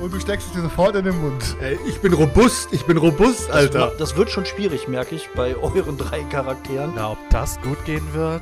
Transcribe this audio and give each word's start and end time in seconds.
Und 0.00 0.14
du 0.14 0.18
steckst 0.18 0.46
es 0.48 0.54
dir 0.54 0.62
sofort 0.62 0.96
in 0.96 1.04
den 1.04 1.20
Mund. 1.20 1.56
Ey, 1.60 1.78
ich 1.86 2.00
bin 2.00 2.14
robust, 2.14 2.72
ich 2.72 2.86
bin 2.86 2.96
robust, 2.96 3.50
Alter. 3.50 3.88
Das, 3.88 3.98
das 3.98 4.16
wird 4.16 4.30
schon 4.30 4.46
schwierig, 4.46 4.88
merke 4.88 5.14
ich, 5.14 5.28
bei 5.36 5.54
euren 5.54 5.98
drei 5.98 6.22
Charakteren. 6.22 6.92
Na, 6.96 7.12
ob 7.12 7.18
das 7.28 7.60
gut 7.60 7.84
gehen 7.84 8.14
wird? 8.14 8.40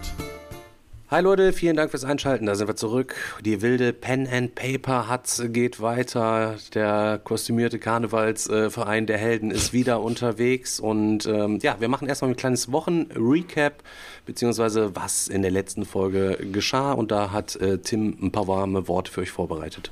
Hi 1.10 1.20
Leute, 1.20 1.52
vielen 1.52 1.74
Dank 1.74 1.90
fürs 1.90 2.04
Einschalten. 2.04 2.46
Da 2.46 2.54
sind 2.54 2.68
wir 2.68 2.76
zurück. 2.76 3.16
Die 3.44 3.60
wilde 3.60 3.92
Pen 3.92 4.28
and 4.28 4.54
Paper 4.54 5.08
Hatz 5.08 5.42
geht 5.46 5.80
weiter. 5.80 6.54
Der 6.74 7.18
kostümierte 7.24 7.80
Karnevalsverein 7.80 9.06
der 9.06 9.18
Helden 9.18 9.50
ist 9.50 9.72
wieder 9.72 10.00
unterwegs. 10.02 10.78
Und 10.78 11.26
ähm, 11.26 11.58
ja, 11.60 11.76
wir 11.80 11.88
machen 11.88 12.06
erstmal 12.06 12.30
ein 12.30 12.36
kleines 12.36 12.70
Wochen-Recap, 12.70 13.82
beziehungsweise 14.26 14.94
was 14.94 15.26
in 15.26 15.42
der 15.42 15.50
letzten 15.50 15.84
Folge 15.86 16.38
geschah. 16.52 16.92
Und 16.92 17.10
da 17.10 17.32
hat 17.32 17.56
äh, 17.56 17.78
Tim 17.78 18.16
ein 18.22 18.30
paar 18.30 18.46
warme 18.46 18.86
Worte 18.86 19.10
für 19.10 19.22
euch 19.22 19.32
vorbereitet. 19.32 19.90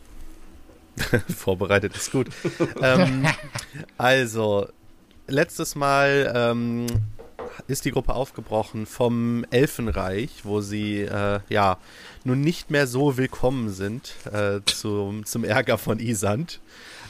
vorbereitet 1.36 1.96
ist 1.96 2.12
gut. 2.12 2.28
ähm, 2.82 3.26
also, 3.98 4.68
letztes 5.26 5.74
Mal 5.74 6.32
ähm, 6.34 6.86
ist 7.68 7.84
die 7.84 7.90
Gruppe 7.90 8.14
aufgebrochen 8.14 8.86
vom 8.86 9.44
Elfenreich, 9.50 10.44
wo 10.44 10.60
sie 10.60 11.02
äh, 11.02 11.40
ja 11.48 11.78
nun 12.24 12.40
nicht 12.40 12.70
mehr 12.70 12.86
so 12.86 13.16
willkommen 13.16 13.70
sind 13.70 14.14
äh, 14.32 14.60
zum, 14.66 15.24
zum 15.24 15.44
Ärger 15.44 15.78
von 15.78 15.98
Isand. 15.98 16.60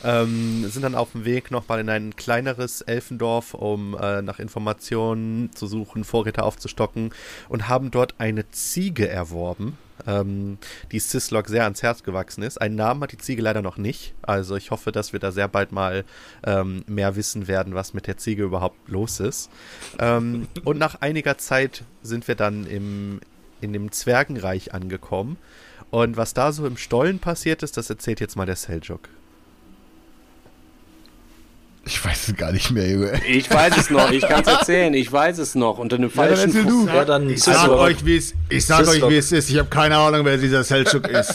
Ähm, 0.04 0.68
sind 0.68 0.82
dann 0.82 0.94
auf 0.94 1.12
dem 1.12 1.24
Weg 1.24 1.50
nochmal 1.50 1.80
in 1.80 1.88
ein 1.88 2.14
kleineres 2.16 2.82
Elfendorf, 2.82 3.54
um 3.54 3.96
äh, 3.98 4.22
nach 4.22 4.38
Informationen 4.38 5.50
zu 5.54 5.66
suchen, 5.66 6.04
Vorräte 6.04 6.42
aufzustocken 6.42 7.12
und 7.48 7.68
haben 7.68 7.90
dort 7.90 8.14
eine 8.18 8.48
Ziege 8.50 9.08
erworben, 9.08 9.78
ähm, 10.06 10.58
die 10.92 10.98
Syslog 10.98 11.48
sehr 11.48 11.64
ans 11.64 11.82
Herz 11.82 12.02
gewachsen 12.02 12.42
ist. 12.42 12.60
Einen 12.60 12.76
Namen 12.76 13.02
hat 13.02 13.12
die 13.12 13.18
Ziege 13.18 13.42
leider 13.42 13.62
noch 13.62 13.76
nicht. 13.76 14.14
Also 14.22 14.56
ich 14.56 14.70
hoffe, 14.70 14.92
dass 14.92 15.12
wir 15.12 15.20
da 15.20 15.32
sehr 15.32 15.48
bald 15.48 15.72
mal 15.72 16.04
ähm, 16.44 16.84
mehr 16.86 17.16
wissen 17.16 17.48
werden, 17.48 17.74
was 17.74 17.94
mit 17.94 18.06
der 18.06 18.16
Ziege 18.16 18.44
überhaupt 18.44 18.88
los 18.88 19.20
ist. 19.20 19.50
Ähm, 19.98 20.48
und 20.64 20.78
nach 20.78 21.00
einiger 21.00 21.38
Zeit 21.38 21.84
sind 22.02 22.28
wir 22.28 22.34
dann 22.34 22.66
im, 22.66 23.20
in 23.60 23.72
dem 23.72 23.92
Zwergenreich 23.92 24.74
angekommen. 24.74 25.36
Und 25.90 26.16
was 26.16 26.34
da 26.34 26.52
so 26.52 26.66
im 26.66 26.76
Stollen 26.76 27.20
passiert 27.20 27.62
ist, 27.62 27.76
das 27.76 27.90
erzählt 27.90 28.20
jetzt 28.20 28.36
mal 28.36 28.46
der 28.46 28.56
Seljuk. 28.56 29.08
Ich 31.86 32.04
weiß 32.04 32.28
es 32.28 32.36
gar 32.36 32.50
nicht 32.50 32.72
mehr, 32.72 32.88
Junge. 32.90 33.12
Ich 33.28 33.48
weiß 33.48 33.76
es 33.76 33.90
noch, 33.90 34.10
ich 34.10 34.22
kann 34.22 34.42
es 34.42 34.48
erzählen, 34.48 34.92
ich 34.92 35.10
weiß 35.10 35.38
es 35.38 35.54
noch. 35.54 35.78
Unter 35.78 35.96
einem 35.96 36.10
falschen 36.10 36.52
dann 36.52 36.64
erzähl 36.64 36.64
du. 36.64 36.86
Ja, 36.88 37.04
dann 37.04 37.30
Ich 37.30 37.42
sag 37.44 37.68
euch, 37.70 38.04
wie 38.04 38.16
es, 38.16 38.34
ich 38.48 38.66
sag 38.66 38.88
euch, 38.88 39.08
wie 39.08 39.16
es 39.16 39.30
ist. 39.30 39.48
Ich 39.50 39.56
habe 39.58 39.68
keine 39.68 39.96
Ahnung, 39.96 40.24
wer 40.24 40.36
dieser 40.36 40.64
Selchuk 40.64 41.08
ist. 41.08 41.32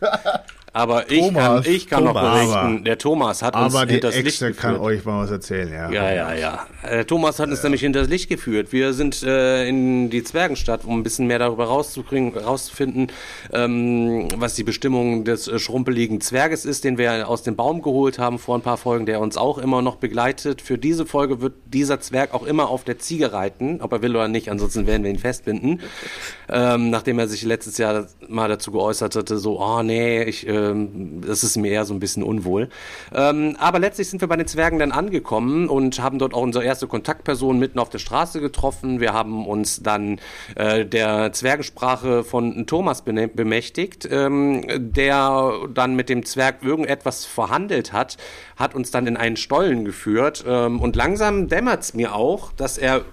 Aber 0.72 1.10
ich 1.10 1.20
kann, 1.22 1.34
Thomas. 1.34 1.66
ich 1.66 1.88
kann 1.88 2.04
noch 2.04 2.14
Thomas. 2.14 2.34
berichten, 2.34 2.84
der 2.84 2.98
Thomas 2.98 3.42
hat 3.42 3.56
uns 3.56 3.74
Aber 3.74 3.86
die 3.86 3.94
Licht 3.94 4.04
Exe 4.16 4.52
kann 4.52 4.74
geführt. 4.74 4.80
euch 4.80 5.04
mal 5.04 5.22
was 5.24 5.30
erzählen, 5.30 5.72
ja. 5.72 5.90
Ja, 5.90 6.12
ja, 6.12 6.34
ja. 6.34 6.66
Äh, 6.84 7.04
Thomas 7.04 7.38
hat 7.38 7.48
uns 7.48 7.62
nämlich 7.62 7.80
hinters 7.80 8.08
Licht 8.08 8.28
geführt. 8.28 8.72
Wir 8.72 8.92
sind 8.92 9.22
äh, 9.22 9.66
in 9.66 10.10
die 10.10 10.22
Zwergenstadt, 10.22 10.84
um 10.84 10.98
ein 10.98 11.02
bisschen 11.02 11.26
mehr 11.26 11.38
darüber 11.38 11.64
rauszukriegen, 11.64 12.36
rauszufinden, 12.36 13.10
ähm, 13.52 14.28
was 14.36 14.54
die 14.54 14.64
Bestimmung 14.64 15.24
des 15.24 15.48
äh, 15.48 15.58
schrumpeligen 15.58 16.20
Zwerges 16.20 16.64
ist, 16.64 16.84
den 16.84 16.98
wir 16.98 17.28
aus 17.28 17.42
dem 17.42 17.56
Baum 17.56 17.80
geholt 17.80 18.18
haben 18.18 18.38
vor 18.38 18.56
ein 18.56 18.60
paar 18.60 18.76
Folgen, 18.76 19.06
der 19.06 19.20
uns 19.20 19.36
auch 19.36 19.58
immer 19.58 19.82
noch 19.82 19.96
begleitet. 19.96 20.60
Für 20.60 20.76
diese 20.78 21.06
Folge 21.06 21.40
wird 21.40 21.54
dieser 21.66 22.00
Zwerg 22.00 22.34
auch 22.34 22.44
immer 22.44 22.68
auf 22.68 22.84
der 22.84 22.98
Ziege 22.98 23.32
reiten, 23.32 23.80
ob 23.80 23.92
er 23.92 24.02
will 24.02 24.14
oder 24.14 24.28
nicht, 24.28 24.50
ansonsten 24.50 24.86
werden 24.86 25.04
wir 25.04 25.10
ihn 25.10 25.18
festbinden. 25.18 25.80
Ähm, 26.48 26.90
nachdem 26.90 27.18
er 27.18 27.28
sich 27.28 27.42
letztes 27.44 27.78
Jahr 27.78 28.06
mal 28.28 28.48
dazu 28.48 28.72
geäußert 28.72 29.16
hatte, 29.16 29.38
so, 29.38 29.60
oh 29.60 29.82
nee, 29.82 30.22
ich, 30.24 30.46
ähm, 30.46 31.22
das 31.26 31.44
ist 31.44 31.56
mir 31.56 31.70
eher 31.70 31.84
so 31.84 31.94
ein 31.94 32.00
bisschen 32.00 32.22
unwohl. 32.22 32.68
Ähm, 33.14 33.56
aber 33.58 33.78
letztlich 33.78 34.08
sind 34.08 34.20
wir 34.20 34.28
bei 34.28 34.36
den 34.36 34.46
Zwergen 34.46 34.78
dann 34.78 34.92
angekommen 34.92 35.68
und 35.68 36.00
haben 36.00 36.18
dort 36.18 36.34
auch 36.34 36.42
unsere 36.42 36.64
erste 36.74 36.88
Kontaktperson 36.88 37.56
mitten 37.56 37.78
auf 37.78 37.88
der 37.88 38.00
Straße 38.00 38.40
getroffen. 38.40 38.98
Wir 38.98 39.12
haben 39.12 39.46
uns 39.46 39.80
dann 39.80 40.18
äh, 40.56 40.84
der 40.84 41.32
Zwergensprache 41.32 42.24
von 42.24 42.66
Thomas 42.66 43.02
bemächtigt, 43.02 44.08
ähm, 44.10 44.64
der 44.76 45.52
dann 45.72 45.94
mit 45.94 46.08
dem 46.08 46.24
Zwerg 46.24 46.64
irgendetwas 46.64 47.26
verhandelt 47.26 47.92
hat, 47.92 48.16
hat 48.56 48.74
uns 48.74 48.90
dann 48.90 49.06
in 49.06 49.16
einen 49.16 49.36
Stollen 49.36 49.84
geführt 49.84 50.44
ähm, 50.48 50.80
und 50.80 50.96
langsam 50.96 51.46
dämmert's 51.46 51.94
mir 51.94 52.12
auch, 52.12 52.50
dass 52.50 52.76
er 52.76 53.04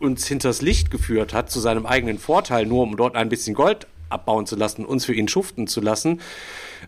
uns 0.00 0.26
hinters 0.26 0.60
Licht 0.60 0.90
geführt 0.90 1.32
hat, 1.32 1.48
zu 1.48 1.60
seinem 1.60 1.86
eigenen 1.86 2.18
Vorteil, 2.18 2.66
nur 2.66 2.82
um 2.82 2.96
dort 2.96 3.14
ein 3.14 3.28
bisschen 3.28 3.54
Gold 3.54 3.86
abbauen 4.08 4.46
zu 4.46 4.56
lassen, 4.56 4.84
uns 4.84 5.04
für 5.04 5.14
ihn 5.14 5.28
schuften 5.28 5.68
zu 5.68 5.80
lassen. 5.80 6.20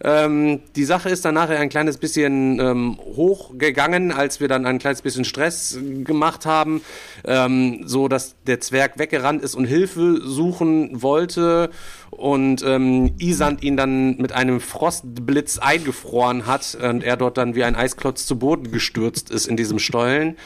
Ähm, 0.03 0.61
die 0.77 0.85
Sache 0.85 1.09
ist 1.09 1.25
dann 1.25 1.35
nachher 1.35 1.59
ein 1.59 1.69
kleines 1.69 1.99
bisschen 1.99 2.61
ähm, 2.61 2.99
hochgegangen, 2.99 4.13
als 4.13 4.41
wir 4.41 4.49
dann 4.49 4.67
ein 4.67 4.79
kleines 4.79 5.03
bisschen 5.03 5.25
Stress 5.25 5.79
gemacht 6.05 6.47
haben, 6.47 6.83
ähm, 7.25 7.83
so 7.85 8.09
dass 8.09 8.37
der 8.47 8.61
Zwerg 8.61 8.99
weggerannt 8.99 9.43
ist 9.43 9.55
und 9.55 9.65
Hilfe 9.65 10.21
suchen 10.23 11.03
wollte 11.03 11.71
und 12.11 12.63
ähm, 12.65 13.15
Isand 13.19 13.63
ihn 13.63 13.77
dann 13.77 14.17
mit 14.19 14.33
einem 14.33 14.61
Frostblitz 14.61 15.59
eingefroren 15.59 16.47
hat 16.47 16.77
und 16.81 17.03
er 17.03 17.17
dort 17.17 17.37
dann 17.39 17.55
wie 17.55 17.65
ein 17.65 17.77
Eisklotz 17.77 18.27
zu 18.27 18.39
Boden 18.39 18.71
gestürzt 18.71 19.31
ist 19.31 19.47
in 19.47 19.57
diesem 19.57 19.79
Stollen. 19.79 20.37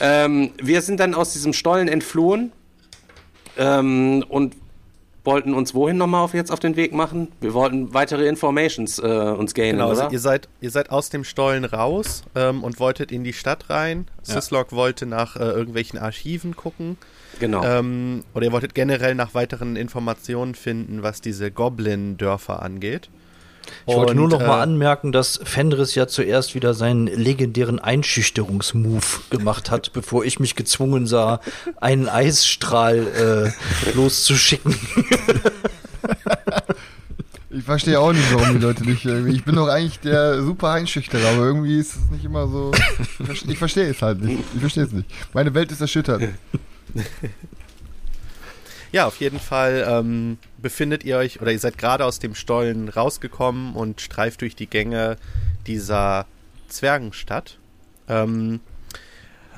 Ähm, 0.00 0.52
wir 0.62 0.82
sind 0.82 1.00
dann 1.00 1.14
aus 1.14 1.32
diesem 1.32 1.52
Stollen 1.52 1.88
entflohen 1.88 2.52
ähm, 3.58 4.24
und 4.28 4.54
wollten 5.24 5.54
uns 5.54 5.74
wohin 5.74 5.96
nochmal 5.96 6.24
auf 6.24 6.34
jetzt 6.34 6.50
auf 6.50 6.60
den 6.60 6.76
Weg 6.76 6.92
machen? 6.92 7.28
Wir 7.40 7.54
wollten 7.54 7.94
weitere 7.94 8.26
Informations 8.26 8.98
äh, 8.98 9.02
uns 9.02 9.54
gainen, 9.54 9.72
Genau, 9.78 9.88
also 9.88 10.02
oder? 10.02 10.12
ihr 10.12 10.18
seid, 10.18 10.48
ihr 10.60 10.70
seid 10.70 10.90
aus 10.90 11.10
dem 11.10 11.24
Stollen 11.24 11.64
raus 11.64 12.22
ähm, 12.34 12.64
und 12.64 12.80
wolltet 12.80 13.12
in 13.12 13.22
die 13.24 13.32
Stadt 13.32 13.70
rein. 13.70 14.06
Ja. 14.26 14.34
Syslog 14.40 14.72
wollte 14.72 15.06
nach 15.06 15.36
äh, 15.36 15.40
irgendwelchen 15.40 15.98
Archiven 15.98 16.56
gucken. 16.56 16.96
genau. 17.38 17.62
Ähm, 17.64 18.24
oder 18.34 18.46
ihr 18.46 18.52
wolltet 18.52 18.74
generell 18.74 19.14
nach 19.14 19.34
weiteren 19.34 19.76
Informationen 19.76 20.54
finden, 20.54 21.02
was 21.02 21.20
diese 21.20 21.50
Goblin-Dörfer 21.50 22.62
angeht. 22.62 23.08
Ich 23.86 23.94
wollte 23.94 24.12
Und, 24.12 24.18
nur 24.18 24.28
noch 24.28 24.40
mal 24.40 24.58
äh, 24.58 24.62
anmerken, 24.62 25.12
dass 25.12 25.40
Fenris 25.42 25.94
ja 25.94 26.06
zuerst 26.06 26.54
wieder 26.54 26.74
seinen 26.74 27.06
legendären 27.06 27.78
Einschüchterungsmove 27.78 29.22
gemacht 29.30 29.70
hat, 29.70 29.92
bevor 29.92 30.24
ich 30.24 30.40
mich 30.40 30.54
gezwungen 30.54 31.06
sah, 31.06 31.40
einen 31.80 32.08
Eisstrahl 32.08 33.54
äh, 33.54 33.96
loszuschicken. 33.96 34.74
Ich 37.54 37.64
verstehe 37.64 38.00
auch 38.00 38.14
nicht, 38.14 38.32
warum 38.34 38.54
die 38.54 38.64
Leute 38.64 38.82
nicht 38.82 39.04
irgendwie. 39.04 39.34
Ich 39.34 39.44
bin 39.44 39.56
doch 39.56 39.68
eigentlich 39.68 40.00
der 40.00 40.42
super 40.42 40.70
Einschüchterer, 40.70 41.28
aber 41.34 41.44
irgendwie 41.44 41.78
ist 41.78 41.96
es 41.96 42.10
nicht 42.10 42.24
immer 42.24 42.48
so. 42.48 42.72
Ich 43.46 43.58
verstehe 43.58 43.90
es 43.90 44.00
halt 44.00 44.22
nicht. 44.22 44.42
Ich 44.54 44.60
verstehe 44.60 44.84
es 44.84 44.92
nicht. 44.92 45.06
Meine 45.34 45.52
Welt 45.52 45.70
ist 45.70 45.82
erschüttert. 45.82 46.22
Ja, 48.92 49.06
auf 49.06 49.16
jeden 49.20 49.40
Fall 49.40 49.86
ähm, 49.88 50.36
befindet 50.58 51.02
ihr 51.02 51.16
euch 51.16 51.40
oder 51.40 51.50
ihr 51.50 51.58
seid 51.58 51.78
gerade 51.78 52.04
aus 52.04 52.18
dem 52.18 52.34
Stollen 52.34 52.90
rausgekommen 52.90 53.74
und 53.74 54.02
streift 54.02 54.42
durch 54.42 54.54
die 54.54 54.66
Gänge 54.66 55.16
dieser 55.66 56.26
Zwergenstadt. 56.68 57.58
Ähm, 58.06 58.60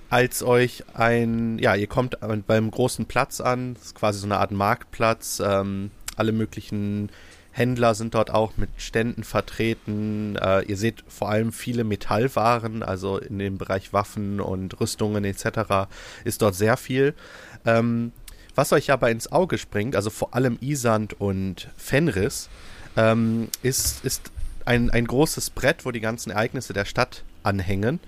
als 0.09 0.45
euch 0.45 0.85
ein, 0.95 1.59
ja, 1.59 1.75
ihr 1.75 1.89
kommt 1.89 2.17
beim 2.47 2.71
großen 2.71 3.07
Platz 3.07 3.41
an, 3.41 3.75
das 3.75 3.87
ist 3.87 3.95
quasi 3.97 4.21
so 4.21 4.27
eine 4.27 4.39
Art 4.39 4.53
Marktplatz, 4.53 5.43
ähm, 5.45 5.91
alle 6.15 6.31
möglichen 6.31 7.11
Händler 7.51 7.97
sind 7.97 8.15
dort 8.15 8.31
auch 8.31 8.57
mit 8.57 8.71
Ständen 8.77 9.25
vertreten. 9.25 10.37
Äh, 10.37 10.63
ihr 10.63 10.77
seht 10.77 11.05
vor 11.09 11.31
allem 11.31 11.53
viele 11.53 11.83
Metallwaren, 11.83 12.85
also 12.85 13.19
in 13.19 13.39
dem 13.39 13.59
Bereich 13.59 13.93
Waffen 13.93 14.41
und 14.41 14.81
Rüstungen 14.81 15.25
etc. 15.25 15.89
ist 16.25 16.43
dort 16.43 16.55
sehr 16.55 16.77
viel. 16.77 17.15
Ähm, 17.65 18.13
was 18.55 18.73
euch 18.73 18.91
aber 18.91 19.11
ins 19.11 19.31
Auge 19.31 19.59
springt, 19.59 19.97
also 19.97 20.11
vor 20.11 20.35
allem 20.35 20.59
Isand 20.61 21.21
und 21.21 21.69
Fenris, 21.77 22.49
ähm, 22.97 23.49
ist, 23.63 24.05
ist 24.05 24.31
ein, 24.65 24.91
ein 24.91 25.07
großes 25.07 25.51
Brett, 25.51 25.85
wo 25.85 25.91
die 25.91 26.01
ganzen 26.01 26.31
Ereignisse 26.31 26.73
der 26.73 26.85
Stadt 26.85 27.25
anhängen. 27.43 28.01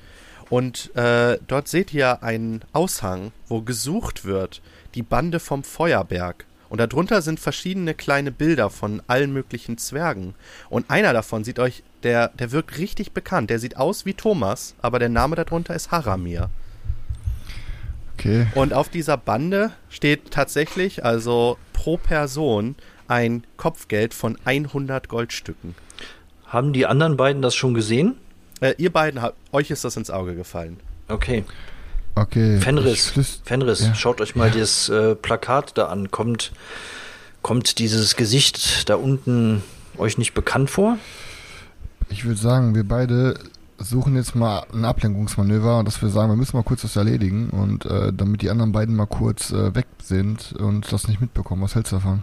Und 0.48 0.94
äh, 0.94 1.38
dort 1.46 1.68
seht 1.68 1.92
ihr 1.92 2.22
einen 2.22 2.62
Aushang, 2.72 3.32
wo 3.48 3.62
gesucht 3.62 4.24
wird, 4.24 4.62
die 4.94 5.02
Bande 5.02 5.40
vom 5.40 5.64
Feuerberg. 5.64 6.46
Und 6.68 6.80
darunter 6.80 7.22
sind 7.22 7.38
verschiedene 7.40 7.94
kleine 7.94 8.32
Bilder 8.32 8.70
von 8.70 9.02
allen 9.06 9.32
möglichen 9.32 9.78
Zwergen. 9.78 10.34
Und 10.68 10.90
einer 10.90 11.12
davon 11.12 11.44
sieht 11.44 11.58
euch, 11.58 11.82
der, 12.02 12.28
der 12.28 12.52
wirkt 12.52 12.78
richtig 12.78 13.12
bekannt. 13.12 13.50
Der 13.50 13.58
sieht 13.58 13.76
aus 13.76 14.04
wie 14.04 14.14
Thomas, 14.14 14.74
aber 14.82 14.98
der 14.98 15.08
Name 15.08 15.36
darunter 15.36 15.74
ist 15.74 15.90
Haramir. 15.90 16.50
Okay. 18.18 18.46
Und 18.54 18.72
auf 18.72 18.88
dieser 18.88 19.16
Bande 19.16 19.72
steht 19.90 20.30
tatsächlich, 20.30 21.04
also 21.04 21.58
pro 21.72 21.96
Person, 21.98 22.74
ein 23.08 23.44
Kopfgeld 23.56 24.14
von 24.14 24.38
100 24.44 25.08
Goldstücken. 25.08 25.74
Haben 26.46 26.72
die 26.72 26.86
anderen 26.86 27.16
beiden 27.16 27.42
das 27.42 27.54
schon 27.54 27.74
gesehen? 27.74 28.16
Äh, 28.60 28.74
ihr 28.78 28.90
beiden, 28.92 29.20
habt- 29.20 29.36
euch 29.52 29.70
ist 29.70 29.84
das 29.84 29.96
ins 29.96 30.10
Auge 30.10 30.34
gefallen. 30.34 30.78
Okay. 31.08 31.44
Okay. 32.14 32.58
Fenris, 32.60 33.12
Fenris, 33.44 33.80
Ja. 33.80 33.94
schaut 33.94 34.20
euch 34.22 34.34
mal 34.34 34.50
das 34.50 34.88
äh, 34.88 35.14
Plakat 35.14 35.76
da 35.76 35.88
an. 35.88 36.10
Kommt, 36.10 36.52
kommt 37.42 37.78
dieses 37.78 38.16
Gesicht 38.16 38.88
da 38.88 38.94
unten 38.94 39.62
euch 39.98 40.16
nicht 40.16 40.32
bekannt 40.32 40.70
vor? 40.70 40.98
Ich 42.08 42.24
würde 42.24 42.40
sagen, 42.40 42.74
wir 42.74 42.84
beide 42.84 43.38
suchen 43.78 44.16
jetzt 44.16 44.34
mal 44.34 44.64
ein 44.72 44.84
Ablenkungsmanöver, 44.84 45.82
dass 45.84 46.00
wir 46.02 46.08
sagen, 46.08 46.30
wir 46.30 46.36
müssen 46.36 46.56
mal 46.56 46.62
kurz 46.62 46.82
das 46.82 46.96
erledigen 46.96 47.50
und 47.50 47.84
äh, 47.86 48.12
damit 48.12 48.42
die 48.42 48.50
anderen 48.50 48.72
beiden 48.72 48.96
mal 48.96 49.06
kurz 49.06 49.50
äh, 49.52 49.74
weg 49.74 49.86
sind 50.02 50.54
und 50.58 50.90
das 50.92 51.08
nicht 51.08 51.20
mitbekommen. 51.20 51.62
Was 51.62 51.74
hältst 51.74 51.92
du 51.92 51.96
davon? 51.96 52.22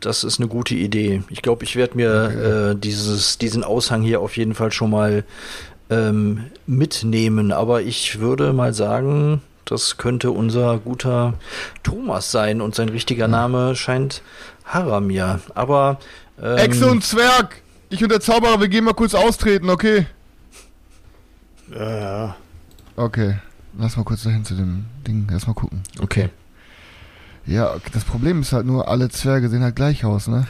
Das 0.00 0.24
ist 0.24 0.40
eine 0.40 0.48
gute 0.48 0.74
Idee. 0.74 1.22
Ich 1.28 1.42
glaube, 1.42 1.64
ich 1.64 1.76
werde 1.76 1.96
mir 1.96 2.30
Okay. 2.32 2.70
äh, 2.70 2.74
dieses, 2.74 3.38
diesen 3.38 3.62
Aushang 3.64 4.02
hier 4.02 4.20
auf 4.20 4.36
jeden 4.36 4.54
Fall 4.54 4.72
schon 4.72 4.90
mal 4.90 5.24
ähm, 5.90 6.44
mitnehmen. 6.66 7.52
Aber 7.52 7.82
ich 7.82 8.18
würde 8.18 8.52
mal 8.52 8.74
sagen, 8.74 9.42
das 9.64 9.98
könnte 9.98 10.32
unser 10.32 10.78
guter 10.78 11.34
Thomas 11.84 12.32
sein 12.32 12.60
und 12.60 12.74
sein 12.74 12.88
richtiger 12.88 13.28
Name 13.28 13.76
scheint 13.76 14.22
Haramir. 14.64 15.40
Aber 15.54 15.98
ähm, 16.42 16.56
Echse 16.56 16.90
und 16.90 17.04
Zwerg! 17.04 17.62
Ich 17.90 18.02
und 18.02 18.10
der 18.10 18.20
Zauberer, 18.20 18.58
wir 18.58 18.68
gehen 18.68 18.84
mal 18.84 18.94
kurz 18.94 19.14
austreten, 19.14 19.68
okay? 19.68 20.06
Ja, 21.74 21.98
ja. 21.98 22.36
Okay. 22.96 23.36
Lass 23.78 23.96
mal 23.96 24.04
kurz 24.04 24.22
dahin 24.22 24.44
zu 24.44 24.54
dem 24.54 24.84
Ding. 25.06 25.28
Erstmal 25.30 25.54
gucken. 25.54 25.82
okay. 26.00 26.28
Ja, 27.44 27.74
das 27.92 28.04
Problem 28.04 28.40
ist 28.42 28.52
halt 28.52 28.66
nur, 28.66 28.86
alle 28.86 29.08
Zwerge 29.08 29.48
sehen 29.48 29.64
halt 29.64 29.74
gleich 29.74 30.04
aus, 30.04 30.28
ne? 30.28 30.46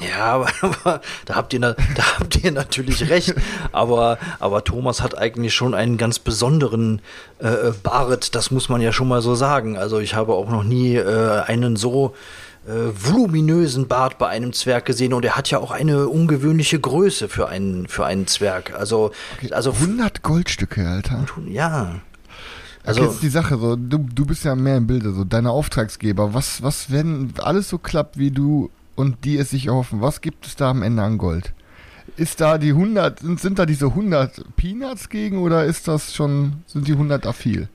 Ja, 0.00 0.24
aber, 0.34 0.48
aber 0.62 1.00
da 1.26 1.34
habt 1.34 1.52
ihr 1.52 1.60
da 1.60 1.74
habt 2.18 2.42
ihr 2.42 2.52
natürlich 2.52 3.08
recht. 3.10 3.34
Aber 3.72 4.18
aber 4.40 4.64
Thomas 4.64 5.02
hat 5.02 5.16
eigentlich 5.16 5.54
schon 5.54 5.74
einen 5.74 5.96
ganz 5.96 6.18
besonderen 6.18 7.00
äh, 7.38 7.72
Bart. 7.82 8.34
Das 8.34 8.50
muss 8.50 8.68
man 8.68 8.80
ja 8.80 8.92
schon 8.92 9.08
mal 9.08 9.22
so 9.22 9.34
sagen. 9.34 9.76
Also 9.76 10.00
ich 10.00 10.14
habe 10.14 10.34
auch 10.34 10.48
noch 10.48 10.64
nie 10.64 10.96
äh, 10.96 11.42
einen 11.42 11.76
so 11.76 12.14
äh, 12.66 12.90
voluminösen 12.94 13.88
Bart 13.88 14.18
bei 14.18 14.28
einem 14.28 14.52
Zwerg 14.52 14.86
gesehen 14.86 15.12
und 15.12 15.24
er 15.24 15.36
hat 15.36 15.50
ja 15.50 15.58
auch 15.58 15.70
eine 15.70 16.08
ungewöhnliche 16.08 16.80
Größe 16.80 17.28
für 17.28 17.48
einen 17.48 17.88
für 17.88 18.06
einen 18.06 18.26
Zwerg. 18.26 18.74
Also 18.74 19.12
also 19.50 19.72
100 19.72 20.22
Goldstücke, 20.22 20.88
Alter. 20.88 21.24
ja. 21.48 22.00
Also 22.84 23.00
Also 23.00 23.12
jetzt 23.12 23.22
die 23.22 23.28
Sache 23.28 23.58
so, 23.58 23.76
du, 23.76 23.98
du 23.98 24.26
bist 24.26 24.44
ja 24.44 24.54
mehr 24.54 24.76
im 24.76 24.86
Bilde, 24.86 25.12
so 25.12 25.24
deine 25.24 25.50
Auftragsgeber. 25.50 26.34
Was, 26.34 26.62
was, 26.62 26.90
wenn 26.90 27.32
alles 27.38 27.68
so 27.68 27.78
klappt, 27.78 28.18
wie 28.18 28.30
du 28.30 28.70
und 28.94 29.24
die 29.24 29.38
es 29.38 29.50
sich 29.50 29.66
erhoffen, 29.68 30.00
was 30.00 30.20
gibt 30.20 30.46
es 30.46 30.56
da 30.56 30.70
am 30.70 30.82
Ende 30.82 31.02
an 31.02 31.18
Gold? 31.18 31.54
Ist 32.16 32.40
da 32.40 32.58
die 32.58 32.70
100, 32.70 33.20
sind, 33.20 33.40
sind 33.40 33.58
da 33.58 33.66
diese 33.66 33.86
100 33.86 34.56
Peanuts 34.56 35.08
gegen 35.08 35.38
oder 35.38 35.64
ist 35.64 35.88
das 35.88 36.14
schon, 36.14 36.62
sind 36.66 36.86
die 36.86 36.92
100 36.92 37.24
da 37.24 37.32
viel? 37.32 37.68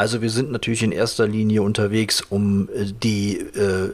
Also 0.00 0.22
wir 0.22 0.30
sind 0.30 0.50
natürlich 0.50 0.82
in 0.82 0.92
erster 0.92 1.28
Linie 1.28 1.60
unterwegs, 1.60 2.22
um 2.22 2.70
äh, 2.70 2.86
die 3.02 3.36
äh, 3.36 3.90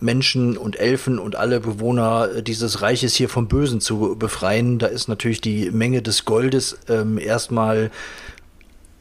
Menschen 0.00 0.56
und 0.56 0.80
Elfen 0.80 1.20
und 1.20 1.36
alle 1.36 1.60
Bewohner 1.60 2.28
äh, 2.34 2.42
dieses 2.42 2.82
Reiches 2.82 3.14
hier 3.14 3.28
vom 3.28 3.46
Bösen 3.46 3.80
zu 3.80 4.16
befreien. 4.18 4.80
Da 4.80 4.88
ist 4.88 5.06
natürlich 5.06 5.40
die 5.40 5.70
Menge 5.70 6.02
des 6.02 6.24
Goldes 6.24 6.78
ähm, 6.88 7.16
erstmal 7.16 7.92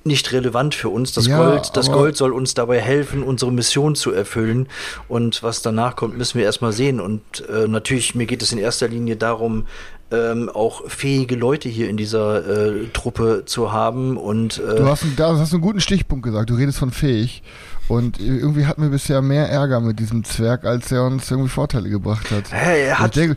nicht 0.03 0.31
relevant 0.31 0.75
für 0.75 0.89
uns. 0.89 1.13
Das 1.13 1.25
Ja, 1.25 1.37
Gold, 1.37 1.71
das 1.73 1.91
Gold 1.91 2.15
soll 2.15 2.31
uns 2.31 2.53
dabei 2.53 2.79
helfen, 2.79 3.23
unsere 3.23 3.51
Mission 3.51 3.95
zu 3.95 4.11
erfüllen. 4.11 4.67
Und 5.07 5.41
was 5.41 5.63
danach 5.63 5.95
kommt, 5.95 6.15
müssen 6.15 6.37
wir 6.37 6.45
erstmal 6.45 6.73
sehen. 6.73 6.99
Und 6.99 7.43
äh, 7.49 7.67
natürlich, 7.67 8.13
mir 8.13 8.27
geht 8.27 8.43
es 8.43 8.51
in 8.51 8.59
erster 8.59 8.87
Linie 8.87 9.15
darum, 9.15 9.65
ähm, 10.11 10.49
auch 10.49 10.89
fähige 10.89 11.35
Leute 11.35 11.69
hier 11.69 11.89
in 11.89 11.97
dieser 11.97 12.47
äh, 12.47 12.87
Truppe 12.93 13.43
zu 13.45 13.71
haben. 13.71 14.17
Und 14.17 14.57
äh, 14.59 14.75
Du 14.75 14.85
hast, 14.85 15.03
einen, 15.03 15.15
da 15.15 15.37
hast 15.37 15.53
einen 15.53 15.61
guten 15.61 15.81
Stichpunkt 15.81 16.23
gesagt, 16.23 16.49
du 16.49 16.55
redest 16.55 16.79
von 16.79 16.91
fähig. 16.91 17.43
Und 17.87 18.19
irgendwie 18.19 18.67
hatten 18.67 18.83
wir 18.83 18.89
bisher 18.89 19.21
mehr 19.21 19.49
Ärger 19.49 19.79
mit 19.79 19.99
diesem 19.99 20.23
Zwerg, 20.23 20.63
als 20.63 20.91
er 20.91 21.05
uns 21.05 21.29
irgendwie 21.31 21.49
Vorteile 21.49 21.89
gebracht 21.89 22.29
hat. 22.29 22.51
Hä, 22.51 22.85
er 22.85 22.99
hat, 22.99 23.15
denke, 23.15 23.35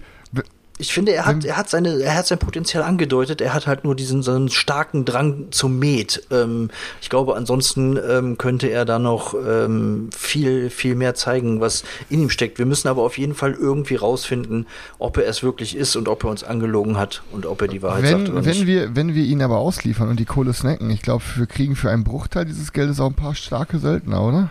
Ich 0.83 0.93
finde, 0.93 1.13
er 1.13 1.27
hat, 1.27 1.43
Wenn- 1.45 1.49
er 1.49 1.57
hat 1.57 1.71
seine, 1.71 2.03
er 2.03 2.17
hat 2.17 2.27
sein 2.27 2.39
Potenzial 2.39 2.83
angedeutet. 2.83 3.41
Er 3.41 3.55
hat 3.55 3.67
halt 3.69 3.85
nur 3.85 3.95
diesen 3.95 4.23
so 4.23 4.33
einen 4.33 4.49
starken 4.49 5.05
Drang 5.05 5.47
zum 5.53 5.79
Met. 5.79 6.25
Ähm, 6.33 6.71
ich 7.01 7.09
glaube, 7.09 7.37
ansonsten 7.37 7.97
ähm, 7.97 8.37
könnte 8.37 8.67
er 8.67 8.85
da 8.85 8.99
noch 8.99 9.35
ähm, 9.35 10.11
viel, 10.17 10.71
viel 10.71 10.97
mehr 10.97 11.15
zeigen, 11.15 11.61
was 11.61 11.85
in 12.11 12.23
ihm 12.23 12.31
steckt. 12.31 12.59
Wir 12.59 12.67
müssen 12.67 12.89
aber 12.89 13.03
auf 13.03 13.17
jeden 13.17 13.35
Fall 13.35 13.53
irgendwie 13.53 13.95
rausfinden, 13.95 14.67
ob 14.99 15.19
er 15.19 15.27
es 15.29 15.45
wirklich 15.45 15.77
ist 15.77 15.95
und 15.95 16.09
ob 16.09 16.25
er 16.25 16.31
uns 16.31 16.43
angelogen 16.43 16.99
hat 16.99 17.23
und 17.31 17.47
ob 17.47 17.63
er 17.63 17.69
die 17.69 17.81
Wahrheit 17.83 18.09
sagt 18.09 18.29
oder 18.29 18.35
wenn, 18.39 18.45
wenn, 18.45 18.51
nicht. 18.51 18.67
wir, 18.67 18.97
wenn 18.97 19.15
wir 19.15 19.23
ihn 19.25 19.41
aber 19.41 19.59
ausliefern 19.59 20.09
und 20.09 20.19
die 20.19 20.25
Kohle 20.25 20.53
snacken, 20.53 20.91
ich 20.91 21.03
glaube, 21.03 21.23
wir 21.37 21.47
kriegen 21.47 21.77
für 21.77 21.91
einen 21.91 22.03
Bruchteil 22.03 22.45
dieses 22.45 22.73
Geldes 22.73 22.99
auch 22.99 23.07
ein 23.11 23.15
paar 23.15 23.35
starke 23.37 23.79
Söldner, 23.79 24.23
oder? 24.23 24.51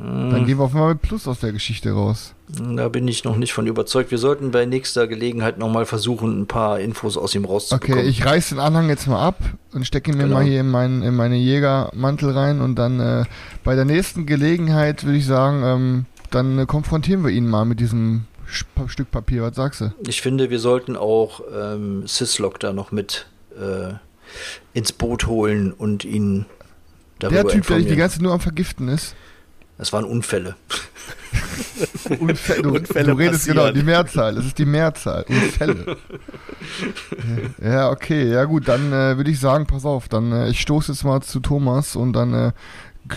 Hm. 0.00 0.30
Dann 0.30 0.46
gehen 0.46 0.58
wir 0.58 0.64
auf 0.64 0.74
einmal 0.74 0.90
mit 0.94 1.02
Plus 1.02 1.26
aus 1.26 1.40
der 1.40 1.52
Geschichte 1.52 1.90
raus. 1.92 2.34
Da 2.48 2.88
bin 2.88 3.08
ich 3.08 3.24
noch 3.24 3.36
nicht 3.36 3.52
von 3.52 3.66
überzeugt. 3.66 4.10
Wir 4.10 4.18
sollten 4.18 4.52
bei 4.52 4.64
nächster 4.64 5.08
Gelegenheit 5.08 5.58
nochmal 5.58 5.86
versuchen, 5.86 6.40
ein 6.40 6.46
paar 6.46 6.78
Infos 6.78 7.16
aus 7.16 7.34
ihm 7.34 7.44
rauszubekommen. 7.44 7.98
Okay, 7.98 8.08
ich 8.08 8.24
reiß 8.24 8.50
den 8.50 8.60
Anhang 8.60 8.88
jetzt 8.88 9.06
mal 9.08 9.20
ab 9.20 9.38
und 9.72 9.86
stecke 9.86 10.12
ihn 10.12 10.16
mir 10.16 10.24
Genau. 10.24 10.36
mal 10.36 10.44
hier 10.44 10.60
in, 10.60 10.70
meinen, 10.70 11.02
in 11.02 11.14
meine 11.14 11.36
Jägermantel 11.36 12.30
rein 12.30 12.60
und 12.60 12.76
dann 12.76 13.00
äh, 13.00 13.24
bei 13.64 13.74
der 13.74 13.84
nächsten 13.84 14.24
Gelegenheit 14.24 15.04
würde 15.04 15.18
ich 15.18 15.26
sagen, 15.26 15.62
ähm, 15.64 16.06
dann 16.30 16.58
äh, 16.58 16.66
konfrontieren 16.66 17.24
wir 17.24 17.30
ihn 17.30 17.48
mal 17.48 17.64
mit 17.64 17.80
diesem 17.80 18.24
Stück 18.46 19.10
Papier. 19.10 19.42
Was 19.42 19.56
sagst 19.56 19.80
du? 19.80 19.92
Ich 20.06 20.22
finde, 20.22 20.48
wir 20.48 20.58
sollten 20.60 20.96
auch 20.96 21.40
ähm, 21.54 22.06
Syslok 22.06 22.60
da 22.60 22.72
noch 22.72 22.92
mit 22.92 23.26
äh, 23.58 23.94
ins 24.72 24.92
Boot 24.92 25.26
holen 25.26 25.72
und 25.72 26.04
ihn 26.04 26.46
darüber 27.18 27.42
Der 27.42 27.52
Typ, 27.52 27.66
der 27.66 27.78
dich 27.78 27.88
die 27.88 27.96
ganze 27.96 28.16
Zeit 28.16 28.22
nur 28.22 28.32
am 28.32 28.40
Vergiften 28.40 28.88
ist. 28.88 29.14
Das 29.78 29.92
waren 29.92 30.04
Unfälle. 30.04 30.56
Unfälle, 32.20 32.62
du, 32.62 32.74
Unfälle 32.74 33.06
du 33.06 33.12
redest 33.18 33.46
passieren. 33.46 33.58
genau, 33.58 33.70
die 33.72 33.82
Mehrzahl. 33.82 34.36
Es 34.36 34.46
ist 34.46 34.58
die 34.58 34.64
Mehrzahl. 34.66 35.24
Unfälle. 35.28 35.96
ja, 37.62 37.90
okay. 37.90 38.30
Ja 38.30 38.44
gut, 38.44 38.68
dann 38.68 38.92
äh, 38.92 39.16
würde 39.16 39.30
ich 39.30 39.40
sagen, 39.40 39.66
pass 39.66 39.84
auf. 39.84 40.08
Dann 40.08 40.32
äh, 40.32 40.48
ich 40.48 40.60
stoße 40.60 40.92
jetzt 40.92 41.04
mal 41.04 41.20
zu 41.22 41.40
Thomas 41.40 41.96
und 41.96 42.12
dann 42.14 42.34
äh, 42.34 42.52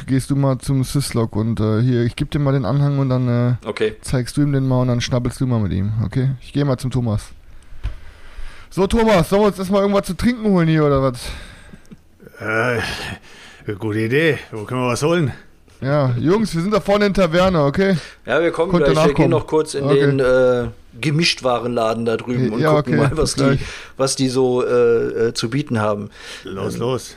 gehst 0.08 0.30
du 0.30 0.36
mal 0.36 0.58
zum 0.60 0.84
Syslog 0.84 1.36
und 1.36 1.60
äh, 1.60 1.82
hier, 1.82 2.04
ich 2.04 2.16
gebe 2.16 2.30
dir 2.30 2.40
mal 2.40 2.54
den 2.54 2.66
Anhang 2.66 3.00
und 3.00 3.10
dann 3.10 3.28
äh, 3.28 3.68
Okay. 3.68 3.96
zeigst 4.02 4.38
du 4.38 4.42
ihm 4.42 4.54
den 4.54 4.68
mal 4.68 4.82
und 4.82 4.88
dann 4.90 5.02
schnabbelst 5.02 5.40
du 5.42 5.48
mal 5.48 5.60
mit 5.60 5.72
ihm. 5.74 5.92
Okay? 6.06 6.32
Ich 6.42 6.54
gehe 6.54 6.64
mal 6.66 6.78
zum 6.78 6.92
Thomas. 6.92 7.30
So, 8.70 8.88
Thomas, 8.88 9.30
sollen 9.30 9.42
wir 9.44 9.48
uns 9.48 9.60
erstmal 9.60 9.82
irgendwas 9.82 10.06
zu 10.08 10.14
trinken 10.16 10.46
holen 10.46 10.68
hier 10.68 10.86
oder 10.86 11.02
was? 11.02 11.30
Äh, 12.40 12.80
gute 13.76 14.00
Idee. 14.00 14.40
Wo 14.52 14.64
können 14.64 14.82
wir 14.82 14.88
was 14.88 15.04
holen? 15.04 15.32
Ja, 15.82 16.14
Jungs, 16.20 16.54
wir 16.54 16.62
sind 16.62 16.72
da 16.74 16.80
vorne 16.80 17.08
in 17.08 17.14
der 17.14 17.26
Taverne, 17.26 17.64
okay? 17.64 17.98
Ja, 18.26 18.40
wir 18.42 18.52
kommen 18.52 18.72
Könnt 18.72 18.86
gleich. 18.86 19.08
Wir 19.08 19.14
gehen 19.16 19.32
noch 19.32 19.48
kurz 19.48 19.74
in 19.74 19.84
Okay. 19.86 20.00
den 20.00 20.20
äh, 20.20 20.68
Gemischtwarenladen 21.00 22.06
da 22.06 22.18
drüben 22.18 22.54
und 22.54 22.60
Ja, 22.60 22.76
gucken 22.76 23.00
okay, 23.00 23.10
mal, 23.10 23.18
was 23.18 23.34
die, 23.34 23.58
was 23.98 24.16
die 24.16 24.30
so 24.30 24.64
äh, 24.64 25.28
äh, 25.30 25.34
zu 25.34 25.50
bieten 25.50 25.80
haben. 25.80 26.12
Los, 26.44 26.78
los. 26.78 27.16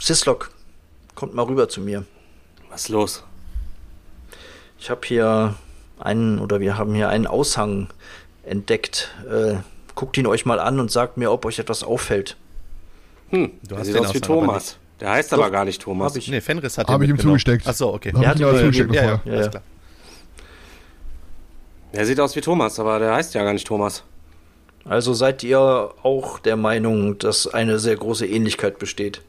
Syslok, 0.00 0.50
kommt 1.14 1.34
mal 1.34 1.42
rüber 1.42 1.68
zu 1.68 1.80
mir. 1.82 2.04
Was 2.70 2.82
ist 2.82 2.88
los? 2.88 3.24
Ich 4.78 4.88
habe 4.90 5.00
hier 5.04 5.54
einen, 5.98 6.38
oder 6.38 6.60
wir 6.60 6.78
haben 6.78 6.94
hier 6.94 7.08
einen 7.10 7.26
Aushang 7.26 7.88
entdeckt. 8.44 9.10
Äh, 9.30 9.56
guckt 9.94 10.16
ihn 10.16 10.26
euch 10.26 10.46
mal 10.46 10.60
an 10.60 10.80
und 10.80 10.90
sagt 10.90 11.16
mir, 11.18 11.30
ob 11.32 11.44
euch 11.44 11.58
etwas 11.58 11.82
auffällt. 11.82 12.36
Hm, 13.30 13.50
Du 13.68 13.76
hast 13.76 13.86
sieht 13.86 13.96
den 13.96 14.06
aus 14.06 14.14
wie 14.14 14.20
Thomas. 14.20 14.76
Der 15.00 15.10
heißt 15.10 15.32
aber 15.32 15.50
gar 15.50 15.64
nicht 15.64 15.80
Thomas. 15.82 16.12
Hab 16.12 16.18
ich. 16.18 16.28
Nee, 16.28 16.40
Fenris 16.40 16.76
hat 16.78 16.88
Hab 16.88 17.00
den 17.00 17.04
ich 17.04 17.10
ihm 17.10 17.18
zugesteckt. 17.18 17.66
Achso, 17.66 17.94
okay. 17.94 18.12
Hab 18.14 18.22
Ja, 18.22 18.32
ich 18.34 18.40
ihm 18.40 18.52
die- 18.52 18.58
zugesteckt 18.60 18.94
ja, 18.94 19.02
ja, 19.02 19.08
vorher. 19.18 19.20
Ja, 19.24 19.32
alles 19.32 19.46
ja. 19.46 19.50
klar. 19.50 19.62
Der 21.94 22.06
sieht 22.06 22.20
aus 22.20 22.36
wie 22.36 22.40
Thomas, 22.40 22.78
aber 22.78 22.98
der 22.98 23.14
heißt 23.14 23.34
ja 23.34 23.44
gar 23.44 23.52
nicht 23.52 23.66
Thomas. 23.66 24.02
Also 24.84 25.12
seid 25.14 25.42
ihr 25.42 25.58
auch 26.02 26.38
der 26.38 26.56
Meinung, 26.56 27.18
dass 27.18 27.46
eine 27.46 27.78
sehr 27.78 27.96
große 27.96 28.26
Ähnlichkeit 28.26 28.78
besteht? 28.78 29.22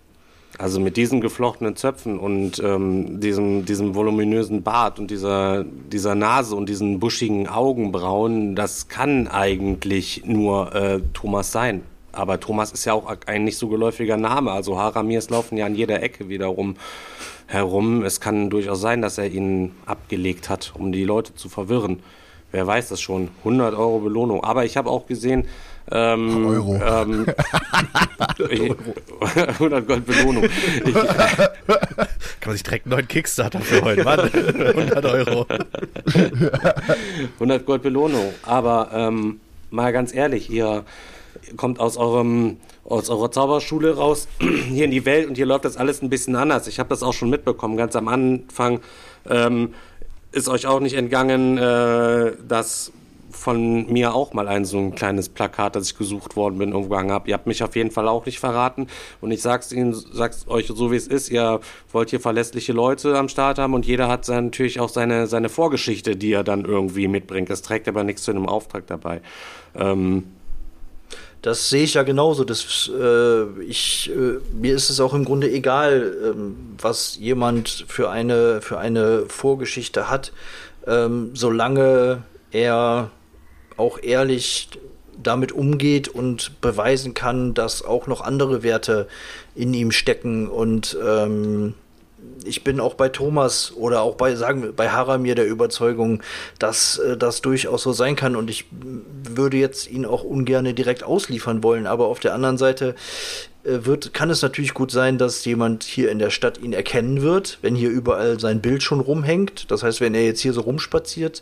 Also 0.58 0.80
mit 0.80 0.98
diesen 0.98 1.22
geflochtenen 1.22 1.76
Zöpfen 1.76 2.20
und 2.20 2.60
ähm, 2.60 3.20
diesem, 3.22 3.66
diesem 3.66 3.96
voluminösen 3.96 4.62
Bart 4.64 5.00
und 5.00 5.10
dieser, 5.10 5.64
dieser 5.64 6.16
Nase 6.16 6.56
und 6.56 6.68
diesen 6.68 7.00
buschigen 7.00 7.48
Augenbrauen, 7.48 8.56
das 8.56 8.88
kann 8.90 9.28
eigentlich 9.28 10.24
nur 10.26 10.76
äh, 10.76 11.00
Thomas 11.14 11.52
sein. 11.52 11.84
Aber 12.20 12.40
Thomas 12.40 12.72
ist 12.72 12.86
ja 12.86 12.94
auch 12.94 13.12
ein 13.26 13.44
nicht 13.44 13.58
so 13.58 13.68
geläufiger 13.68 14.18
Name. 14.18 14.52
Also 14.52 14.78
Haramirs 14.78 15.30
laufen 15.30 15.58
ja 15.58 15.66
an 15.66 15.76
jeder 15.76 16.04
Ecke 16.04 16.30
wiederum 16.30 16.76
herum. 17.48 18.04
Es 18.04 18.20
kann 18.20 18.50
durchaus 18.50 18.82
sein, 18.82 19.02
dass 19.02 19.18
er 19.18 19.28
ihn 19.28 19.72
abgelegt 19.86 20.50
hat, 20.50 20.74
um 20.78 20.92
die 20.92 21.04
Leute 21.04 21.34
zu 21.36 21.50
verwirren. 21.50 22.02
Wer 22.52 22.66
weiß 22.66 22.90
das 22.90 23.00
schon? 23.00 23.30
100 23.40 23.76
Euro 23.76 24.00
Belohnung. 24.00 24.44
Aber 24.44 24.66
ich 24.66 24.76
habe 24.76 24.90
auch 24.90 25.06
gesehen, 25.06 25.48
ähm, 25.92 26.46
Euro. 26.46 26.76
Ähm, 26.76 27.26
100 29.60 29.88
Gold 29.88 30.06
Belohnung. 30.06 30.44
Ich, 30.86 30.94
Kann 30.94 32.46
man 32.46 32.54
sich 32.54 32.64
direkt 32.64 32.86
einen 32.86 32.96
neuen 32.96 33.08
Kickstarter 33.08 33.60
für 33.60 33.82
heute, 33.82 34.04
Mann. 34.04 34.20
100 34.20 35.06
Euro. 35.28 35.46
100 37.36 37.66
Gold 37.66 37.82
Belohnung. 37.82 38.34
Aber 38.44 38.90
ähm, 38.94 39.40
mal 39.72 39.92
ganz 39.92 40.14
ehrlich, 40.14 40.50
ihr 40.50 40.84
kommt 41.58 41.80
aus 41.80 41.98
eurem 41.98 42.58
aus 42.86 43.10
eurer 43.10 43.32
Zauberschule 43.32 43.96
raus 43.96 44.28
hier 44.40 44.86
in 44.86 44.92
die 44.92 45.06
Welt 45.06 45.28
und 45.28 45.36
hier 45.36 45.46
läuft 45.46 45.66
das 45.66 45.78
alles 45.78 46.02
ein 46.02 46.10
bisschen 46.10 46.36
anders. 46.36 46.68
Ich 46.68 46.80
habe 46.80 46.90
das 46.90 47.04
auch 47.04 47.14
schon 47.14 47.30
mitbekommen. 47.30 47.78
Ganz 47.78 47.96
am 47.96 48.08
Anfang 48.08 48.80
ähm, 49.30 49.74
ist 50.32 50.50
euch 50.50 50.66
auch 50.66 50.80
nicht 50.80 50.96
entgangen, 50.96 51.58
äh, 51.58 52.34
dass 52.48 52.92
von 53.32 53.92
mir 53.92 54.14
auch 54.14 54.34
mal 54.34 54.48
ein 54.48 54.66
so 54.66 54.78
ein 54.78 54.96
kleines 54.96 55.30
Plakat, 55.30 55.76
das 55.76 55.92
ich 55.92 55.98
gesucht 55.98 56.36
worden 56.36 56.58
bin, 56.58 56.72
irgendwo 56.72 56.90
gehangen 56.90 57.12
habe. 57.12 57.30
Ihr 57.30 57.36
habt 57.36 57.48
mich 57.48 57.64
auf 57.64 57.76
jeden 57.76 57.92
Fall 57.92 58.08
auch 58.08 58.26
nicht 58.26 58.40
verraten. 58.40 58.88
Und 59.22 59.32
ich 59.32 59.42
sag's 59.42 59.72
Ihnen, 59.72 59.94
sag's 59.94 60.46
euch 60.48 60.68
so 60.68 60.92
wie 60.92 60.96
es 60.96 61.08
ist. 61.08 61.30
Ihr 61.30 61.60
wollt 61.92 62.10
hier 62.10 62.20
verlässliche 62.20 62.74
Leute 62.74 63.18
am 63.18 63.30
Start 63.30 63.60
haben 63.60 63.74
und 63.74 63.86
jeder 63.86 64.08
hat 64.08 64.28
dann 64.28 64.46
natürlich 64.46 64.80
auch 64.80 64.90
seine, 64.90 65.28
seine 65.28 65.50
Vorgeschichte, 65.50 66.16
die 66.16 66.34
er 66.34 66.44
dann 66.44 66.66
irgendwie 66.66 67.08
mitbringt. 67.08 67.50
Das 67.50 67.62
trägt 67.62 67.88
aber 67.88 68.04
nichts 68.04 68.24
zu 68.24 68.32
einem 68.32 68.48
Auftrag 68.48 68.88
dabei. 68.88 69.22
Ähm, 69.76 70.24
Das 71.42 71.70
sehe 71.70 71.84
ich 71.84 71.94
ja 71.94 72.04
genauso. 72.04 72.44
Das, 72.44 72.90
äh, 72.94 73.44
ich, 73.64 74.12
äh, 74.14 74.40
mir 74.54 74.76
ist 74.76 74.90
es 74.90 75.00
auch 75.00 75.14
im 75.14 75.24
Grunde 75.24 75.50
egal, 75.50 76.16
ähm, 76.24 76.76
was 76.78 77.18
jemand 77.18 77.86
für 77.88 78.10
eine, 78.10 78.62
für 78.62 78.78
eine 78.78 79.26
Vorgeschichte 79.28 80.10
hat, 80.10 80.34
ähm, 80.86 81.32
solange 81.34 82.24
er 82.52 83.12
auch 83.78 84.00
ehrlich 84.02 84.70
damit 85.22 85.52
umgeht 85.52 86.08
und 86.08 86.62
beweisen 86.62 87.14
kann, 87.14 87.54
dass 87.54 87.84
auch 87.84 88.08
noch 88.08 88.22
andere 88.22 88.64
Werte 88.64 89.08
in 89.56 89.74
ihm 89.74 89.92
stecken 89.92 90.48
und 90.48 90.98
ähm, 91.06 91.74
ich 92.46 92.64
bin 92.64 92.80
auch 92.80 92.96
bei 92.96 93.10
Thomas 93.10 93.74
oder 93.76 94.02
auch 94.02 94.16
bei, 94.16 94.36
sagen 94.36 94.64
wir, 94.64 94.72
bei 94.72 94.90
Haramir 94.90 95.36
der 95.36 95.48
Überzeugung, 95.48 96.22
dass 96.58 96.98
äh, 96.98 97.18
das 97.18 97.42
durchaus 97.42 97.84
so 97.84 97.94
sein 97.94 98.16
kann. 98.16 98.36
Und 98.36 98.50
ich 98.50 98.66
würde 98.72 99.58
jetzt 99.58 99.90
ihn 99.90 100.06
auch 100.06 100.24
ungern 100.24 100.76
direkt 100.76 101.04
ausliefern 101.04 101.64
wollen. 101.64 101.88
Aber 101.88 102.08
auf 102.08 102.20
der 102.20 102.34
anderen 102.34 102.58
Seite 102.58 102.96
äh, 103.64 103.86
wird, 103.86 104.14
kann 104.14 104.30
es 104.30 104.42
natürlich 104.42 104.74
gut 104.74 104.92
sein, 104.92 105.18
dass 105.18 105.46
jemand 105.46 105.84
hier 105.84 106.12
in 106.12 106.20
der 106.20 106.30
Stadt 106.30 106.60
ihn 106.60 106.74
erkennen 106.74 107.22
wird, 107.22 107.60
wenn 107.62 107.76
hier 107.76 107.90
überall 107.90 108.40
sein 108.40 108.62
Bild 108.62 108.84
schon 108.84 109.00
rumhängt. 109.00 109.72
Das 109.72 109.84
heißt, 109.84 110.02
wenn 110.02 110.16
er 110.16 110.26
jetzt 110.26 110.42
hier 110.42 110.54
so 110.54 110.62
rumspaziert, 110.62 111.42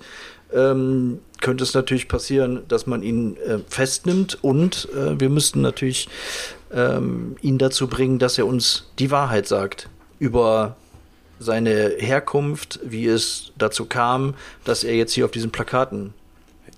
ähm, 0.53 1.19
könnte 1.41 1.63
es 1.63 1.74
natürlich 1.74 2.07
passieren, 2.07 2.63
dass 2.67 2.88
man 2.88 3.03
ihn 3.03 3.38
äh, 3.38 3.60
festnimmt. 3.67 4.38
Und 4.41 4.89
äh, 4.93 5.19
wir 5.19 5.29
müssten 5.29 5.62
natürlich 5.62 6.10
ähm, 6.74 7.36
ihn 7.41 7.57
dazu 7.57 7.88
bringen, 7.88 8.19
dass 8.19 8.38
er 8.38 8.48
uns 8.48 8.89
die 9.00 9.12
Wahrheit 9.12 9.48
sagt 9.48 9.89
über 10.19 10.75
seine 11.39 11.95
Herkunft, 12.00 12.79
wie 12.83 13.05
es 13.05 13.51
dazu 13.57 13.86
kam, 13.86 14.33
dass 14.63 14.83
er 14.83 14.95
jetzt 14.95 15.13
hier 15.13 15.25
auf 15.25 15.31
diesen 15.31 15.51
Plakaten 15.51 16.13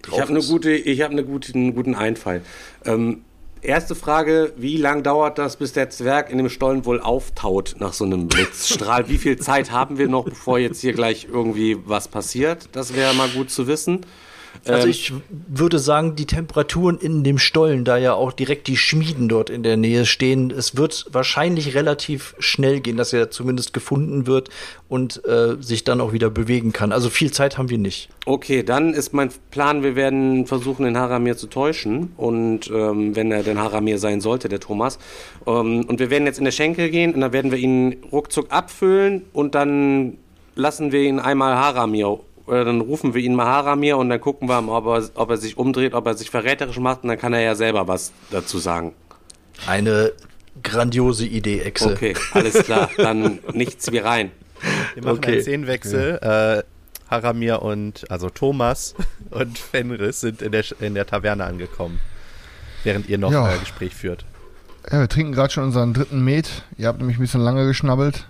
drauf 0.02 0.20
Ich 0.20 0.30
eine 0.30 0.40
ist. 0.40 0.50
gute, 0.50 0.72
ich 0.72 1.02
habe 1.02 1.14
eine 1.14 1.24
gute, 1.24 1.54
einen 1.54 1.74
guten 1.74 1.96
Einfall. 1.96 2.42
Ähm, 2.86 3.22
erste 3.62 3.96
Frage: 3.96 4.52
Wie 4.58 4.78
lang 4.78 5.04
dauert 5.04 5.38
das, 5.38 5.56
bis 5.56 5.72
der 5.74 5.90
Zwerg 5.90 6.30
in 6.30 6.38
dem 6.38 6.50
Stollen 6.50 6.86
wohl 6.86 7.00
auftaut 7.00 7.76
nach 7.80 7.94
so 7.94 8.04
einem 8.06 8.28
Blitzstrahl? 8.28 9.08
Wie 9.08 9.18
viel 9.18 9.38
Zeit 9.38 9.72
haben 9.72 9.98
wir 9.98 10.08
noch, 10.10 10.26
bevor 10.26 10.60
jetzt 10.60 10.82
hier 10.82 10.94
gleich 10.94 11.28
irgendwie 11.32 11.78
was 11.86 12.08
passiert? 12.10 12.70
Das 12.74 12.94
wäre 12.96 13.14
mal 13.14 13.30
gut 13.30 13.50
zu 13.52 13.68
wissen. 13.68 14.06
Also 14.66 14.86
Ähm, 14.86 14.90
ich 14.90 15.14
würde 15.48 15.80
sagen, 15.80 16.16
die 16.16 16.26
Temperaturen 16.26 16.98
in 16.98 17.24
dem 17.24 17.38
Stollen, 17.38 17.86
da 17.86 17.98
ja 17.98 18.14
auch 18.14 18.34
direkt 18.34 18.68
die 18.68 18.78
Schmieden 18.78 19.30
dort 19.30 19.50
in 19.50 19.64
der 19.64 19.78
Nähe 19.78 20.06
stehen, 20.06 20.52
es 20.52 20.78
wird 20.78 21.08
wahrscheinlich 21.12 21.76
relativ 21.76 22.36
schnell 22.40 22.80
gehen, 22.80 22.98
dass 22.98 23.14
er 23.14 23.32
zumindest 23.32 23.74
gefunden 23.74 24.28
wird 24.28 24.50
und 24.88 25.24
äh, 25.26 25.56
sich 25.62 25.84
dann 25.84 26.02
auch 26.02 26.14
wieder 26.14 26.30
bewegen 26.30 26.74
kann. 26.74 26.92
Also 26.92 27.10
viel 27.10 27.32
Zeit 27.32 27.58
haben 27.58 27.70
wir 27.70 27.78
nicht. 27.78 28.10
Okay, 28.26 28.64
dann 28.64 28.94
ist 28.94 29.14
mein 29.14 29.30
Plan, 29.52 29.84
wir 29.84 29.96
werden 29.96 30.46
versuchen, 30.46 30.86
den 30.86 30.98
Haramir 30.98 31.38
zu 31.38 31.48
täuschen. 31.48 32.14
Und 32.18 32.70
ähm, 32.70 33.16
wenn 33.16 33.32
er 33.32 33.44
denn 33.44 33.60
Haramir 33.60 33.98
sein 33.98 34.22
sollte, 34.22 34.50
der 34.50 34.60
Thomas. 34.60 35.00
Ähm, 35.48 35.86
und 35.86 36.00
wir 36.00 36.10
werden 36.10 36.26
jetzt 36.26 36.40
in 36.40 36.46
der 36.46 36.52
Schenkel 36.52 36.90
gehen 36.90 37.14
und 37.14 37.22
dann 37.22 37.34
werden 37.34 37.52
wir 37.52 37.58
ihn 37.58 37.98
ruckzuck 38.12 38.52
abfüllen 38.52 39.24
und 39.34 39.56
dann 39.56 40.18
lassen 40.56 40.92
wir 40.92 41.02
ihn 41.02 41.20
einmal 41.20 41.56
Haramir. 41.56 42.20
Oder 42.50 42.66
dann 42.66 42.82
rufen 42.82 43.14
wir 43.14 43.22
ihn 43.22 43.36
mal 43.36 43.46
Haramir 43.46 43.98
und 43.98 44.10
dann 44.10 44.20
gucken 44.20 44.50
wir 44.50 44.60
mal, 44.62 44.78
ob 44.80 44.86
er, 44.88 45.10
ob 45.22 45.30
er 45.30 45.38
sich 45.38 45.58
umdreht, 45.58 45.94
ob 45.94 46.06
er 46.08 46.16
sich 46.16 46.30
verräterisch 46.30 46.80
macht 46.80 47.04
und 47.04 47.10
dann 47.10 47.18
kann 47.20 47.32
er 47.34 47.42
ja 47.42 47.56
selber 47.56 47.88
was 47.88 48.12
dazu 48.32 48.58
sagen. 48.58 48.94
Eine 49.68 50.12
grandiose 50.64 51.26
Idee, 51.26 51.60
Exe. 51.62 51.92
Okay, 51.92 52.16
alles 52.34 52.64
klar. 52.64 52.90
Dann 52.98 53.40
nichts 53.54 53.92
wie 53.92 53.98
rein. 54.00 54.32
Wir 54.94 55.04
machen 55.04 55.18
Okay. 55.18 55.32
einen 55.34 55.42
Szenenwechsel. 55.42 56.20
Äh, 56.22 56.64
Haramir 57.12 57.62
und, 57.62 58.10
also 58.12 58.30
Thomas 58.30 58.94
und 59.32 59.58
Fenris 59.58 60.22
sind 60.22 60.42
in 60.42 60.52
der, 60.52 60.64
in 60.80 60.96
der 60.96 61.06
Taverne 61.08 61.44
angekommen. 61.46 62.00
Während 62.84 63.10
ihr 63.10 63.18
noch 63.18 63.32
Ja. 63.32 63.54
äh, 63.54 63.58
Gespräch 63.60 63.94
führt. 63.96 64.26
Ja, 64.92 65.00
wir 65.02 65.08
trinken 65.10 65.34
gerade 65.34 65.52
schon 65.54 65.66
unseren 65.66 65.94
dritten 65.94 66.24
Met. 66.24 66.64
Ihr 66.78 66.88
habt 66.88 67.00
nämlich 67.00 67.18
ein 67.18 67.22
bisschen 67.22 67.42
lange 67.42 67.66
geschnabbelt. 67.68 68.26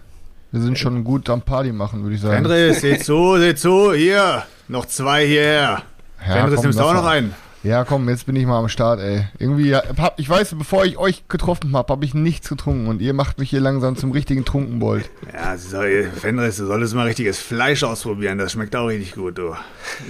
Wir 0.51 0.61
sind 0.61 0.79
schon 0.79 1.03
gut 1.03 1.29
am 1.29 1.41
Party 1.41 1.71
machen, 1.71 2.01
würde 2.01 2.15
ich 2.15 2.21
sagen. 2.21 2.43
Fenris, 2.43 2.81
seht 2.81 3.03
zu, 3.03 3.37
seht 3.37 3.59
zu, 3.59 3.93
hier, 3.93 4.43
noch 4.67 4.85
zwei 4.85 5.27
hierher. 5.27 5.83
Ja, 6.25 6.33
Fenris, 6.33 6.55
komm, 6.55 6.63
nimmst 6.63 6.79
du 6.79 6.83
auch 6.83 6.93
noch 6.93 7.05
einen? 7.05 7.35
Ja, 7.61 7.83
komm, 7.83 8.07
jetzt 8.09 8.25
bin 8.25 8.35
ich 8.35 8.45
mal 8.45 8.57
am 8.57 8.69
Start, 8.69 8.99
ey. 8.99 9.27
Irgendwie, 9.37 9.75
hab, 9.75 10.17
ich 10.17 10.27
weiß, 10.27 10.55
bevor 10.57 10.85
ich 10.85 10.97
euch 10.97 11.27
getroffen 11.27 11.75
habe, 11.75 11.91
habe 11.93 12.03
ich 12.03 12.15
nichts 12.15 12.49
getrunken 12.49 12.87
und 12.87 13.01
ihr 13.01 13.13
macht 13.13 13.37
mich 13.37 13.49
hier 13.51 13.59
langsam 13.59 13.95
zum 13.95 14.11
richtigen 14.11 14.43
Trunkenbold. 14.43 15.09
Ja, 15.33 15.55
soll, 15.57 16.09
Fenris, 16.15 16.57
du 16.57 16.65
solltest 16.65 16.95
mal 16.95 17.05
richtiges 17.05 17.37
Fleisch 17.37 17.83
ausprobieren, 17.83 18.37
das 18.37 18.53
schmeckt 18.53 18.75
auch 18.75 18.87
richtig 18.87 19.13
gut, 19.13 19.37
du. 19.37 19.55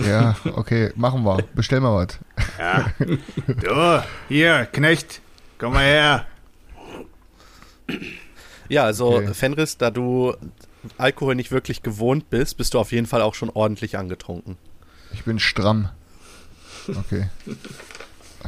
Ja, 0.07 0.35
okay, 0.53 0.91
machen 0.95 1.25
wir. 1.25 1.39
Bestell 1.53 1.81
mal 1.81 1.95
was. 1.95 2.19
Ja. 2.59 2.85
Du, 3.47 4.03
hier, 4.29 4.67
Knecht, 4.71 5.19
komm 5.57 5.73
mal 5.73 5.83
her. 5.83 6.25
Ja, 8.69 8.83
also 8.85 9.15
Okay. 9.17 9.33
Fenris, 9.33 9.77
da 9.77 9.91
du 9.91 10.33
Alkohol 10.97 11.35
nicht 11.35 11.51
wirklich 11.51 11.81
gewohnt 11.83 12.29
bist, 12.29 12.57
bist 12.57 12.73
du 12.73 12.79
auf 12.79 12.91
jeden 12.91 13.07
Fall 13.07 13.21
auch 13.21 13.33
schon 13.35 13.49
ordentlich 13.49 13.97
angetrunken. 13.97 14.57
Ich 15.13 15.23
bin 15.25 15.39
stramm. 15.39 15.89
Okay. 16.87 17.27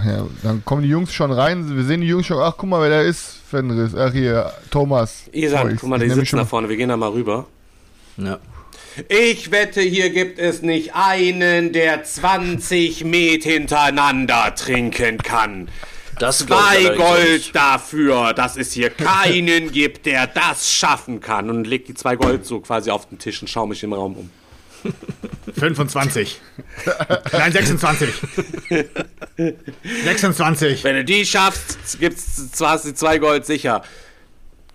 Ja, 0.06 0.26
dann 0.44 0.64
kommen 0.64 0.84
die 0.84 0.90
Jungs 0.90 1.14
schon 1.14 1.32
rein. 1.32 1.76
Wir 1.76 1.84
sehen 1.84 2.02
die 2.02 2.08
Jungs 2.08 2.26
schon. 2.26 2.38
Ach, 2.40 2.54
guck 2.58 2.70
mal, 2.70 2.82
wer 2.82 2.90
da 2.90 3.02
ist. 3.02 3.38
Fenris. 3.50 3.94
Ach, 3.94 4.14
hier, 4.14 4.52
Thomas. 4.70 5.24
Isan, 5.34 5.68
Oh, 5.68 5.70
ich- 5.70 5.80
guck 5.82 5.90
mal, 5.90 6.02
ich 6.02 6.08
die 6.10 6.16
sitzen 6.16 6.38
da 6.38 6.46
vorne. 6.46 6.70
Wir 6.70 6.78
gehen 6.78 6.90
da 6.90 6.96
mal 6.98 7.10
rüber. 7.10 7.48
Ja. 8.18 8.40
Ich 9.10 9.52
wette, 9.52 9.82
hier 9.82 10.10
gibt 10.10 10.38
es 10.40 10.62
nicht 10.62 10.96
einen, 10.96 11.72
der 11.74 12.04
20 12.04 13.04
Met 13.06 13.44
hintereinander 13.44 14.54
trinken 14.56 15.18
kann. 15.18 15.70
Das 16.22 16.40
Zwei 16.40 16.96
Gold 16.96 17.32
nicht. 17.32 17.56
dafür, 17.56 18.34
dass 18.34 18.56
es 18.56 18.72
hier 18.74 18.92
keinen 18.92 19.72
gibt, 19.74 20.06
der 20.06 20.28
das 20.28 20.72
schaffen 20.72 21.20
kann. 21.20 21.50
Und 21.50 21.66
legt 21.66 21.88
die 21.88 21.96
zwei 21.96 22.16
Gold 22.16 22.46
so 22.46 22.60
quasi 22.60 22.92
auf 22.92 23.10
den 23.10 23.18
Tisch 23.18 23.42
und 23.42 23.48
schau 23.48 23.66
mich 23.66 23.82
im 23.84 23.94
Raum 23.94 24.16
um. 24.16 24.30
25. 25.58 26.40
Nein, 27.34 27.52
26. 27.52 28.10
26. 30.04 30.84
Wenn 30.84 30.96
du 30.96 31.06
die 31.06 31.26
schaffst, 31.26 32.00
gibt's 32.00 32.52
zwar 32.52 32.80
die 32.80 32.94
zwei 32.94 33.18
Gold 33.18 33.46
sicher. 33.46 33.84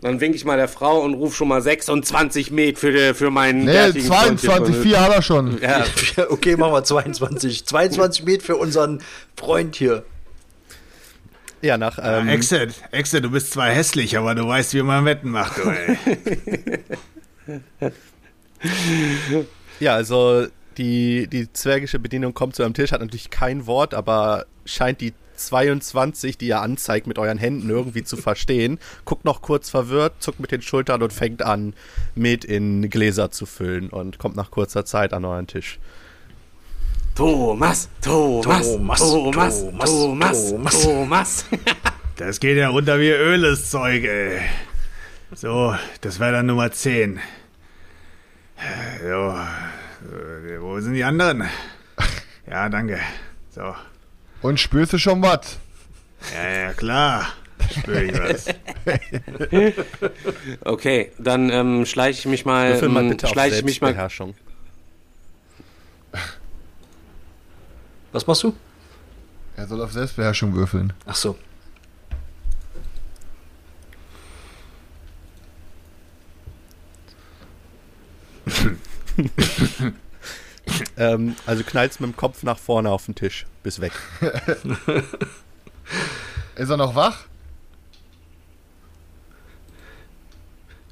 Dann 0.01 0.21
wink 0.21 0.35
ich 0.35 0.45
mal 0.45 0.57
der 0.57 0.69
Frau 0.69 1.01
und 1.01 1.15
ruf 1.15 1.35
schon 1.37 1.49
mal 1.49 1.63
26 1.63 2.51
Met 2.51 2.79
für, 2.79 2.93
die, 2.93 3.15
für 3.15 3.31
meinen 3.31 3.65
Nee, 3.65 3.73
bärtigen 3.73 4.07
Freund 4.07 4.41
hier 4.41 4.51
22, 4.51 4.75
vorne. 4.75 4.83
4 4.83 5.01
hat 5.01 5.13
er 5.15 5.23
schon. 5.23 5.61
Ja, 5.63 5.85
Okay, 6.29 6.57
machen 6.57 6.73
wir 6.73 6.85
22. 6.85 7.65
22 7.67 8.25
Met 8.25 8.43
für 8.43 8.57
unseren 8.57 9.01
Freund 9.37 9.77
hier. 9.77 10.05
Ja, 11.63 11.79
nach 11.79 11.99
ähm, 12.03 12.29
Exe, 12.29 12.69
Exe, 12.91 13.21
du 13.21 13.31
bist 13.31 13.53
zwar 13.53 13.69
hässlich, 13.71 14.17
aber 14.17 14.35
du 14.35 14.47
weißt, 14.47 14.75
wie 14.75 14.83
man 14.83 15.05
Wetten 15.05 15.31
macht, 15.31 15.59
du, 15.59 15.71
ey. 15.71 15.99
Ja, 19.81 19.95
also 19.95 20.47
die, 20.79 21.27
die 21.27 21.53
zwergische 21.53 21.99
Bedienung 21.99 22.35
kommt 22.35 22.57
zu 22.57 22.63
eurem 22.63 22.75
Tisch, 22.75 22.93
hat 22.93 23.01
natürlich 23.01 23.31
kein 23.31 23.67
Wort, 23.67 23.95
aber 23.95 24.47
scheint 24.65 25.01
die 25.01 25.13
22, 25.37 26.39
die 26.39 26.49
ihr 26.49 26.61
anzeigt, 26.61 27.07
mit 27.07 27.19
euren 27.19 27.39
Händen 27.39 27.69
irgendwie 27.69 28.05
zu 28.05 28.17
verstehen. 28.17 28.79
Guckt 29.05 29.25
noch 29.25 29.43
kurz 29.43 29.69
verwirrt, 29.69 30.15
zuckt 30.21 30.41
mit 30.41 30.51
den 30.51 30.63
Schultern 30.63 31.03
und 31.03 31.13
fängt 31.13 31.43
an, 31.43 31.75
mit 32.15 32.45
in 32.45 32.89
Gläser 32.89 33.31
zu 33.31 33.45
füllen 33.45 33.91
und 33.91 34.19
kommt 34.19 34.37
nach 34.37 34.51
kurzer 34.51 34.85
Zeit 34.85 35.13
an 35.13 35.25
euren 35.25 35.47
Tisch. 35.47 35.79
Thomas, 37.17 37.89
Thomas, 38.03 38.77
Thomas, 38.77 39.01
Thomas, 39.01 39.63
Thomas, 39.65 40.51
Thomas, 40.51 40.83
Thomas. 40.83 41.45
Das 42.17 42.41
geht 42.41 42.57
ja 42.59 42.69
runter 42.69 42.99
wie 42.99 43.11
Öl, 43.11 43.43
das 43.43 43.71
Zeug, 43.71 44.05
ey. 44.05 44.41
So, 45.35 45.75
das 46.03 46.21
wäre 46.21 46.33
dann 46.33 46.47
Nummer 46.47 46.71
10. 46.71 47.21
So, 49.03 49.07
äh, 49.07 50.61
wo 50.61 50.79
sind 50.81 50.95
die 50.95 51.05
anderen? 51.05 51.45
Ja, 52.49 52.69
danke. 52.69 53.01
So. 53.51 53.75
Und 54.41 54.61
spürst 54.61 54.93
du 54.93 54.99
schon 54.99 55.21
was? 55.21 55.59
Ja, 56.35 56.49
ja, 56.49 56.73
klar. 56.75 57.33
Spür 57.77 58.03
ich 58.03 58.19
was. 58.19 58.47
Okay, 60.65 61.13
dann 61.19 61.51
ähm, 61.51 61.87
schleiche 61.87 62.21
ich 62.21 62.27
mich 62.27 62.45
mal, 62.45 62.79
ähm, 62.81 63.19
schleiche 63.19 63.57
ich 63.57 63.65
mich 63.65 63.81
mal 63.81 63.95
Was 68.13 68.27
machst 68.27 68.43
du? 68.43 68.55
Er 69.57 69.67
soll 69.67 69.83
auf 69.83 69.93
Selbstbeherrschung 69.93 70.55
würfeln. 70.55 70.93
Ach 71.07 71.17
so. 71.17 71.37
Ähm, 80.97 81.37
also 81.47 81.63
knallst 81.63 82.01
mit 82.01 82.11
dem 82.11 82.17
Kopf 82.17 82.43
nach 82.43 82.59
vorne 82.59 82.91
auf 82.91 83.07
den 83.07 83.15
Tisch. 83.15 83.47
Bis 83.63 83.81
weg. 83.81 83.93
Ist 86.57 86.71
er 86.71 86.77
noch 86.77 86.95
wach? 86.95 87.25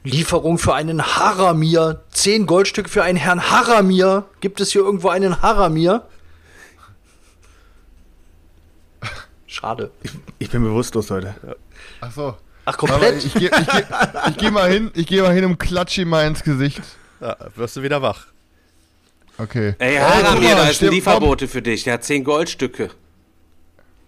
Lieferung 0.05 0.59
für 0.59 0.75
einen 0.75 1.17
Haramir. 1.17 2.03
Zehn 2.11 2.47
Goldstücke 2.47 2.89
für 2.91 3.03
einen 3.03 3.17
Herrn 3.17 3.51
Haramir. 3.51 4.27
Gibt 4.41 4.61
es 4.61 4.71
hier 4.73 4.83
irgendwo 4.83 5.09
einen 5.09 5.41
Haramir? 5.41 6.07
Schade. 9.55 9.91
Ich 10.39 10.51
bin 10.51 10.63
bewusstlos 10.65 11.11
heute. 11.11 11.35
Ach 12.01 12.11
so. 12.13 12.37
Ach, 12.65 12.77
Aber 12.79 12.89
komplett? 12.89 13.25
ich 13.25 13.35
gehe 13.35 13.51
ich 13.51 13.67
geh, 13.67 13.83
ich 14.31 14.37
geh 14.39 14.51
mal 14.51 14.71
hin, 14.71 14.91
ich 14.95 15.07
gehe 15.07 15.23
mal 15.23 15.33
hin 15.33 15.45
und 15.45 15.59
klatsche 15.59 16.03
ihm 16.03 16.09
mal 16.09 16.27
ins 16.27 16.43
Gesicht. 16.43 16.83
Ja, 17.21 17.37
wirst 17.55 17.77
du 17.77 17.83
wieder 17.83 18.03
wach. 18.03 18.27
Okay. 19.39 19.75
Ey, 19.79 19.95
Hey, 19.95 19.99
Haramir, 19.99 20.57
da 20.57 20.69
ist 20.69 20.83
ein 20.83 20.91
Lieferbote 20.91 21.47
für 21.49 21.63
dich. 21.63 21.85
Der 21.85 21.95
hat 21.95 22.05
10 22.05 22.25
Goldstücke. 22.25 22.91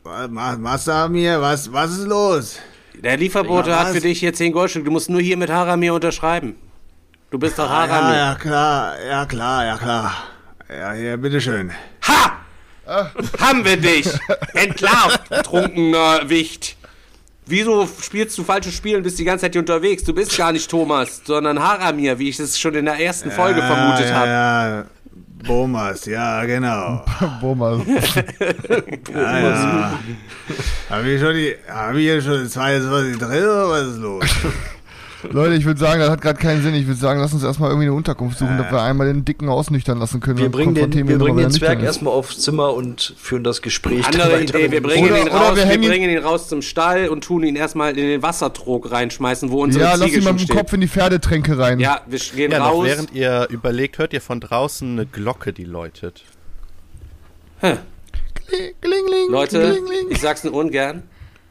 Was, 0.03 0.29
was 0.63 0.85
da 0.85 1.09
mir? 1.09 1.41
Was, 1.41 1.73
was 1.73 1.91
ist 1.93 2.07
los? 2.07 2.59
Der 2.95 3.17
Lieferbote 3.17 3.71
Ja, 3.71 3.81
hat 3.81 3.89
für 3.95 4.01
dich 4.01 4.21
hier 4.21 4.33
10 4.33 4.53
Goldstücke. 4.53 4.85
Du 4.87 4.91
musst 4.91 5.11
nur 5.11 5.21
hier 5.21 5.37
mit 5.37 5.51
Haramir 5.51 5.95
unterschreiben. 5.95 6.57
Du 7.31 7.39
bist 7.39 7.59
doch 7.59 7.69
Ja, 7.69 7.89
Haramir. 7.89 8.17
ja, 8.17 8.35
klar, 8.37 8.95
ja, 9.05 9.27
klar, 9.27 9.65
ja, 9.67 9.77
klar. 9.77 10.13
Ja, 10.69 10.95
ja, 10.95 11.17
bitteschön. 11.17 11.73
Ha! 12.09 12.33
Haben 12.87 13.65
wir 13.65 13.77
dich! 13.77 14.09
Entlarvt, 14.55 15.21
trunkener 15.45 16.29
Wicht! 16.29 16.77
Wieso 17.49 17.87
spielst 18.03 18.37
du 18.39 18.45
falsches 18.45 18.75
Spiel 18.75 18.97
und 18.97 19.05
bist 19.05 19.19
die 19.21 19.25
ganze 19.25 19.43
Zeit 19.43 19.53
hier 19.53 19.61
unterwegs? 19.61 20.03
Du 20.03 20.13
bist 20.13 20.37
gar 20.37 20.51
nicht 20.51 20.69
Thomas, 20.69 21.23
sondern 21.25 21.63
Haramir, 21.63 22.19
wie 22.19 22.29
ich 22.29 22.41
es 22.41 22.59
schon 22.59 22.75
in 22.75 22.87
der 22.87 22.99
ersten 22.99 23.31
Folge 23.31 23.61
ja, 23.61 23.67
vermutet 23.67 24.09
ja, 24.09 24.15
habe. 24.15 24.29
Ja, 24.29 24.85
Bomas, 25.47 26.07
ja, 26.07 26.45
genau. 26.45 27.05
Bomas. 27.41 27.83
Ja, 29.13 29.39
ja. 29.39 29.99
Hab 30.91 31.05
ich 31.05 31.21
schon 31.21 31.35
die, 31.35 31.55
hab 31.69 31.95
ich 31.95 32.01
hier 32.01 32.21
schon 32.21 32.43
die 32.43 32.49
zweite 32.49 32.83
Sorte 32.83 33.13
drin 33.13 33.45
oder 33.45 33.69
was 33.69 33.87
ist 33.87 33.99
los? 33.99 34.25
Leute, 35.33 35.55
ich 35.55 35.65
würde 35.65 35.79
sagen, 35.81 36.01
das 36.01 36.11
hat 36.11 36.21
gerade 36.21 36.39
keinen 36.39 36.63
Sinn. 36.63 36.75
Ich 36.75 36.87
würde 36.87 36.99
sagen, 37.01 37.21
lass 37.21 37.33
uns 37.33 37.43
erstmal 37.45 37.71
irgendwie 37.71 37.87
eine 37.87 37.95
Unterkunft 37.95 38.39
suchen, 38.39 38.59
dass 38.59 38.71
wir 38.71 38.83
einmal 38.83 39.07
den 39.07 39.25
Dicken 39.25 39.49
ausnüchtern 39.49 39.99
lassen 39.99 40.21
können. 40.21 40.39
Wir 40.39 40.51
bringen 40.51 40.75
den, 40.75 40.93
wir 41.09 41.19
bringen 41.19 41.37
den 41.37 41.47
er 41.47 41.51
Zwerg 41.51 41.83
erstmal 41.83 42.13
aufs 42.15 42.39
Zimmer 42.41 42.75
und 42.75 43.15
führen 43.19 43.45
das 43.45 43.63
Gespräch. 43.63 44.07
Andere. 44.07 44.43
Idee, 44.43 44.71
wir 44.71 44.83
bringen 44.83 45.09
Oder- 45.09 45.21
ihn 45.21 45.29
oder 45.29 45.35
raus, 45.37 45.57
wir 45.57 45.69
wir, 45.81 45.89
bringen 45.89 46.11
ihn 46.11 46.19
raus 46.19 46.49
zum 46.49 46.63
Stall 46.63 47.09
und 47.09 47.25
tun 47.25 47.43
ihn 47.45 47.57
erstmal 47.57 47.91
in 47.91 48.07
den 48.07 48.23
Wassertrog 48.23 48.91
reinschmeißen, 48.91 49.51
wo 49.51 49.63
unsere 49.63 49.85
Ja, 49.85 49.95
lass 49.95 50.07
Ziege 50.07 50.19
ihn 50.19 50.25
mal 50.25 50.33
mit 50.35 50.49
dem. 50.49 50.57
Kopf 50.57 50.73
in 50.73 50.81
die 50.81 50.89
Pferdetränke 50.89 51.59
rein. 51.59 51.81
Ja, 51.81 52.01
wir 52.07 52.19
gehen 52.19 52.53
Ja, 52.53 52.67
raus. 52.67 52.85
während 52.87 53.13
ihr 53.15 53.47
überlegt, 53.51 53.99
hört 53.99 54.13
ihr 54.13 54.21
von 54.21 54.41
draußen 54.41 54.91
eine 54.93 55.07
Glocke, 55.07 55.53
die 55.53 55.65
läutet. 55.65 56.23
Kling, 57.61 57.75
kling, 58.81 59.31
Leute, 59.31 59.73
kling, 59.73 59.85
kling. 59.87 60.07
ich 60.11 60.21
sag's 60.21 60.45
nur 60.45 60.55
ungern. 60.55 61.03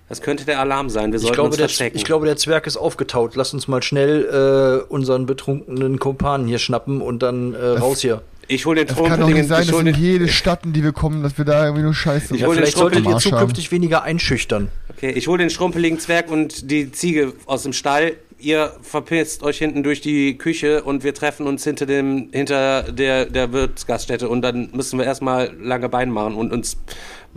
Das 0.07 0.21
könnte 0.21 0.45
der 0.45 0.59
Alarm 0.59 0.89
sein. 0.89 1.11
Wir 1.11 1.17
Ich 1.17 1.21
sollten 1.23 1.33
glaube, 1.35 1.47
uns 1.49 1.57
der, 1.57 1.67
verstecken. 1.67 1.97
ich 1.97 2.05
glaube, 2.05 2.25
der 2.27 2.37
Zwerg 2.37 2.67
ist 2.67 2.77
aufgetaut. 2.77 3.35
Lass 3.35 3.53
uns 3.53 3.67
mal 3.67 3.81
schnell 3.81 4.83
äh, 4.87 4.93
unseren 4.93 5.25
betrunkenen 5.25 5.97
Kumpanen 5.99 6.47
hier 6.47 6.59
schnappen 6.59 7.01
und 7.01 7.23
dann 7.23 7.53
äh, 7.55 7.57
raus 7.79 8.01
hier. 8.01 8.21
ich 8.47 8.65
hol 8.67 8.75
den 8.75 8.85
Das 8.85 8.97
kann 8.97 9.19
doch 9.19 9.27
nicht 9.27 9.47
sein, 9.47 9.65
dass 9.65 9.79
in 9.79 9.87
jede 9.95 10.27
Stadt, 10.27 10.63
in 10.63 10.73
die 10.73 10.83
wir 10.83 10.91
kommen, 10.91 11.23
dass 11.23 11.37
wir 11.39 11.45
da 11.45 11.63
irgendwie 11.65 11.83
nur 11.83 11.95
Scheiße 11.95 12.35
Ich 12.35 12.41
Ja, 12.41 12.49
vielleicht 12.49 12.77
solltet 12.77 13.05
ihr 13.05 13.17
zukünftig 13.17 13.71
weniger 13.71 14.03
einschüchtern. 14.03 14.67
Okay, 14.95 15.09
ich 15.11 15.27
hol 15.27 15.39
den 15.39 15.49
schrumpeligen 15.49 15.97
Zwerg 15.99 16.29
und 16.29 16.69
die 16.69 16.91
Ziege 16.91 17.33
aus 17.47 17.63
dem 17.63 17.73
Stall. 17.73 18.13
Ihr 18.37 18.73
verpisst 18.83 19.41
euch 19.41 19.57
hinten 19.57 19.81
durch 19.81 20.01
die 20.01 20.37
Küche 20.37 20.83
und 20.83 21.03
wir 21.03 21.15
treffen 21.15 21.47
uns 21.47 21.63
hinter 21.63 21.85
dem 21.87 22.29
hinter 22.31 22.83
der 22.91 23.25
der 23.25 23.51
Wirtsgaststätte 23.53 24.29
und 24.29 24.41
dann 24.43 24.69
müssen 24.73 24.99
wir 24.99 25.05
erstmal 25.05 25.51
lange 25.59 25.89
Beine 25.89 26.11
machen 26.11 26.35
und 26.35 26.51
uns 26.53 26.77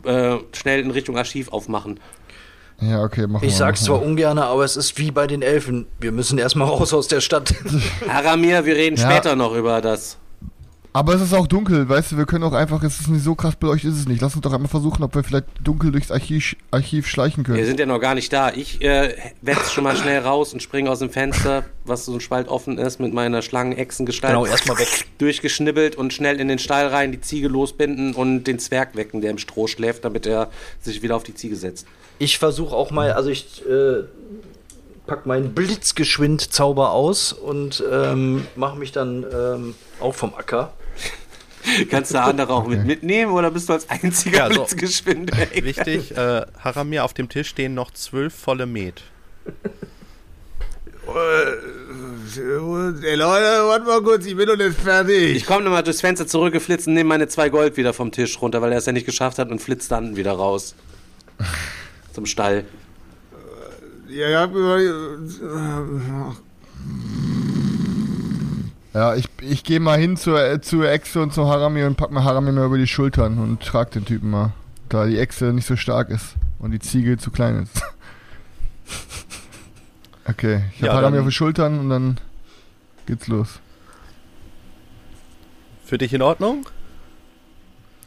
äh, 0.04 0.36
schnell 0.52 0.80
in 0.80 0.90
Richtung 0.90 1.16
Archiv 1.16 1.48
aufmachen. 1.50 1.98
Ja, 2.80 3.02
okay, 3.02 3.26
wir. 3.26 3.42
Ich 3.42 3.56
sag's 3.56 3.82
zwar 3.84 4.00
wir. 4.00 4.06
ungern, 4.06 4.38
aber 4.38 4.64
es 4.64 4.76
ist 4.76 4.96
wie 4.98 5.10
bei 5.10 5.26
den 5.26 5.42
Elfen. 5.42 5.86
Wir 6.00 6.12
müssen 6.12 6.38
erstmal 6.38 6.68
raus 6.68 6.92
aus 6.94 7.08
der 7.08 7.20
Stadt. 7.20 7.52
Aramir, 8.08 8.64
wir 8.64 8.76
reden 8.76 8.96
Ja. 8.96 9.10
später 9.10 9.34
noch 9.36 9.54
über 9.54 9.80
das. 9.80 10.16
Aber 10.94 11.14
es 11.14 11.20
ist 11.20 11.34
auch 11.34 11.46
dunkel, 11.46 11.88
weißt 11.88 12.12
du, 12.12 12.16
wir 12.16 12.24
können 12.24 12.42
auch 12.44 12.54
einfach, 12.54 12.82
es 12.82 12.98
ist 12.98 13.08
nicht 13.08 13.22
so 13.22 13.34
krass 13.34 13.54
beleuchtet, 13.54 13.92
ist 13.92 13.98
es 14.00 14.08
nicht. 14.08 14.20
Lass 14.22 14.34
uns 14.34 14.42
doch 14.42 14.52
einmal 14.52 14.68
versuchen, 14.70 15.02
ob 15.04 15.14
wir 15.14 15.22
vielleicht 15.22 15.44
dunkel 15.62 15.92
durchs 15.92 16.10
Archiv, 16.10 16.56
Archiv 16.70 17.06
schleichen 17.06 17.46
Wir 17.46 17.54
können. 17.54 17.66
sind 17.66 17.78
ja 17.78 17.86
noch 17.86 18.00
gar 18.00 18.14
nicht 18.14 18.32
da. 18.32 18.50
Ich 18.52 18.80
äh, 18.82 19.14
wetz 19.42 19.70
schon 19.70 19.84
mal 19.84 19.94
schnell 19.96 20.20
raus 20.20 20.52
und 20.54 20.62
springe 20.62 20.90
aus 20.90 21.00
dem 21.00 21.10
Fenster, 21.10 21.64
was 21.84 22.06
so 22.06 22.14
ein 22.14 22.20
Spalt 22.20 22.48
offen 22.48 22.78
ist, 22.78 23.00
mit 23.00 23.12
meiner 23.12 23.42
Schlangenechsengestalt. 23.42 24.32
genau, 24.34 24.46
erstmal 24.46 24.78
weg. 24.78 25.06
durchgeschnibbelt 25.18 25.94
und 25.94 26.12
schnell 26.14 26.40
in 26.40 26.48
den 26.48 26.58
Stall 26.58 26.86
rein, 26.88 27.12
die 27.12 27.20
Ziege 27.20 27.48
losbinden 27.48 28.14
und 28.14 28.44
den 28.44 28.58
Zwerg 28.58 28.96
wecken, 28.96 29.20
der 29.20 29.30
im 29.30 29.38
Stroh 29.38 29.66
schläft, 29.66 30.04
damit 30.04 30.26
er 30.26 30.48
sich 30.80 31.02
wieder 31.02 31.16
auf 31.16 31.22
die 31.22 31.34
Ziege 31.34 31.54
setzt. 31.56 31.86
Ich 32.18 32.38
versuche 32.38 32.74
auch 32.74 32.90
mal, 32.90 33.12
also 33.12 33.30
ich 33.30 33.64
äh, 33.66 34.02
pack 35.06 35.26
meinen 35.26 35.54
Blitzgeschwind-Zauber 35.54 36.92
aus 36.92 37.32
und 37.32 37.82
ähm, 37.90 38.46
mache 38.56 38.78
mich 38.78 38.92
dann 38.92 39.24
ähm, 39.32 39.74
auch 40.00 40.14
vom 40.14 40.34
Acker. 40.34 40.72
Kannst 41.90 42.14
du 42.14 42.20
andere 42.20 42.52
auch 42.52 42.66
mit 42.66 42.84
mitnehmen 42.86 43.32
oder 43.32 43.50
bist 43.50 43.68
du 43.68 43.72
als 43.74 43.88
einziger 43.90 44.38
Ja, 44.38 44.46
so. 44.48 44.64
Blitzgeschwind? 44.64 45.32
ey? 45.52 45.64
Wichtig, 45.64 46.16
äh, 46.16 46.46
Haramir, 46.58 47.04
auf 47.04 47.14
dem 47.14 47.28
Tisch 47.28 47.48
stehen 47.48 47.74
noch 47.74 47.90
zwölf 47.92 48.34
volle 48.34 48.66
Met. 48.66 49.02
Ey, 52.36 53.14
Leute, 53.14 53.66
warte 53.66 53.86
mal 53.86 54.02
kurz, 54.02 54.26
ich 54.26 54.36
bin 54.36 54.46
noch 54.46 54.56
nicht 54.56 54.78
fertig. 54.78 55.36
Ich 55.36 55.46
komme 55.46 55.64
nochmal 55.64 55.82
durchs 55.82 56.00
Fenster 56.00 56.26
zurückgeflitzt 56.26 56.86
und 56.86 56.94
nehme 56.94 57.08
meine 57.08 57.28
zwei 57.28 57.48
Gold 57.48 57.76
wieder 57.76 57.92
vom 57.94 58.12
Tisch 58.12 58.40
runter, 58.42 58.60
weil 58.60 58.72
er 58.72 58.78
es 58.78 58.86
ja 58.86 58.92
nicht 58.92 59.06
geschafft 59.06 59.38
hat 59.38 59.50
und 59.50 59.60
flitzt 59.60 59.90
dann 59.90 60.16
wieder 60.16 60.32
raus. 60.32 60.74
Zum 62.18 62.26
Stall. 62.26 62.64
Ja, 64.08 64.28
ja, 64.28 64.50
Ja, 68.92 69.14
ich, 69.14 69.28
ich 69.40 69.62
gehe 69.62 69.78
mal 69.78 69.96
hin 69.96 70.16
zur, 70.16 70.42
äh, 70.44 70.60
zur 70.60 70.90
Echse 70.90 71.22
und 71.22 71.32
zum 71.32 71.46
Harami 71.46 71.84
und 71.84 71.94
pack 71.96 72.10
mir 72.10 72.24
Harami 72.24 72.50
mal 72.50 72.66
über 72.66 72.76
die 72.76 72.88
Schultern 72.88 73.38
und 73.38 73.62
trag 73.62 73.92
den 73.92 74.04
Typen 74.04 74.30
mal. 74.30 74.52
Da 74.88 75.06
die 75.06 75.16
Echse 75.16 75.52
nicht 75.52 75.68
so 75.68 75.76
stark 75.76 76.10
ist 76.10 76.34
und 76.58 76.72
die 76.72 76.80
Ziege 76.80 77.18
zu 77.18 77.30
klein 77.30 77.62
ist. 77.62 77.82
okay, 80.28 80.64
ich 80.74 80.82
hab 80.82 80.88
Ja, 80.88 80.94
Harami 80.94 81.18
auf 81.20 81.26
die 81.26 81.30
Schultern 81.30 81.78
und 81.78 81.88
dann 81.88 82.18
geht's 83.06 83.28
los. 83.28 83.60
Für 85.84 85.98
dich 85.98 86.12
in 86.12 86.22
Ordnung? 86.22 86.66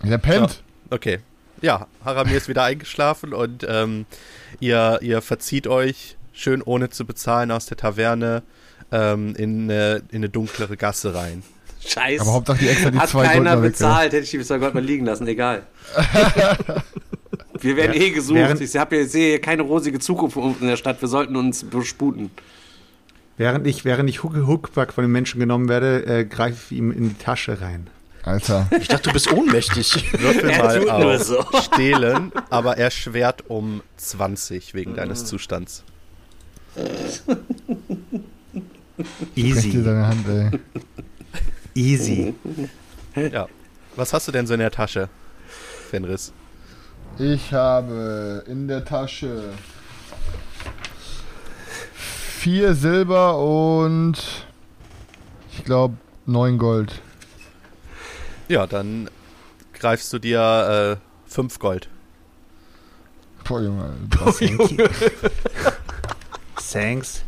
Der 0.04 0.17
pennt. 0.17 0.63
Okay. 0.89 1.21
Ja, 1.62 1.88
Haramir 2.04 2.38
ist 2.38 2.47
wieder 2.47 2.63
eingeschlafen 2.63 3.34
und 3.34 3.65
ähm, 3.69 4.06
ihr, 4.60 5.00
ihr 5.02 5.21
verzieht 5.21 5.67
euch 5.67 6.17
schön 6.34 6.62
ohne 6.62 6.89
zu 6.89 7.06
bezahlen 7.06 7.52
aus 7.52 7.67
der 7.67 7.78
Taverne 7.78 8.41
ähm, 8.91 9.36
in, 9.36 9.63
eine, 9.69 9.97
in 10.10 10.17
eine 10.17 10.30
dunklere 10.30 10.76
Gasse 10.78 11.13
rein. 11.13 11.43
Scheiße. 11.86 12.21
Aber 12.21 12.34
Hauptsache 12.34 12.60
die 12.60 12.69
hat 12.69 12.93
die 12.93 13.00
Hat 13.00 13.10
zwei 13.10 13.24
keiner 13.26 13.52
Goldner 13.52 13.58
bezahlt, 13.69 14.13
hätte 14.13 14.24
ich 14.24 14.32
die 14.32 14.39
zwei 14.41 14.58
Gold 14.60 14.74
mal 14.74 14.84
liegen 14.84 15.06
lassen, 15.06 15.28
egal. 15.28 15.63
Wir 17.60 17.76
werden 17.76 17.93
eh 18.00 18.10
gesucht. 18.10 18.38
Während- 18.38 18.62
ich 18.62 18.76
hab 18.78 18.89
hier, 18.89 19.08
sehe 19.08 19.30
hier 19.30 19.41
keine 19.41 19.62
rosige 19.62 20.00
Zukunft 20.00 20.36
in 20.38 20.67
der 20.67 20.78
Stadt. 20.78 21.00
Wir 21.02 21.08
sollten 21.08 21.36
uns 21.36 21.63
besputen. 21.63 22.32
Während 23.38 23.65
ich, 23.67 23.86
während 23.86 24.10
ich 24.10 24.24
Huck, 24.24 24.36
Huckback 24.36 24.93
von 24.93 25.04
den 25.04 25.12
Menschen 25.12 25.39
genommen 25.39 25.69
werde, 25.69 26.06
äh, 26.06 26.26
greife 26.26 26.58
ich 26.74 26.78
ihm 26.78 26.91
in 26.91 27.10
die 27.10 27.15
Tasche 27.15 27.62
rein. 27.62 27.88
Alter. 28.23 28.67
Ich 28.79 28.88
dachte, 28.88 29.10
du 29.10 29.13
bist 29.13 29.31
ohnmächtig. 29.31 30.12
Würfel 30.19 30.49
Er 30.49 30.63
mal 30.63 30.79
tut 30.79 30.88
nur 30.88 31.15
auf 31.15 31.23
so. 31.23 31.45
Stehlen, 31.62 32.31
aber 32.49 32.77
er 32.77 32.91
schwert 32.91 33.49
um 33.49 33.81
20 33.97 34.73
wegen 34.73 34.95
deines 34.95 35.25
Zustands. 35.25 35.84
Dir 36.75 37.38
Easy. 39.36 39.84
deine 39.84 40.07
Hand, 40.07 40.27
ey. 40.27 40.60
Easy. 41.73 42.36
Ja. 43.15 43.47
Was 43.95 44.13
hast 44.13 44.27
du 44.27 44.31
denn 44.31 44.45
so 44.47 44.53
in 44.53 44.60
der 44.60 44.71
Tasche, 44.71 45.10
Fenris? 45.89 46.31
Ich 47.17 47.53
habe 47.53 48.43
in 48.47 48.67
der 48.67 48.86
Tasche 48.86 49.49
vier 51.93 52.73
Silber 52.73 53.38
und 53.38 54.45
ich 55.51 55.63
glaube 55.65 55.97
neun 56.25 56.57
Gold. 56.57 57.01
Ja, 58.51 58.67
dann 58.67 59.09
greifst 59.73 60.11
du 60.11 60.19
dir 60.19 60.97
äh, 60.99 61.31
fünf 61.31 61.57
Gold. 61.57 61.87
Boah, 63.45 63.61
Junge. 63.61 63.93
Was 64.19 64.39
Thanks. 66.73 67.23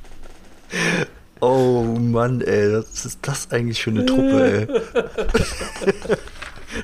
Oh 1.40 1.84
Mann, 1.98 2.42
ey, 2.42 2.74
was 2.74 3.06
ist 3.06 3.20
das 3.22 3.50
eigentlich 3.52 3.82
für 3.82 3.92
eine 3.92 4.06
Truppe, 4.06 4.68
ey? 4.68 6.18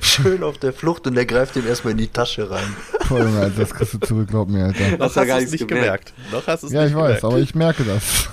Schön 0.00 0.42
auf 0.42 0.56
der 0.56 0.72
Flucht 0.72 1.06
und 1.06 1.16
der 1.16 1.26
greift 1.26 1.56
ihm 1.56 1.66
erstmal 1.66 1.90
in 1.92 1.98
die 1.98 2.08
Tasche 2.08 2.50
rein. 2.50 2.74
Boah, 3.10 3.18
Junge, 3.18 3.40
Alter, 3.40 3.60
das 3.60 3.74
kriegst 3.74 3.92
du 3.92 3.98
zurück, 3.98 4.28
glaub 4.30 4.48
mir, 4.48 4.64
Alter. 4.64 4.88
Noch 4.96 5.00
Hast 5.00 5.16
du 5.16 5.20
hast 5.20 5.26
gar 5.26 5.38
du 5.38 5.44
es 5.44 5.50
nichts 5.50 5.52
nicht 5.52 5.68
gemerkt. 5.68 6.14
Noch 6.32 6.46
hast 6.46 6.62
du 6.62 6.68
es 6.68 6.72
Ja, 6.72 6.80
nicht 6.84 6.92
ich 6.92 6.96
weiß, 6.96 7.06
gemerkt. 7.20 7.24
aber 7.24 7.38
ich 7.40 7.54
merke 7.54 7.84
das. 7.84 8.30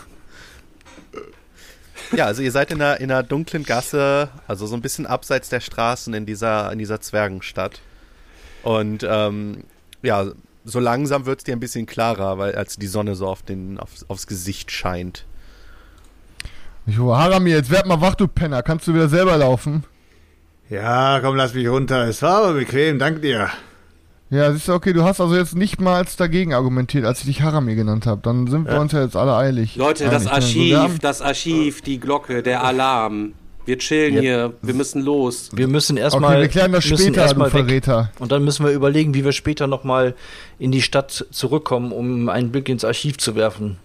Ja, 2.16 2.26
also 2.26 2.42
ihr 2.42 2.52
seid 2.52 2.72
in 2.72 2.82
einer, 2.82 3.00
in 3.00 3.12
einer 3.12 3.24
dunklen 3.24 3.64
Gasse, 3.64 4.30
also 4.48 4.66
so 4.66 4.76
ein 4.76 4.82
bisschen 4.82 5.06
abseits 5.06 5.50
der 5.50 5.60
Straßen 5.60 6.14
in 6.14 6.26
dieser, 6.26 6.72
in 6.72 6.80
dieser 6.80 7.02
Zwergenstadt. 7.02 7.82
Und 8.64 9.06
ähm, 9.08 9.64
ja, 10.02 10.26
so 10.64 10.80
langsam 10.80 11.26
wird 11.26 11.40
es 11.40 11.44
dir 11.44 11.56
ein 11.56 11.60
bisschen 11.60 11.86
klarer, 11.86 12.38
weil 12.38 12.56
als 12.56 12.76
die 12.76 12.88
Sonne 12.88 13.16
so 13.16 13.28
auf 13.28 13.42
den, 13.42 13.80
auf, 13.80 13.90
aufs 14.08 14.28
Gesicht 14.28 14.72
scheint. 14.72 15.26
Ich 16.86 17.00
rufe, 17.00 17.18
Haramir, 17.18 17.58
jetzt 17.58 17.70
werd 17.72 17.86
mal 17.86 18.00
wach, 18.02 18.16
du 18.16 18.28
Penner. 18.28 18.64
Kannst 18.64 18.88
du 18.88 18.94
wieder 18.94 19.10
selber 19.10 19.38
laufen? 19.38 19.84
Ja, 20.70 21.20
komm, 21.22 21.36
lass 21.36 21.54
mich 21.54 21.68
runter. 21.68 22.08
Es 22.08 22.22
war 22.22 22.44
aber 22.44 22.54
bequem, 22.54 23.00
dank 23.00 23.22
dir. 23.22 23.50
Ja, 24.30 24.52
siehst 24.52 24.68
du, 24.68 24.74
okay, 24.74 24.92
du 24.92 25.04
hast 25.04 25.22
also 25.22 25.36
jetzt 25.36 25.56
nicht 25.56 25.80
mal 25.80 26.06
dagegen 26.18 26.54
argumentiert, 26.54 27.06
als 27.06 27.20
ich 27.22 27.26
dich 27.28 27.42
Haramir 27.44 27.76
genannt 27.76 28.06
habe. 28.06 28.20
Dann 28.24 28.48
sind 28.48 28.66
wir 28.66 28.74
Ja. 28.74 28.82
uns 28.82 28.92
ja 28.92 29.02
jetzt 29.04 29.16
alle 29.16 29.36
eilig. 29.36 29.76
Leute, 29.78 30.06
das 30.06 30.28
einig, 30.28 30.28
ne? 30.28 30.30
So, 30.30 30.36
Archiv, 30.36 30.70
wir 30.70 30.80
haben- 30.82 31.00
das 31.02 31.22
Archiv, 31.22 31.82
die 31.82 32.00
Glocke, 32.00 32.44
der 32.44 32.64
Alarm. 32.64 33.34
Wir 33.66 33.78
chillen 33.80 34.16
Ja. 34.16 34.22
hier, 34.22 34.54
wir 34.62 34.74
müssen 34.74 35.02
los. 35.02 35.50
Wir 35.54 35.68
müssen 35.68 35.98
erstmal. 35.98 36.32
Okay, 36.32 36.42
wir 36.42 36.48
klären 36.50 36.72
das 36.72 36.86
später, 36.86 37.34
du 37.34 37.40
weg. 37.42 37.52
Verräter. 37.52 38.12
Und 38.20 38.32
dann 38.32 38.44
müssen 38.46 38.66
wir 38.66 38.72
überlegen, 38.72 39.14
wie 39.14 39.26
wir 39.26 39.34
später 39.34 39.68
nochmal 39.68 40.14
in 40.58 40.72
die 40.72 40.82
Stadt 40.82 41.26
zurückkommen, 41.32 41.92
um 41.92 42.30
einen 42.30 42.52
Blick 42.52 42.70
ins 42.70 42.86
Archiv 42.86 43.18
zu 43.18 43.36
werfen. 43.36 43.78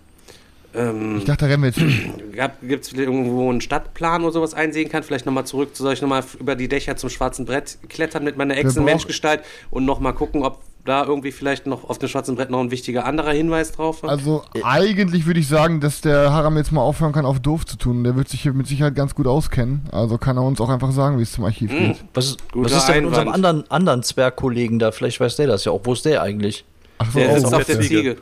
Ähm, 0.75 1.19
Ich 1.19 1.25
dachte, 1.25 1.45
da 1.45 1.47
rennen 1.51 1.63
wir 1.63 1.69
jetzt 1.69 1.79
hin. 1.79 2.13
Gibt 2.63 2.85
es 2.85 2.89
vielleicht 2.91 3.09
irgendwo 3.09 3.51
einen 3.51 3.61
Stadtplan 3.61 4.23
oder 4.23 4.33
sowas 4.33 4.55
einsehen 4.55 4.89
kann? 4.89 5.03
Vielleicht 5.03 5.27
nochmal 5.27 5.45
zurück, 5.45 5.71
soll 5.75 5.93
ich 5.93 6.03
nochmal 6.03 6.25
über 6.41 6.55
die 6.57 6.69
Dächer 6.69 6.97
zum 6.97 7.11
schwarzen 7.11 7.45
Brett 7.45 7.79
klettern 7.89 8.25
mit 8.25 8.37
meiner 8.37 8.57
Echsen-Menschgestalt 8.57 9.41
und 9.71 9.85
nochmal 9.85 10.15
gucken, 10.15 10.43
ob 10.43 10.61
da 10.85 11.05
irgendwie 11.05 11.31
vielleicht 11.31 11.67
noch 11.69 11.89
auf 11.89 11.99
dem 11.99 12.09
schwarzen 12.09 12.35
Brett 12.35 12.51
noch 12.51 12.59
ein 12.59 12.73
wichtiger 12.73 13.05
anderer 13.05 13.31
Hinweis 13.31 13.71
drauf 13.71 14.03
war? 14.03 14.11
Also, 14.11 14.43
eigentlich 14.65 15.27
würde 15.27 15.39
ich 15.39 15.47
sagen, 15.47 15.81
dass 15.81 16.01
der 16.01 16.33
Haram 16.33 16.57
jetzt 16.57 16.73
mal 16.73 16.81
aufhören 16.81 17.13
kann, 17.13 17.25
auf 17.25 17.39
doof 17.39 17.65
zu 17.67 17.77
tun. 17.77 18.03
Der 18.03 18.17
wird 18.17 18.29
sich 18.29 18.41
hier 18.41 18.53
mit 18.53 18.67
Sicherheit 18.67 18.97
ganz 18.97 19.15
gut 19.15 19.29
auskennen. 19.29 19.83
Also 19.93 20.19
kann 20.19 20.37
er 20.37 20.43
uns 20.43 20.61
auch 20.61 20.71
einfach 20.71 20.91
sagen, 20.91 21.19
wie 21.19 21.23
es 21.23 21.31
zum 21.33 21.45
Archiv 21.45 21.71
Hm. 21.71 21.79
geht. 21.93 22.05
Was 22.15 22.37
was 22.55 22.73
ist 22.73 22.87
denn 22.89 22.97
mit 22.97 23.07
unserem 23.07 23.29
anderen, 23.29 23.71
anderen 23.71 24.03
Zwergkollegen 24.03 24.81
da? 24.81 24.91
Vielleicht 24.91 25.21
weiß 25.21 25.37
der 25.37 25.47
das 25.47 25.65
ja 25.65 25.71
auch. 25.71 25.83
Wo 25.85 25.93
ist 25.93 26.05
der 26.05 26.21
eigentlich? 26.21 26.65
Ach 26.99 27.13
so, 27.13 27.19
der 27.21 27.39
sitzt 27.41 27.55
auf 27.55 27.65
der 27.65 27.77
der 27.77 27.85
Ziege. 27.85 27.99
Ziege. 27.99 28.17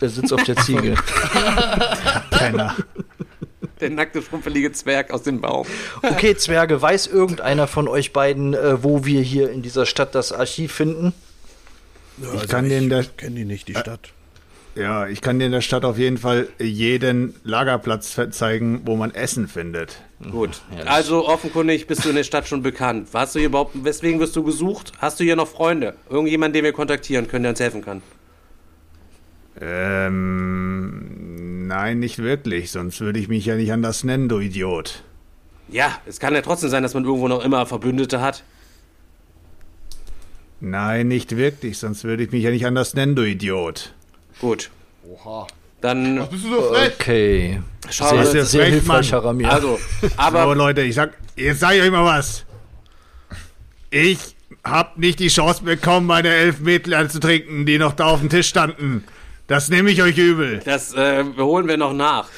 Der 0.00 0.08
sitzt 0.08 0.32
auf 0.32 0.42
der 0.44 0.56
Ziege. 0.56 0.94
Penner. 2.30 2.76
Der 3.80 3.90
nackte, 3.90 4.22
schrumpelige 4.22 4.70
Zwerg 4.72 5.10
aus 5.10 5.24
dem 5.24 5.40
Baum. 5.40 5.66
Okay, 6.02 6.36
Zwerge, 6.36 6.80
weiß 6.80 7.08
irgendeiner 7.08 7.66
von 7.66 7.88
euch 7.88 8.12
beiden, 8.12 8.54
äh, 8.54 8.82
wo 8.82 9.04
wir 9.04 9.20
hier 9.20 9.50
in 9.50 9.62
dieser 9.62 9.84
Stadt 9.84 10.14
das 10.14 10.32
Archiv 10.32 10.72
finden? 10.72 11.12
Ich 12.34 12.48
kann 12.48 12.68
dir 12.68 12.78
in 12.78 12.88
der, 12.88 13.04
kenne 13.04 13.34
die 13.34 13.44
nicht, 13.44 13.66
die 13.66 13.74
Stadt. 13.74 14.12
ja, 14.76 15.08
ich 15.08 15.20
kann 15.20 15.40
dir 15.40 15.46
in 15.46 15.52
der 15.52 15.60
Stadt 15.60 15.84
auf 15.84 15.98
jeden 15.98 16.18
Fall 16.18 16.48
jeden 16.60 17.34
Lagerplatz 17.42 18.16
zeigen, 18.30 18.82
wo 18.84 18.94
man 18.94 19.12
Essen 19.12 19.48
findet. 19.48 20.00
Gut. 20.30 20.62
Ja, 20.78 20.84
also 20.84 21.26
offenkundig 21.26 21.88
bist 21.88 22.04
du 22.04 22.10
in 22.10 22.14
der 22.16 22.24
Stadt 22.24 22.46
schon 22.46 22.62
bekannt. 22.62 23.08
Hast 23.12 23.34
du 23.34 23.40
hier 23.40 23.48
überhaupt, 23.48 23.72
weswegen 23.84 24.20
wirst 24.20 24.36
du 24.36 24.44
gesucht? 24.44 24.92
Hast 24.98 25.18
du 25.18 25.24
hier 25.24 25.36
noch 25.36 25.48
Freunde? 25.48 25.94
Irgendjemand, 26.08 26.54
den 26.54 26.62
wir 26.64 26.72
kontaktieren 26.72 27.26
können, 27.26 27.42
der 27.42 27.50
uns 27.50 27.60
helfen 27.60 27.84
kann? 27.84 28.02
Ähm, 29.60 31.06
nein, 31.66 31.98
nicht 32.00 32.18
wirklich, 32.18 32.70
sonst 32.70 33.00
würde 33.00 33.18
ich 33.18 33.28
mich 33.28 33.44
ja 33.46 33.54
nicht 33.54 33.72
anders 33.72 34.04
nennen, 34.04 34.28
du 34.28 34.40
Idiot. 34.40 35.02
Ja, 35.68 35.98
es 36.06 36.20
kann 36.20 36.34
ja 36.34 36.42
trotzdem 36.42 36.70
sein, 36.70 36.82
dass 36.82 36.94
man 36.94 37.04
irgendwo 37.04 37.28
noch 37.28 37.44
immer 37.44 37.64
Verbündete 37.66 38.20
hat. 38.20 38.42
Nein, 40.60 41.08
nicht 41.08 41.36
wirklich, 41.36 41.78
sonst 41.78 42.04
würde 42.04 42.24
ich 42.24 42.32
mich 42.32 42.42
ja 42.42 42.50
nicht 42.50 42.66
anders 42.66 42.94
nennen, 42.94 43.14
du 43.14 43.22
Idiot. 43.22 43.94
Gut. 44.40 44.70
Oha. 45.08 45.46
Dann 45.80 46.26
Bist 46.30 46.44
du 46.44 46.48
so 46.48 46.62
frech? 46.72 46.92
Okay. 46.98 47.60
schauen 47.90 48.08
Sehr, 48.08 48.18
Was 48.18 48.34
ist 48.34 48.50
sehr 48.52 48.62
frech, 48.62 48.72
hilfreich, 48.72 49.12
Mann? 49.12 49.44
Also, 49.44 49.78
so, 50.00 50.08
aber 50.16 50.54
Leute, 50.54 50.80
ich 50.80 50.94
sag, 50.94 51.12
jetzt 51.36 51.60
sag 51.60 51.74
ich 51.74 51.82
euch 51.82 51.90
mal 51.90 52.04
was. 52.04 52.46
Ich 53.90 54.34
hab 54.64 54.96
nicht 54.96 55.18
die 55.18 55.28
Chance 55.28 55.62
bekommen, 55.62 56.06
meine 56.06 56.28
elf 56.28 56.60
Mädchen 56.60 57.10
zu 57.10 57.20
trinken, 57.20 57.66
die 57.66 57.78
noch 57.78 57.92
da 57.92 58.06
auf 58.06 58.20
dem 58.20 58.30
Tisch 58.30 58.48
standen. 58.48 59.04
Das 59.46 59.68
nehme 59.68 59.90
ich 59.90 60.02
euch 60.02 60.16
übel. 60.16 60.60
das 60.64 60.94
äh, 60.94 61.22
holen 61.36 61.68
wir 61.68 61.76
noch 61.76 61.92
nach. 61.92 62.28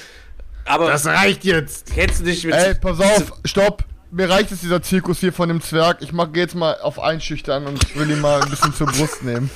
Aber 0.65 0.91
Das 0.91 1.07
reicht 1.07 1.45
jetzt. 1.45 1.93
kennst 1.95 2.21
du 2.21 2.25
dich 2.25 2.45
mit. 2.45 2.55
Ey, 2.55 2.75
pass 2.75 3.01
auf, 3.01 3.33
stopp. 3.45 3.85
Mir 4.11 4.29
reicht 4.29 4.51
es 4.51 4.61
dieser 4.61 4.83
Zirkus 4.83 5.21
hier 5.21 5.33
von 5.33 5.49
dem 5.49 5.61
Zwerg. 5.61 5.99
Ich 6.01 6.13
mach 6.13 6.29
jetzt 6.35 6.55
mal 6.55 6.77
auf 6.81 6.99
einschüchtern 6.99 7.67
und 7.67 7.97
will 7.97 8.11
ihn 8.11 8.21
mal 8.21 8.43
ein 8.43 8.51
bisschen 8.51 8.75
zur 8.75 8.87
Brust 8.89 9.23
nehmen. 9.23 9.51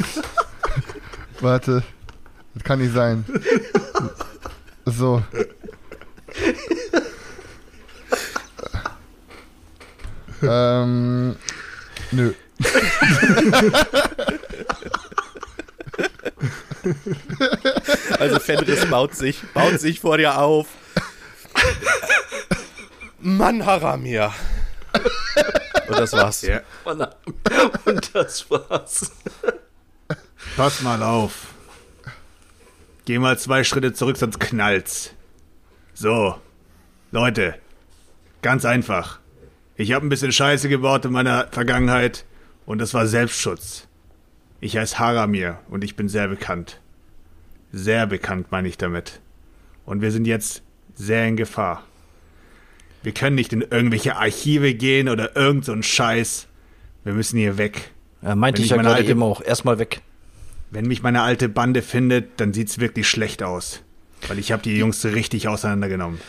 Warte. 1.41 1.83
Das 2.55 2.63
kann 2.65 2.81
nicht 2.81 2.95
sein. 2.95 3.25
So. 4.85 5.23
ähm. 10.43 11.37
Nö. 12.13 12.33
Also 18.19 18.39
Fenris 18.39 18.85
baut 18.87 19.15
sich, 19.15 19.41
baut 19.55 19.81
sich 19.81 20.01
vor 20.01 20.19
dir 20.19 20.39
auf. 20.39 20.67
Mann, 23.19 23.65
Haramir. 23.65 24.33
Und 25.89 25.99
das 25.99 26.13
war's. 26.13 26.43
Ja. 26.43 26.61
Und 26.85 28.15
das 28.15 28.51
war's. 28.51 29.13
Pass 30.57 30.83
mal 30.83 31.03
auf. 31.03 31.49
Geh 33.05 33.19
mal 33.19 33.39
zwei 33.39 33.65
Schritte 33.65 33.93
zurück, 33.93 34.17
sonst 34.17 34.39
knallt's. 34.41 35.11
So. 35.95 36.39
Leute. 37.11 37.57
Ganz 38.43 38.65
einfach. 38.65 39.19
Ich 39.77 39.93
habe 39.93 40.07
ein 40.07 40.11
bisschen 40.11 40.33
Scheiße 40.33 40.69
gebaut 40.69 41.05
in 41.05 41.13
meiner 41.13 41.49
Vergangenheit 41.51 42.25
und 42.67 42.79
das 42.79 42.95
war 42.95 43.07
Selbstschutz. 43.07 43.89
Ich 44.61 44.77
heiße 44.77 44.99
Haramir 44.99 45.59
und 45.71 45.85
ich 45.85 45.97
bin 45.97 46.09
sehr 46.09 46.29
bekannt. 46.29 46.81
Sehr 47.73 48.07
bekannt 48.07 48.49
meine 48.51 48.69
ich 48.69 48.77
damit. 48.79 49.21
Und 49.87 50.03
wir 50.03 50.11
sind 50.11 50.27
jetzt 50.27 50.63
sehr 50.95 51.27
in 51.27 51.37
Gefahr. 51.37 51.85
Wir 53.03 53.13
können 53.13 53.37
nicht 53.37 53.53
in 53.53 53.63
irgendwelche 53.63 54.17
Archive 54.17 54.75
gehen 54.75 55.09
oder 55.09 55.35
irgend 55.37 55.65
so 55.65 55.73
ein 55.73 55.83
Scheiß. 55.83 56.47
Wir 57.05 57.15
müssen 57.15 57.39
hier 57.39 57.57
weg. 57.57 57.93
Ja, 58.21 58.35
meinte 58.35 58.59
Wenn 58.59 58.65
ich 58.65 58.71
ja 58.71 58.77
meine 58.77 58.89
gerade 58.89 58.99
alte- 59.01 59.11
eben 59.13 59.23
auch. 59.23 59.41
Erstmal 59.43 59.79
weg. 59.79 60.03
Wenn 60.71 60.87
mich 60.87 61.03
meine 61.03 61.23
alte 61.23 61.49
Bande 61.49 61.81
findet, 61.83 62.39
dann 62.39 62.53
sieht's 62.53 62.79
wirklich 62.79 63.09
schlecht 63.09 63.43
aus. 63.43 63.83
Weil 64.29 64.39
ich 64.39 64.53
habe 64.53 64.63
die 64.63 64.77
Jungs 64.77 65.03
richtig 65.05 65.49
auseinandergenommen. 65.49 66.21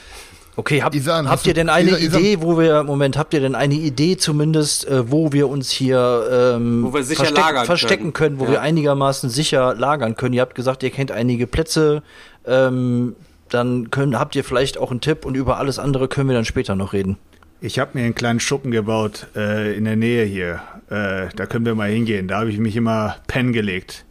Okay, 0.57 0.83
hab, 0.83 0.93
Isan, 0.93 1.29
habt 1.29 1.47
ihr 1.47 1.53
denn 1.53 1.69
eine 1.69 1.91
Isan- 1.91 2.01
Isan- 2.01 2.19
Idee, 2.21 2.41
wo 2.41 2.57
wir, 2.59 2.83
Moment, 2.83 3.17
habt 3.17 3.33
ihr 3.33 3.39
denn 3.39 3.55
eine 3.55 3.73
Idee 3.73 4.17
zumindest, 4.17 4.85
äh, 4.87 5.09
wo 5.09 5.31
wir 5.31 5.47
uns 5.47 5.71
hier 5.71 6.27
ähm, 6.55 6.83
Wo 6.83 6.93
wir 6.93 7.03
sicher 7.03 7.23
verstecken, 7.23 7.41
lagern 7.47 7.65
verstecken 7.65 8.13
können, 8.13 8.37
können. 8.37 8.39
wo 8.39 8.45
Ja. 8.45 8.51
wir 8.51 8.61
einigermaßen 8.61 9.29
sicher 9.29 9.73
lagern 9.75 10.15
können? 10.17 10.33
Ihr 10.33 10.41
habt 10.41 10.55
gesagt, 10.55 10.83
ihr 10.83 10.89
kennt 10.89 11.11
einige 11.11 11.47
Plätze, 11.47 12.03
ähm, 12.45 13.15
dann 13.49 13.91
können, 13.91 14.19
habt 14.19 14.35
ihr 14.35 14.43
vielleicht 14.43 14.77
auch 14.77 14.91
einen 14.91 14.99
Tipp 15.01 15.25
und 15.25 15.35
über 15.35 15.57
alles 15.57 15.79
andere 15.79 16.07
können 16.09 16.27
wir 16.29 16.35
dann 16.35 16.45
später 16.45 16.75
noch 16.75 16.91
reden. 16.93 17.17
Ich 17.61 17.79
habe 17.79 17.91
mir 17.93 18.03
einen 18.03 18.15
kleinen 18.15 18.39
Schuppen 18.39 18.71
gebaut 18.71 19.27
äh, 19.35 19.75
in 19.77 19.85
der 19.85 19.95
Nähe 19.95 20.25
hier. 20.25 20.61
Äh, 20.89 21.29
da 21.35 21.45
können 21.45 21.65
wir 21.65 21.75
mal 21.75 21.89
hingehen. 21.91 22.27
Da 22.27 22.39
habe 22.39 22.49
ich 22.49 22.57
mich 22.57 22.75
immer 22.75 23.17
pennen 23.27 23.53
gelegt. 23.53 24.03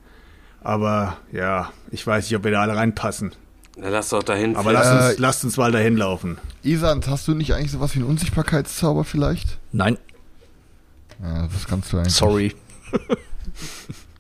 Aber 0.63 1.17
ja, 1.33 1.71
ich 1.91 2.07
weiß 2.07 2.25
nicht, 2.27 2.37
ob 2.37 2.45
wir 2.45 2.51
da 2.53 2.63
alle 2.63 2.77
reinpassen. 2.77 3.33
Na, 3.81 3.89
lass 3.89 4.11
doch 4.11 4.23
dahin. 4.23 4.57
Aber 4.57 4.73
lasst 4.73 4.93
uns, 4.93 5.03
Äh, 5.19 5.21
lasst 5.21 5.45
uns 5.45 5.57
mal 5.57 5.73
dahin 5.73 5.97
laufen. 5.97 6.39
Isand, 6.63 7.07
hast 7.09 7.27
du 7.29 7.35
nicht 7.35 7.55
eigentlich 7.55 7.71
sowas 7.73 7.95
wie 7.95 8.01
einen 8.01 8.09
Unsichtbarkeitszauber 8.09 9.05
vielleicht? 9.05 9.59
Nein, 9.73 9.97
Ja, 11.23 11.47
das 11.49 11.67
kannst 11.67 11.93
du 11.93 11.97
eigentlich. 11.99 12.15
sorry. 12.15 12.55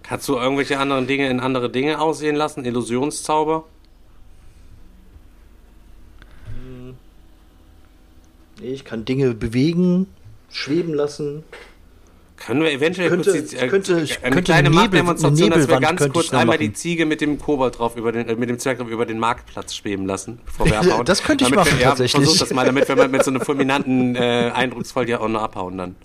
Kannst 0.02 0.28
du 0.28 0.36
irgendwelche 0.36 0.78
anderen 0.80 1.06
Dinge 1.06 1.28
in 1.30 1.38
andere 1.38 1.70
Dinge 1.70 2.00
aussehen 2.00 2.34
lassen? 2.34 2.64
Illusionszauber? 2.64 3.64
Nee, 8.60 8.72
Ich 8.72 8.84
kann 8.84 9.04
Dinge 9.04 9.34
bewegen, 9.34 10.06
schweben 10.50 10.94
lassen. 10.94 11.44
Können 12.44 12.62
wir 12.62 12.72
eventuell 12.72 13.10
Könnte- 13.10 13.30
kurz 13.32 13.50
die, 13.50 13.56
äh, 13.56 13.68
könnte- 13.68 13.96
eine 13.96 14.06
könnte 14.22 14.42
kleine 14.42 14.70
Machtdemonstration, 14.70 15.52
eine 15.52 15.60
dass 15.60 15.68
wir 15.68 15.78
ganz 15.80 16.08
kurz 16.08 16.26
ich 16.26 16.32
einmal 16.34 16.56
die 16.58 16.68
machen. 16.68 16.74
Ziege 16.74 17.04
mit 17.06 17.20
dem 17.20 17.38
Kobold 17.38 17.78
drauf 17.78 17.96
über 17.96 18.12
den, 18.12 18.28
äh, 18.28 18.34
mit 18.34 18.48
dem 18.48 18.58
Zwerg 18.58 18.78
drauf 18.78 18.88
über 18.88 19.04
den 19.06 19.18
Marktplatz 19.18 19.74
schweben 19.74 20.06
lassen, 20.06 20.40
bevor 20.46 20.66
wir 20.66 20.80
abhauen. 20.80 21.04
Das 21.04 21.22
könnte 21.22 21.44
ich 21.44 21.50
Damit 21.50 21.66
machen, 21.66 21.76
wir, 21.78 21.82
ja, 21.82 21.88
tatsächlich. 21.90 22.24
Versuch 22.24 22.38
das 22.40 22.52
mal, 22.54 22.64
damit 22.64 22.88
wir 22.88 22.96
mal 22.96 23.08
mit 23.08 23.22
so 23.24 23.30
einem 23.30 23.42
fulminanten, 23.42 24.16
äh, 24.16 24.50
eindrucksvoll 24.54 25.08
ja 25.08 25.20
auch 25.20 25.28
noch 25.28 25.42
abhauen 25.42 25.76
dann. 25.78 25.96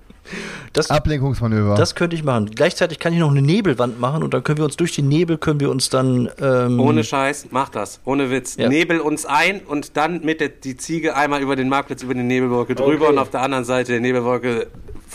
Das, 0.74 0.90
Ablenkungsmanöver. 0.90 1.76
das 1.76 1.94
könnte 1.94 2.16
ich 2.16 2.24
machen. 2.24 2.50
Gleichzeitig 2.54 2.98
kann 3.00 3.14
ich 3.14 3.20
noch 3.20 3.30
eine 3.30 3.44
Nebelwand 3.44 4.00
machen 4.00 4.24
und 4.24 4.34
dann 4.34 4.44
können 4.44 4.58
wir 4.58 4.66
uns 4.66 4.76
durch 4.76 4.94
den 4.96 5.08
Nebel 5.08 5.38
können 5.38 5.60
wir 5.60 5.70
uns 5.70 5.90
dann 5.90 6.30
ähm, 6.42 6.80
Ohne 6.80 7.04
Scheiß, 7.04 7.48
mach 7.52 7.70
das. 7.70 8.00
Ohne 8.06 8.32
Witz. 8.32 8.56
Ja. 8.58 8.68
Nebel 8.68 9.00
uns 9.00 9.26
ein 9.28 9.62
und 9.62 9.96
dann 9.98 10.26
mit 10.26 10.42
der 10.42 10.50
die 10.50 10.76
Ziege 10.78 11.16
einmal 11.16 11.42
über 11.42 11.56
den 11.56 11.70
Marktplatz, 11.70 12.02
über 12.02 12.16
die 12.16 12.24
Nebelwolke 12.24 12.74
drüber 12.74 13.06
Okay. 13.06 13.14
und 13.14 13.20
auf 13.20 13.30
der 13.30 13.42
anderen 13.44 13.66
Seite 13.66 13.92
der 13.94 14.02
Nebelwolke 14.02 14.66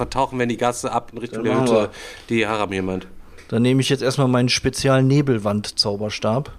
vertauchen 0.01 0.39
wir 0.39 0.45
in 0.45 0.49
die 0.49 0.57
Gasse 0.57 0.91
ab 0.91 1.11
in 1.13 1.19
Richtung 1.19 1.45
Dann 1.45 1.67
der 1.67 1.83
Hütte, 1.83 1.91
die 2.31 2.47
Haramir 2.47 2.83
meint. 2.83 3.07
Dann 3.49 3.61
nehme 3.61 3.83
ich 3.83 3.91
jetzt 3.91 4.03
erstmal 4.03 4.29
meinen 4.29 4.49
speziellen 4.49 5.07
Nebelwand-Zauberstab. 5.09 6.53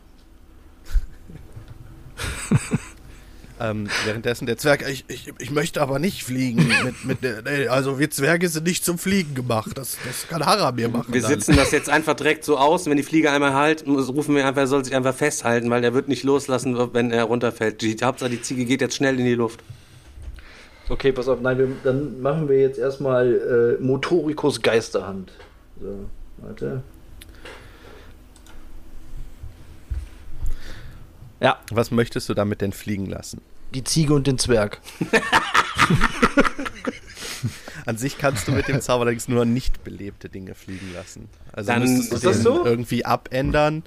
Ähm, 3.62 3.90
währenddessen 4.06 4.48
der 4.48 4.58
Zwerg, 4.58 4.84
ich, 4.90 5.06
ich, 5.08 5.32
ich 5.38 5.52
möchte 5.52 5.82
aber 5.84 6.00
nicht 6.00 6.24
fliegen. 6.24 6.68
Mit, 6.84 7.06
mit, 7.06 7.24
der- 7.24 7.44
nee, 7.44 7.68
also 7.68 8.00
wir 8.00 8.10
Zwerge 8.10 8.50
sind 8.50 8.66
nicht 8.66 8.84
zum 8.84 8.98
Fliegen 8.98 9.36
gemacht. 9.36 9.70
Das, 9.76 9.98
das 10.04 10.28
kann 10.28 10.44
Haramir 10.44 10.90
machen. 10.90 11.14
Wir 11.14 11.22
dann. 11.22 11.30
sitzen 11.30 11.56
das 11.56 11.70
jetzt 11.70 11.88
einfach 11.88 12.16
direkt 12.16 12.44
so 12.44 12.58
aus. 12.58 12.88
Wenn 12.88 12.98
die 12.98 13.04
Fliege 13.04 13.30
einmal 13.30 13.54
halt, 13.54 13.86
rufen 13.86 14.34
wir 14.36 14.48
einfach, 14.48 14.62
er 14.62 14.68
soll 14.68 14.84
sich 14.84 14.96
einfach 14.96 15.14
festhalten, 15.14 15.70
weil 15.70 15.82
der 15.82 15.94
wird 15.94 16.08
nicht 16.08 16.24
loslassen, 16.24 16.76
wenn 16.94 17.12
er 17.12 17.26
runterfällt. 17.26 17.84
Die 17.84 17.96
Hauptsache, 18.02 18.32
die 18.32 18.42
Ziege 18.42 18.66
geht 18.66 18.82
jetzt 18.82 18.96
schnell 18.96 19.20
in 19.20 19.26
die 19.26 19.36
Luft. 19.36 19.60
Okay, 20.90 21.12
pass 21.12 21.28
auf, 21.28 21.40
nein, 21.42 21.58
wir, 21.58 21.68
dann 21.84 22.22
machen 22.22 22.50
wir 22.50 22.60
jetzt 22.60 22.78
erstmal 22.78 23.78
äh, 23.80 23.84
Motoricus 23.84 24.62
Geisterhand. 24.62 25.32
So, 25.80 26.06
warte. 26.38 26.84
Ja, 31.40 31.58
Was 31.72 31.90
möchtest 31.92 32.30
du 32.30 32.34
damit 32.34 32.62
denn 32.62 32.72
fliegen 32.74 33.06
lassen? 33.08 33.42
die 33.74 33.84
Ziege 33.86 34.14
und 34.14 34.28
den 34.28 34.38
Zwerg. 34.38 34.82
An 37.86 37.98
sich 37.98 38.18
kannst 38.18 38.48
du 38.48 38.52
mit 38.52 38.68
dem 38.68 38.82
Zauber 38.82 39.04
allerdings 39.04 39.28
nur 39.30 39.46
nicht 39.46 39.84
belebte 39.86 40.28
Dinge 40.30 40.56
fliegen 40.56 40.92
lassen. 40.94 41.30
Also 41.54 41.72
Dann 41.72 41.82
müsstest 41.82 42.12
du 42.12 42.16
ist 42.18 42.26
das 42.26 42.42
so? 42.44 42.66
irgendwie 42.66 43.06
abändern. 43.06 43.84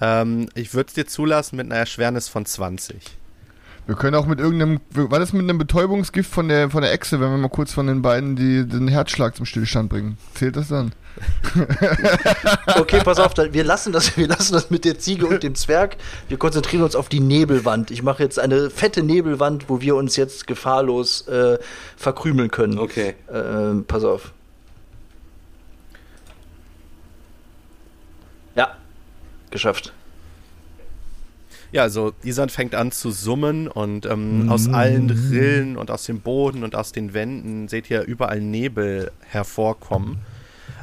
Ähm, 0.00 0.48
ich 0.54 0.74
würde 0.74 0.88
es 0.88 0.94
dir 0.94 1.06
zulassen 1.06 1.54
mit 1.56 1.66
einer 1.66 1.76
Erschwernis 1.76 2.28
von 2.28 2.44
20. 2.46 2.96
Wir 3.88 3.94
können 3.94 4.16
auch 4.16 4.26
mit 4.26 4.38
irgendeinem, 4.38 4.80
war 4.90 5.18
das 5.18 5.32
mit 5.32 5.44
einem 5.44 5.56
Betäubungsgift 5.56 6.30
von 6.30 6.46
der, 6.48 6.68
von 6.68 6.82
der 6.82 6.92
Echse, 6.92 7.20
wenn 7.20 7.30
wir 7.30 7.38
mal 7.38 7.48
kurz 7.48 7.72
von 7.72 7.86
den 7.86 8.02
beiden 8.02 8.36
die, 8.36 8.68
den 8.68 8.86
Herzschlag 8.86 9.34
zum 9.34 9.46
Stillstand 9.46 9.88
bringen? 9.88 10.18
Zählt 10.34 10.56
das 10.56 10.68
dann? 10.68 10.92
Okay, 12.76 13.00
pass 13.02 13.18
auf, 13.18 13.32
wir, 13.36 13.64
lassen 13.64 13.92
das, 13.94 14.18
wir 14.18 14.28
lassen 14.28 14.52
das 14.52 14.68
mit 14.68 14.84
der 14.84 14.98
Ziege 14.98 15.26
und 15.26 15.42
dem 15.42 15.54
Zwerg. 15.54 15.96
Wir 16.28 16.36
konzentrieren 16.36 16.82
uns 16.82 16.94
auf 16.94 17.08
die 17.08 17.20
Nebelwand. 17.20 17.90
Ich 17.90 18.02
mache 18.02 18.22
jetzt 18.22 18.38
eine 18.38 18.68
fette 18.68 19.02
Nebelwand, 19.02 19.70
wo 19.70 19.80
wir 19.80 19.96
uns 19.96 20.16
jetzt 20.16 20.46
gefahrlos 20.46 21.26
äh, 21.26 21.58
verkrümeln 21.96 22.50
können. 22.50 22.78
Okay. 22.78 23.14
Ähm, 23.32 23.86
pass 23.88 24.04
auf. 24.04 24.32
Ja, 28.54 28.76
geschafft. 29.50 29.94
Ja, 31.70 31.82
also 31.82 32.12
Isan 32.22 32.48
fängt 32.48 32.74
an 32.74 32.92
zu 32.92 33.10
summen 33.10 33.68
und 33.68 34.06
ähm, 34.06 34.48
aus 34.48 34.68
allen 34.68 35.10
Rillen 35.10 35.76
und 35.76 35.90
aus 35.90 36.04
dem 36.04 36.20
Boden 36.20 36.64
und 36.64 36.74
aus 36.74 36.92
den 36.92 37.12
Wänden 37.12 37.68
seht 37.68 37.90
ihr 37.90 38.02
überall 38.02 38.40
Nebel 38.40 39.12
hervorkommen. 39.20 40.18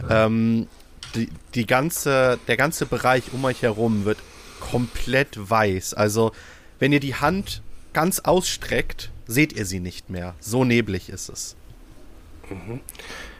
Ähm, 0.09 0.67
die, 1.15 1.29
die 1.55 1.65
ganze, 1.65 2.37
der 2.47 2.57
ganze 2.57 2.85
Bereich 2.85 3.33
um 3.33 3.43
euch 3.45 3.63
herum 3.63 4.05
wird 4.05 4.19
komplett 4.59 5.49
weiß. 5.49 5.93
Also 5.95 6.31
wenn 6.79 6.91
ihr 6.91 6.99
die 6.99 7.15
Hand 7.15 7.61
ganz 7.93 8.19
ausstreckt, 8.19 9.11
seht 9.25 9.53
ihr 9.53 9.65
sie 9.65 9.79
nicht 9.79 10.09
mehr. 10.09 10.35
So 10.39 10.65
neblig 10.65 11.09
ist 11.09 11.29
es. 11.29 11.55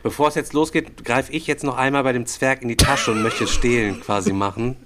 Bevor 0.02 0.30
es 0.30 0.36
jetzt 0.36 0.54
losgeht, 0.54 1.04
greife 1.06 1.32
ich 1.32 1.46
jetzt 1.46 1.64
noch 1.64 1.78
einmal 1.78 2.04
bei 2.04 2.14
dem 2.14 2.26
Zwerg 2.26 2.62
in 2.62 2.70
die 2.70 2.78
Tasche 2.78 3.12
und 3.12 3.22
möchte 3.22 3.46
Stehlen 3.46 4.02
quasi 4.02 4.34
machen. 4.34 4.78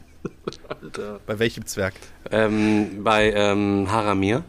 Bei 1.26 1.40
welchem 1.40 1.66
Zwerg? 1.66 1.94
Ähm, 2.32 3.04
bei 3.04 3.32
ähm, 3.32 3.92
Haramir. 3.92 4.44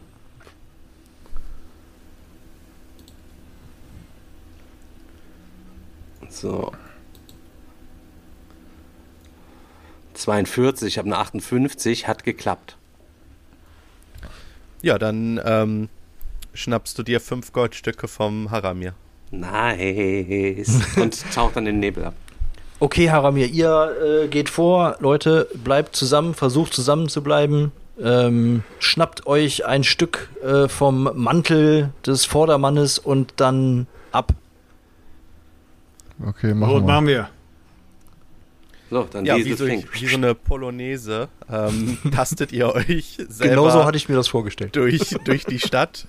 So. 6.29 6.71
42, 10.13 10.87
ich 10.87 10.97
habe 10.97 11.07
eine 11.07 11.17
58, 11.17 12.07
hat 12.07 12.23
geklappt. 12.23 12.77
Ja, 14.81 14.97
dann 14.97 15.39
ähm, 15.43 15.89
schnappst 16.53 16.97
du 16.97 17.03
dir 17.03 17.19
fünf 17.19 17.53
Goldstücke 17.53 18.07
vom 18.07 18.51
Haramir. 18.51 18.93
Nice. 19.31 20.97
Und 20.97 21.23
taucht 21.33 21.55
dann 21.55 21.65
den 21.65 21.79
Nebel 21.79 22.05
ab. 22.05 22.15
Okay, 22.81 23.11
Haramir, 23.11 23.45
ihr 23.45 24.23
äh, 24.23 24.27
geht 24.27 24.49
vor. 24.49 24.97
Leute, 25.01 25.47
bleibt 25.63 25.95
zusammen, 25.95 26.33
versucht 26.33 26.73
zusammen 26.73 27.09
zu 27.09 27.21
bleiben. 27.21 27.71
Ähm, 28.01 28.63
schnappt 28.79 29.27
euch 29.27 29.67
ein 29.67 29.83
Stück 29.83 30.29
äh, 30.43 30.67
vom 30.67 31.07
Mantel 31.13 31.93
des 32.03 32.25
Vordermannes 32.25 32.97
und 32.97 33.33
dann 33.35 33.85
ab. 34.11 34.33
Okay, 36.25 36.55
machen 36.55 36.71
Rot 36.71 36.81
wir. 36.81 36.87
machen 36.87 37.07
wir. 37.07 37.29
So, 38.89 39.07
dann 39.11 39.25
Ja, 39.25 39.35
diese 39.35 39.49
wie 39.49 39.81
so, 39.81 39.87
wie 39.93 40.07
so 40.07 40.17
eine 40.17 40.33
Polonaise 40.33 41.27
ähm, 41.51 41.99
tastet 42.15 42.51
ihr 42.51 42.73
euch 42.73 43.19
selber 43.29 43.61
Genauso 43.61 43.85
hatte 43.85 43.97
ich 43.97 44.09
mir 44.09 44.15
das 44.15 44.27
vorgestellt. 44.27 44.75
durch, 44.75 45.15
durch 45.23 45.45
die 45.45 45.59
Stadt. 45.59 46.07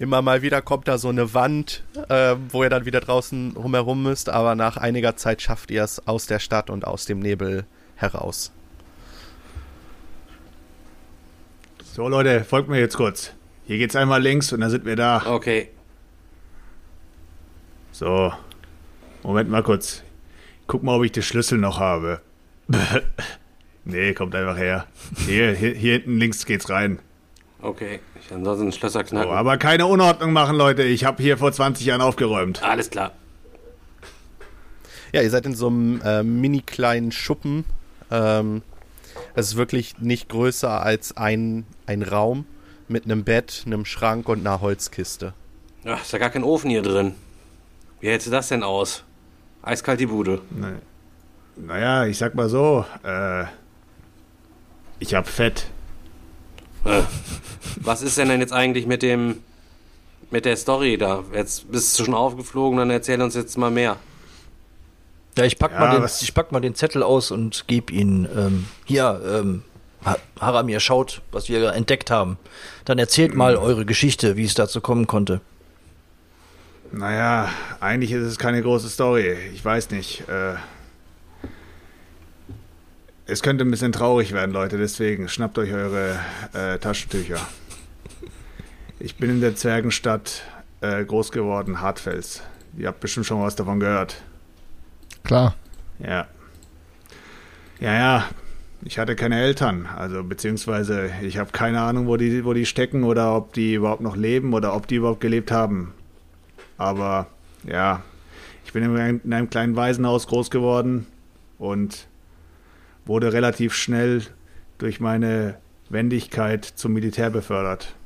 Immer 0.00 0.22
mal 0.22 0.40
wieder 0.40 0.62
kommt 0.62 0.88
da 0.88 0.96
so 0.96 1.10
eine 1.10 1.34
Wand, 1.34 1.84
ähm, 2.08 2.46
wo 2.48 2.62
ihr 2.62 2.70
dann 2.70 2.86
wieder 2.86 3.00
draußen 3.00 3.54
rumherum 3.54 4.02
müsst, 4.02 4.30
aber 4.30 4.54
nach 4.54 4.78
einiger 4.78 5.14
Zeit 5.16 5.42
schafft 5.42 5.70
ihr 5.70 5.84
es 5.84 6.08
aus 6.08 6.26
der 6.26 6.38
Stadt 6.38 6.70
und 6.70 6.86
aus 6.86 7.04
dem 7.04 7.18
Nebel 7.18 7.66
heraus. 7.96 8.50
So, 11.92 12.08
Leute, 12.08 12.44
folgt 12.44 12.70
mir 12.70 12.78
jetzt 12.80 12.96
kurz. 12.96 13.34
Hier 13.66 13.76
geht's 13.76 13.94
einmal 13.94 14.22
links 14.22 14.54
und 14.54 14.62
dann 14.62 14.70
sind 14.70 14.86
wir 14.86 14.96
da. 14.96 15.22
Okay. 15.26 15.68
So. 17.92 18.32
Moment 19.22 19.50
mal 19.50 19.62
kurz. 19.62 20.02
Guck 20.66 20.82
mal, 20.82 20.96
ob 20.96 21.04
ich 21.04 21.12
den 21.12 21.22
Schlüssel 21.22 21.58
noch 21.58 21.78
habe. 21.78 22.22
nee, 23.84 24.14
kommt 24.14 24.34
einfach 24.34 24.56
her. 24.56 24.86
Hier, 25.26 25.52
hier, 25.52 25.74
hier 25.74 25.92
hinten 25.92 26.16
links 26.16 26.46
geht's 26.46 26.70
rein. 26.70 27.00
Okay. 27.62 28.00
Ich 28.20 28.32
ansonsten 28.32 28.72
Schlösser 28.72 29.04
knacken. 29.04 29.30
aber 29.30 29.58
keine 29.58 29.86
Unordnung 29.86 30.32
machen, 30.32 30.56
Leute. 30.56 30.82
Ich 30.82 31.04
habe 31.04 31.22
hier 31.22 31.36
vor 31.38 31.52
20 31.52 31.84
Jahren 31.86 32.00
aufgeräumt. 32.00 32.62
Alles 32.62 32.90
klar. 32.90 33.12
Ja, 35.12 35.22
ihr 35.22 35.30
seid 35.30 35.44
in 35.46 35.54
so 35.54 35.66
einem 35.66 36.00
äh, 36.02 36.22
mini 36.22 36.60
kleinen 36.60 37.12
Schuppen. 37.12 37.64
Ähm, 38.10 38.62
es 39.34 39.48
ist 39.48 39.56
wirklich 39.56 39.98
nicht 39.98 40.28
größer 40.28 40.82
als 40.82 41.16
ein, 41.16 41.66
ein 41.86 42.02
Raum 42.02 42.46
mit 42.88 43.04
einem 43.04 43.24
Bett, 43.24 43.64
einem 43.66 43.84
Schrank 43.84 44.28
und 44.28 44.40
einer 44.40 44.60
Holzkiste. 44.60 45.34
Ach, 45.84 46.00
ist 46.02 46.12
ja 46.12 46.18
gar 46.18 46.30
kein 46.30 46.44
Ofen 46.44 46.70
hier 46.70 46.82
drin. 46.82 47.14
Wie 48.00 48.08
hältst 48.08 48.26
du 48.26 48.30
das 48.30 48.48
denn 48.48 48.62
aus? 48.62 49.04
Eiskalt 49.62 50.00
die 50.00 50.06
Bude. 50.06 50.40
Ne. 50.50 50.80
Naja, 51.56 52.06
ich 52.06 52.16
sag 52.18 52.34
mal 52.34 52.48
so. 52.48 52.84
Äh, 53.02 53.44
ich 54.98 55.14
hab 55.14 55.28
Fett. 55.28 55.66
Was 57.76 58.02
ist 58.02 58.18
denn 58.18 58.28
denn 58.28 58.40
jetzt 58.40 58.52
eigentlich 58.52 58.86
mit 58.86 59.02
dem 59.02 59.38
mit 60.30 60.44
der 60.44 60.56
Story 60.56 60.96
da? 60.96 61.24
Jetzt 61.34 61.70
bist 61.70 61.98
du 61.98 62.04
schon 62.04 62.14
aufgeflogen, 62.14 62.78
dann 62.78 62.90
erzähl 62.90 63.20
uns 63.20 63.34
jetzt 63.34 63.56
mal 63.58 63.70
mehr. 63.70 63.96
Ja, 65.36 65.44
ich 65.44 65.58
pack, 65.58 65.72
Ja, 65.72 65.80
mal, 65.80 65.90
den, 66.00 66.04
ich 66.20 66.34
pack 66.34 66.52
mal 66.52 66.60
den 66.60 66.74
Zettel 66.74 67.02
aus 67.02 67.30
und 67.30 67.64
gebe 67.66 67.92
ihn. 67.92 68.28
Ähm, 68.36 68.66
hier, 68.84 69.20
ähm, 69.24 69.62
Ha- 70.04 70.16
Haramir, 70.40 70.80
schaut, 70.80 71.20
was 71.30 71.48
wir 71.48 71.72
entdeckt 71.74 72.10
haben. 72.10 72.38
Dann 72.86 72.98
erzählt 72.98 73.34
mal 73.34 73.56
eure 73.56 73.84
Geschichte, 73.84 74.36
wie 74.36 74.44
es 74.44 74.54
dazu 74.54 74.80
kommen 74.80 75.06
konnte. 75.06 75.40
Naja, 76.92 77.50
eigentlich 77.80 78.10
ist 78.10 78.24
es 78.26 78.38
keine 78.38 78.62
große 78.62 78.88
Story. 78.88 79.36
Ich 79.54 79.64
weiß 79.64 79.90
nicht. 79.90 80.26
Äh, 80.28 80.54
es 83.30 83.42
könnte 83.42 83.64
ein 83.64 83.70
bisschen 83.70 83.92
traurig 83.92 84.32
werden, 84.32 84.52
Leute. 84.52 84.76
Deswegen 84.76 85.28
schnappt 85.28 85.58
euch 85.58 85.72
eure 85.72 86.18
äh, 86.52 86.78
Taschentücher. 86.78 87.38
Ich 88.98 89.16
bin 89.16 89.30
in 89.30 89.40
der 89.40 89.54
Zwergenstadt 89.54 90.42
äh, 90.80 91.04
groß 91.04 91.32
geworden, 91.32 91.80
Hartfels. 91.80 92.42
Ihr 92.76 92.88
habt 92.88 93.00
bestimmt 93.00 93.26
schon 93.26 93.40
was 93.40 93.56
davon 93.56 93.80
gehört. 93.80 94.20
Klar. 95.24 95.54
Ja. 95.98 96.26
Ja, 97.80 97.94
ja. 97.94 98.24
Ich 98.82 98.98
hatte 98.98 99.14
keine 99.14 99.38
Eltern, 99.38 99.86
also 99.94 100.24
beziehungsweise 100.24 101.10
ich 101.22 101.36
habe 101.36 101.50
keine 101.52 101.82
Ahnung, 101.82 102.06
wo 102.06 102.16
die, 102.16 102.46
wo 102.46 102.54
die 102.54 102.64
stecken 102.64 103.04
oder 103.04 103.36
ob 103.36 103.52
die 103.52 103.74
überhaupt 103.74 104.00
noch 104.00 104.16
leben 104.16 104.54
oder 104.54 104.74
ob 104.74 104.86
die 104.86 104.96
überhaupt 104.96 105.20
gelebt 105.20 105.50
haben. 105.50 105.92
Aber 106.78 107.26
ja, 107.66 108.02
Ich 108.64 108.72
bin 108.72 108.82
in 108.82 108.96
einem, 108.96 109.20
in 109.22 109.32
einem 109.34 109.50
kleinen 109.50 109.76
Waisenhaus 109.76 110.26
groß 110.26 110.50
geworden 110.50 111.06
und 111.58 112.06
wurde 113.10 113.32
relativ 113.32 113.74
schnell 113.74 114.22
durch 114.78 115.00
meine 115.00 115.56
Wendigkeit 115.88 116.64
zum 116.64 116.92
Militär 116.92 117.28
befördert. 117.28 117.96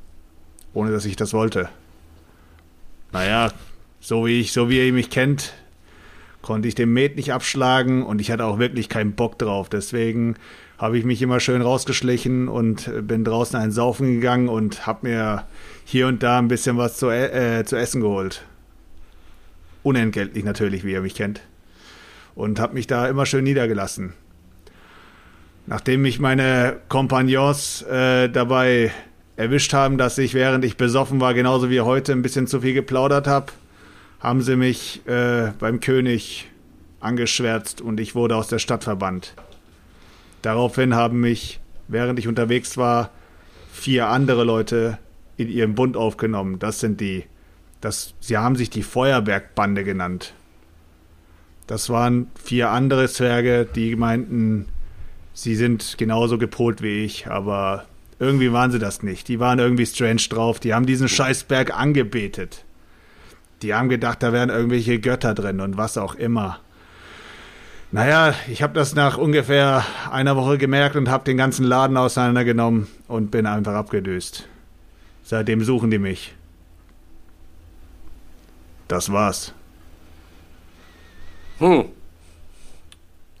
Ohne 0.73 0.89
dass 0.89 1.05
ich 1.05 1.15
das 1.15 1.31
wollte. 1.31 1.69
Naja, 3.11 3.51
so 3.99 4.25
wie 4.25 4.41
ich, 4.41 4.51
so 4.51 4.67
wie 4.67 4.83
ihr 4.83 4.91
mich 4.91 5.11
kennt, 5.11 5.53
konnte 6.41 6.67
ich 6.67 6.73
den 6.73 6.91
Met 6.91 7.17
nicht 7.17 7.31
abschlagen 7.33 8.01
und 8.01 8.19
ich 8.19 8.31
hatte 8.31 8.45
auch 8.45 8.57
wirklich 8.57 8.89
keinen 8.89 9.13
Bock 9.13 9.37
drauf. 9.37 9.69
Deswegen 9.69 10.37
habe 10.79 10.97
ich 10.97 11.05
mich 11.05 11.21
immer 11.21 11.39
schön 11.39 11.61
rausgeschlichen 11.61 12.47
und 12.47 12.89
bin 13.07 13.23
draußen 13.23 13.59
ein 13.59 13.71
Saufen 13.71 14.07
gegangen 14.07 14.49
und 14.49 14.87
habe 14.87 15.07
mir 15.07 15.43
hier 15.83 16.07
und 16.07 16.23
da 16.23 16.39
ein 16.39 16.47
bisschen 16.47 16.77
was 16.77 16.97
zu, 16.97 17.11
äh, 17.11 17.63
zu 17.63 17.75
essen 17.75 18.01
geholt. 18.01 18.43
Unentgeltlich 19.83 20.43
natürlich, 20.43 20.83
wie 20.83 20.93
ihr 20.93 21.01
mich 21.01 21.13
kennt. 21.13 21.41
Und 22.33 22.59
habe 22.59 22.73
mich 22.73 22.87
da 22.87 23.07
immer 23.07 23.27
schön 23.27 23.43
niedergelassen. 23.43 24.15
Nachdem 25.67 26.03
mich 26.03 26.19
meine 26.19 26.77
Kompagnons 26.89 27.81
äh, 27.83 28.29
dabei 28.29 28.91
erwischt 29.35 29.73
haben, 29.73 29.97
dass 29.97 30.17
ich, 30.17 30.33
während 30.33 30.63
ich 30.63 30.77
besoffen 30.77 31.19
war, 31.19 31.33
genauso 31.33 31.69
wie 31.69 31.81
heute, 31.81 32.11
ein 32.11 32.21
bisschen 32.21 32.47
zu 32.47 32.61
viel 32.61 32.73
geplaudert 32.73 33.27
habe, 33.27 33.47
haben 34.19 34.41
sie 34.41 34.55
mich 34.55 35.05
äh, 35.07 35.51
beim 35.59 35.79
König 35.79 36.47
angeschwärzt 36.99 37.81
und 37.81 37.99
ich 37.99 38.15
wurde 38.15 38.35
aus 38.35 38.47
der 38.47 38.59
Stadt 38.59 38.83
verbannt. 38.83 39.33
Daraufhin 40.41 40.95
haben 40.95 41.19
mich, 41.19 41.59
während 41.87 42.19
ich 42.19 42.27
unterwegs 42.27 42.77
war, 42.77 43.09
vier 43.71 44.07
andere 44.07 44.43
Leute 44.43 44.99
in 45.37 45.49
ihren 45.49 45.75
Bund 45.75 45.97
aufgenommen. 45.97 46.59
Das 46.59 46.79
sind 46.79 47.01
die, 47.01 47.25
das, 47.81 48.13
sie 48.19 48.37
haben 48.37 48.55
sich 48.55 48.69
die 48.69 48.83
Feuerbergbande 48.83 49.83
genannt. 49.83 50.33
Das 51.67 51.89
waren 51.89 52.29
vier 52.35 52.69
andere 52.69 53.07
Zwerge, 53.07 53.65
die 53.65 53.95
meinten, 53.95 54.67
sie 55.35 55.55
sind 55.55 55.99
genauso 55.99 56.39
gepolt 56.39 56.81
wie 56.81 57.03
ich, 57.03 57.27
aber 57.27 57.85
irgendwie 58.17 58.51
waren 58.51 58.71
sie 58.71 58.79
das 58.79 59.03
nicht. 59.03 59.27
Die 59.27 59.39
waren 59.39 59.59
irgendwie 59.59 59.85
strange 59.85 60.23
drauf. 60.29 60.59
Die 60.59 60.73
haben 60.73 60.87
diesen 60.87 61.09
Scheißberg 61.09 61.77
angebetet. 61.77 62.63
Die 63.61 63.73
haben 63.73 63.89
gedacht, 63.89 64.23
da 64.23 64.33
wären 64.33 64.49
irgendwelche 64.49 64.99
Götter 64.99 65.35
drin 65.35 65.59
und 65.59 65.77
was 65.77 65.97
auch 65.97 66.15
immer. 66.15 66.59
Naja, 67.91 68.33
ich 68.49 68.63
habe 68.63 68.73
das 68.73 68.95
nach 68.95 69.17
ungefähr 69.17 69.85
einer 70.11 70.35
Woche 70.35 70.57
gemerkt 70.57 70.95
und 70.95 71.09
habe 71.09 71.23
den 71.23 71.37
ganzen 71.37 71.65
Laden 71.65 71.97
auseinandergenommen 71.97 72.87
und 73.07 73.31
bin 73.31 73.45
einfach 73.45 73.73
abgedöst. 73.73 74.47
Seitdem 75.23 75.63
suchen 75.63 75.91
die 75.91 75.99
mich. 75.99 76.33
Das 78.87 79.11
war's. 79.11 79.53
Hm. 81.59 81.85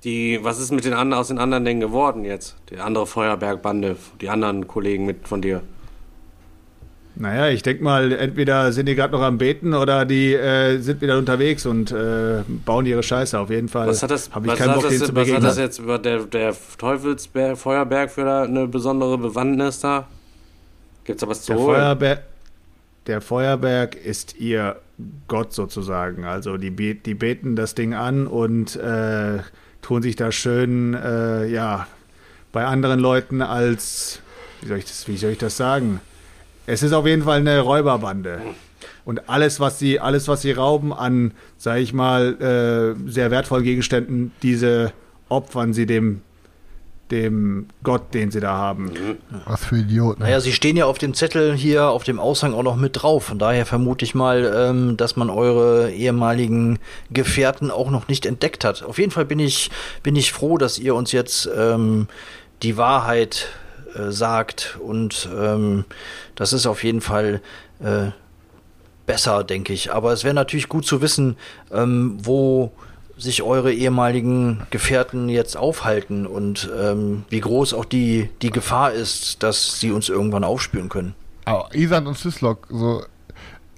Die, 0.05 0.39
was 0.43 0.59
ist 0.59 0.71
mit 0.71 0.85
den 0.85 0.93
anderen 0.93 1.19
aus 1.19 1.29
den 1.29 1.39
anderen 1.39 1.65
denn 1.65 1.79
geworden 1.79 2.25
jetzt? 2.25 2.55
Die 2.69 2.77
andere 2.77 3.07
Feuerbergbande, 3.07 3.95
die 4.21 4.29
anderen 4.29 4.67
Kollegen 4.67 5.05
mit 5.07 5.27
von 5.27 5.41
dir. 5.41 5.61
Naja, 7.15 7.47
ich 7.47 7.63
denke 7.63 7.83
mal, 7.83 8.11
entweder 8.11 8.71
sind 8.71 8.87
die 8.87 8.93
gerade 8.93 9.13
noch 9.13 9.21
am 9.21 9.39
Beten 9.39 9.73
oder 9.73 10.05
die 10.05 10.33
äh, 10.33 10.77
sind 10.79 11.01
wieder 11.01 11.17
unterwegs 11.17 11.65
und 11.65 11.91
äh, 11.91 12.43
bauen 12.65 12.85
ihre 12.85 13.01
Scheiße. 13.01 13.39
Auf 13.39 13.49
jeden 13.49 13.67
Fall 13.67 13.87
Was 13.87 14.03
hat 14.03 14.11
das, 14.11 14.29
habe 14.31 14.45
ich 14.45 14.51
was 14.51 14.59
keinen 14.59 14.69
hat 14.69 14.75
Bock, 14.75 14.83
das, 14.83 14.91
denen 14.91 15.05
zu 15.05 15.15
was 15.15 15.21
hat 15.21 15.25
begegnen. 15.25 15.43
das 15.43 15.57
jetzt 15.57 15.79
über 15.79 15.97
der, 15.97 16.19
der 16.25 16.55
Teufelsberg, 16.77 17.57
Feuerberg 17.57 18.11
für 18.11 18.25
da 18.25 18.43
eine 18.43 18.67
besondere 18.67 19.17
Bewandtnis 19.17 19.79
da? 19.79 20.07
Gibt's 21.05 21.21
da 21.21 21.27
was 21.27 21.41
zu 21.41 21.53
Der, 21.53 21.61
holen? 21.61 21.75
Feuerberg, 21.77 22.23
der 23.07 23.21
Feuerberg 23.21 23.95
ist 23.95 24.35
ihr 24.37 24.75
Gott 25.27 25.53
sozusagen. 25.53 26.25
Also 26.25 26.57
die, 26.57 26.99
die 26.99 27.13
beten 27.15 27.55
das 27.55 27.73
Ding 27.73 27.93
an 27.93 28.27
und 28.27 28.75
äh, 28.75 29.39
tun 29.85 30.01
sich 30.01 30.15
da 30.15 30.31
schön, 30.31 30.95
äh, 30.95 31.45
ja, 31.45 31.85
bei 32.51 32.65
anderen 32.65 32.99
Leuten 32.99 33.43
als, 33.43 34.19
wie 34.61 34.67
soll, 34.67 34.79
ich 34.79 34.85
das, 34.85 35.07
wie 35.07 35.15
soll 35.15 35.31
ich 35.31 35.37
das 35.37 35.57
sagen? 35.57 36.01
Es 36.65 36.81
ist 36.81 36.91
auf 36.91 37.05
jeden 37.05 37.21
Fall 37.21 37.37
eine 37.37 37.59
Räuberbande. 37.59 38.41
Und 39.05 39.29
alles, 39.29 39.59
was 39.59 39.77
sie, 39.77 39.99
alles, 39.99 40.27
was 40.27 40.41
sie 40.41 40.53
rauben 40.53 40.91
an, 40.91 41.33
sage 41.59 41.81
ich 41.81 41.93
mal, 41.93 42.33
äh, 42.41 43.09
sehr 43.11 43.29
wertvollen 43.29 43.63
Gegenständen, 43.63 44.31
diese 44.41 44.91
opfern 45.29 45.73
sie 45.73 45.85
dem, 45.85 46.21
dem 47.11 47.67
Gott, 47.83 48.13
den 48.13 48.31
sie 48.31 48.39
da 48.39 48.53
haben. 48.53 48.91
Was 49.45 49.65
für 49.65 49.77
Idioten. 49.77 50.23
Naja, 50.23 50.39
sie 50.39 50.53
stehen 50.53 50.75
ja 50.75 50.85
auf 50.85 50.97
dem 50.97 51.13
Zettel 51.13 51.55
hier 51.55 51.89
auf 51.89 52.03
dem 52.03 52.19
Aushang 52.19 52.53
auch 52.53 52.63
noch 52.63 52.75
mit 52.75 53.01
drauf. 53.01 53.25
Von 53.25 53.37
daher 53.37 53.65
vermute 53.65 54.05
ich 54.05 54.15
mal, 54.15 54.51
ähm, 54.55 54.97
dass 54.97 55.15
man 55.15 55.29
eure 55.29 55.91
ehemaligen 55.91 56.79
Gefährten 57.11 57.69
auch 57.69 57.91
noch 57.91 58.07
nicht 58.07 58.25
entdeckt 58.25 58.65
hat. 58.65 58.83
Auf 58.83 58.97
jeden 58.97 59.11
Fall 59.11 59.25
bin 59.25 59.39
ich, 59.39 59.69
bin 60.01 60.15
ich 60.15 60.31
froh, 60.31 60.57
dass 60.57 60.79
ihr 60.79 60.95
uns 60.95 61.11
jetzt 61.11 61.47
ähm, 61.55 62.07
die 62.63 62.77
Wahrheit 62.77 63.49
äh, 63.95 64.11
sagt. 64.11 64.77
Und 64.81 65.29
ähm, 65.37 65.85
das 66.33 66.53
ist 66.53 66.65
auf 66.65 66.83
jeden 66.83 67.01
Fall 67.01 67.41
äh, 67.83 68.07
besser, 69.05 69.43
denke 69.43 69.73
ich. 69.73 69.93
Aber 69.93 70.11
es 70.11 70.23
wäre 70.23 70.33
natürlich 70.33 70.69
gut 70.69 70.85
zu 70.85 71.01
wissen, 71.01 71.37
ähm, 71.71 72.17
wo 72.21 72.71
sich 73.17 73.43
eure 73.43 73.73
ehemaligen 73.73 74.67
Gefährten 74.71 75.29
jetzt 75.29 75.55
aufhalten 75.55 76.25
und 76.27 76.69
ähm, 76.77 77.23
wie 77.29 77.39
groß 77.39 77.73
auch 77.73 77.85
die, 77.85 78.29
die 78.41 78.49
Gefahr 78.49 78.91
ist, 78.91 79.41
dass 79.43 79.79
sie 79.79 79.91
uns 79.91 80.09
irgendwann 80.09 80.43
aufspüren 80.43 80.89
können. 80.89 81.15
Aber 81.45 81.69
Isan 81.73 82.07
und 82.07 82.17
Syslok, 82.17 82.67
so 82.69 83.03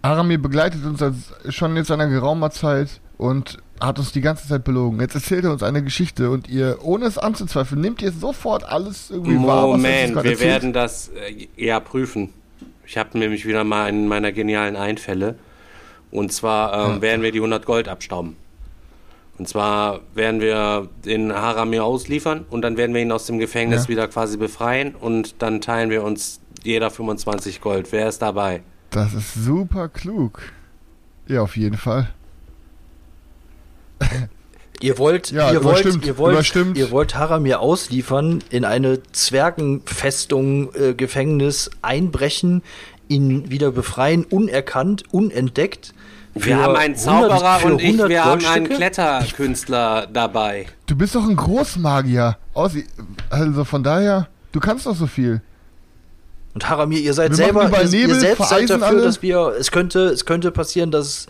Aramir 0.01 0.41
begleitet 0.41 0.85
uns 0.85 1.01
als, 1.01 1.33
schon 1.49 1.75
jetzt 1.75 1.87
seit 1.87 1.99
einer 1.99 2.09
geraumer 2.09 2.49
Zeit 2.49 2.99
und 3.17 3.57
hat 3.79 3.99
uns 3.99 4.11
die 4.11 4.21
ganze 4.21 4.47
Zeit 4.47 4.63
belogen. 4.63 4.99
Jetzt 4.99 5.15
erzählt 5.15 5.43
er 5.43 5.51
uns 5.51 5.61
eine 5.61 5.83
Geschichte 5.83 6.31
und 6.31 6.47
ihr, 6.49 6.79
ohne 6.81 7.05
es 7.05 7.17
anzuzweifeln, 7.17 7.81
nehmt 7.81 8.01
ihr 8.01 8.11
sofort 8.11 8.63
alles 8.63 9.11
irgendwie 9.11 9.37
wahr, 9.37 9.45
was 9.45 9.53
er 9.63 9.67
uns 9.67 9.83
Moment, 9.83 10.15
wir 10.15 10.31
erzählt? 10.31 10.39
werden 10.39 10.73
das 10.73 11.09
äh, 11.09 11.47
eher 11.57 11.79
prüfen. 11.79 12.33
Ich 12.85 12.97
habe 12.97 13.17
nämlich 13.19 13.45
wieder 13.45 13.63
mal 13.63 13.85
einen 13.85 14.07
meiner 14.07 14.31
genialen 14.31 14.75
Einfälle. 14.75 15.35
Und 16.09 16.31
zwar 16.31 16.93
ähm, 16.93 17.01
werden 17.01 17.21
wir 17.21 17.33
die 17.33 17.39
100 17.39 17.65
Gold 17.65 17.89
abstauben. 17.89 18.37
Und 19.37 19.47
zwar 19.47 20.01
werden 20.15 20.41
wir 20.41 20.89
den 21.05 21.31
Haramir 21.33 21.83
ausliefern 21.83 22.45
und 22.49 22.63
dann 22.63 22.75
werden 22.77 22.93
wir 22.95 23.01
ihn 23.01 23.11
aus 23.11 23.25
dem 23.27 23.37
Gefängnis 23.39 23.83
Ja. 23.83 23.89
wieder 23.89 24.07
quasi 24.07 24.37
befreien 24.37 24.95
und 24.95 25.41
dann 25.41 25.61
teilen 25.61 25.89
wir 25.91 26.03
uns 26.03 26.39
jeder 26.63 26.89
25 26.89 27.61
Gold. 27.61 27.91
Wer 27.91 28.09
ist 28.09 28.21
dabei? 28.21 28.61
Das 28.89 29.13
ist 29.13 29.33
super 29.35 29.89
klug. 29.89 30.41
Ja, 31.27 31.41
auf 31.41 31.55
jeden 31.57 31.77
Fall. 31.77 32.09
Ihr 34.79 34.99
wollt, 34.99 35.31
Ja, 35.31 35.51
ihr 35.51 35.63
wollt, 35.63 36.05
ihr 36.05 36.17
wollt, 36.19 36.55
ihr 36.75 36.91
wollt 36.91 37.15
Haramir 37.15 37.61
ausliefern, 37.61 38.43
in 38.51 38.63
eine 38.63 39.01
Zwergenfestung, 39.11 40.71
äh, 40.75 40.93
Gefängnis 40.93 41.71
einbrechen, 41.81 42.61
ihn 43.07 43.49
wieder 43.49 43.71
befreien, 43.71 44.23
unerkannt, 44.23 45.03
unentdeckt. 45.11 45.95
Wir 46.45 46.57
haben 46.57 46.75
einen 46.75 46.95
100 46.95 46.99
Zauberer 46.99 47.59
für 47.59 47.67
und 47.73 47.79
ich, 47.81 47.85
100 47.87 48.09
wir 48.09 48.25
haben 48.25 48.45
einen? 48.45 48.69
Kletterkünstler 48.69 50.07
dabei. 50.07 50.67
Du 50.85 50.95
bist 50.95 51.15
doch 51.15 51.27
ein 51.27 51.35
Großmagier. 51.35 52.37
Also 53.29 53.63
von 53.65 53.83
daher, 53.83 54.27
du 54.51 54.59
kannst 54.59 54.85
doch 54.85 54.95
so 54.95 55.07
viel. 55.07 55.41
Und 56.53 56.67
Haramir, 56.69 56.99
ihr 56.99 57.13
seid 57.13 57.29
Wir 57.31 57.35
selber, 57.35 57.69
ihr, 57.69 57.81
ihr 57.81 57.89
Nebel, 58.07 58.19
selbst 58.19 58.49
seid 58.49 58.69
dafür, 58.69 58.87
alle. 58.87 59.01
dass 59.03 59.21
wir, 59.21 59.53
es 59.59 59.71
könnte, 59.71 60.05
es 60.07 60.25
könnte 60.25 60.51
passieren, 60.51 60.89
dass 60.89 61.27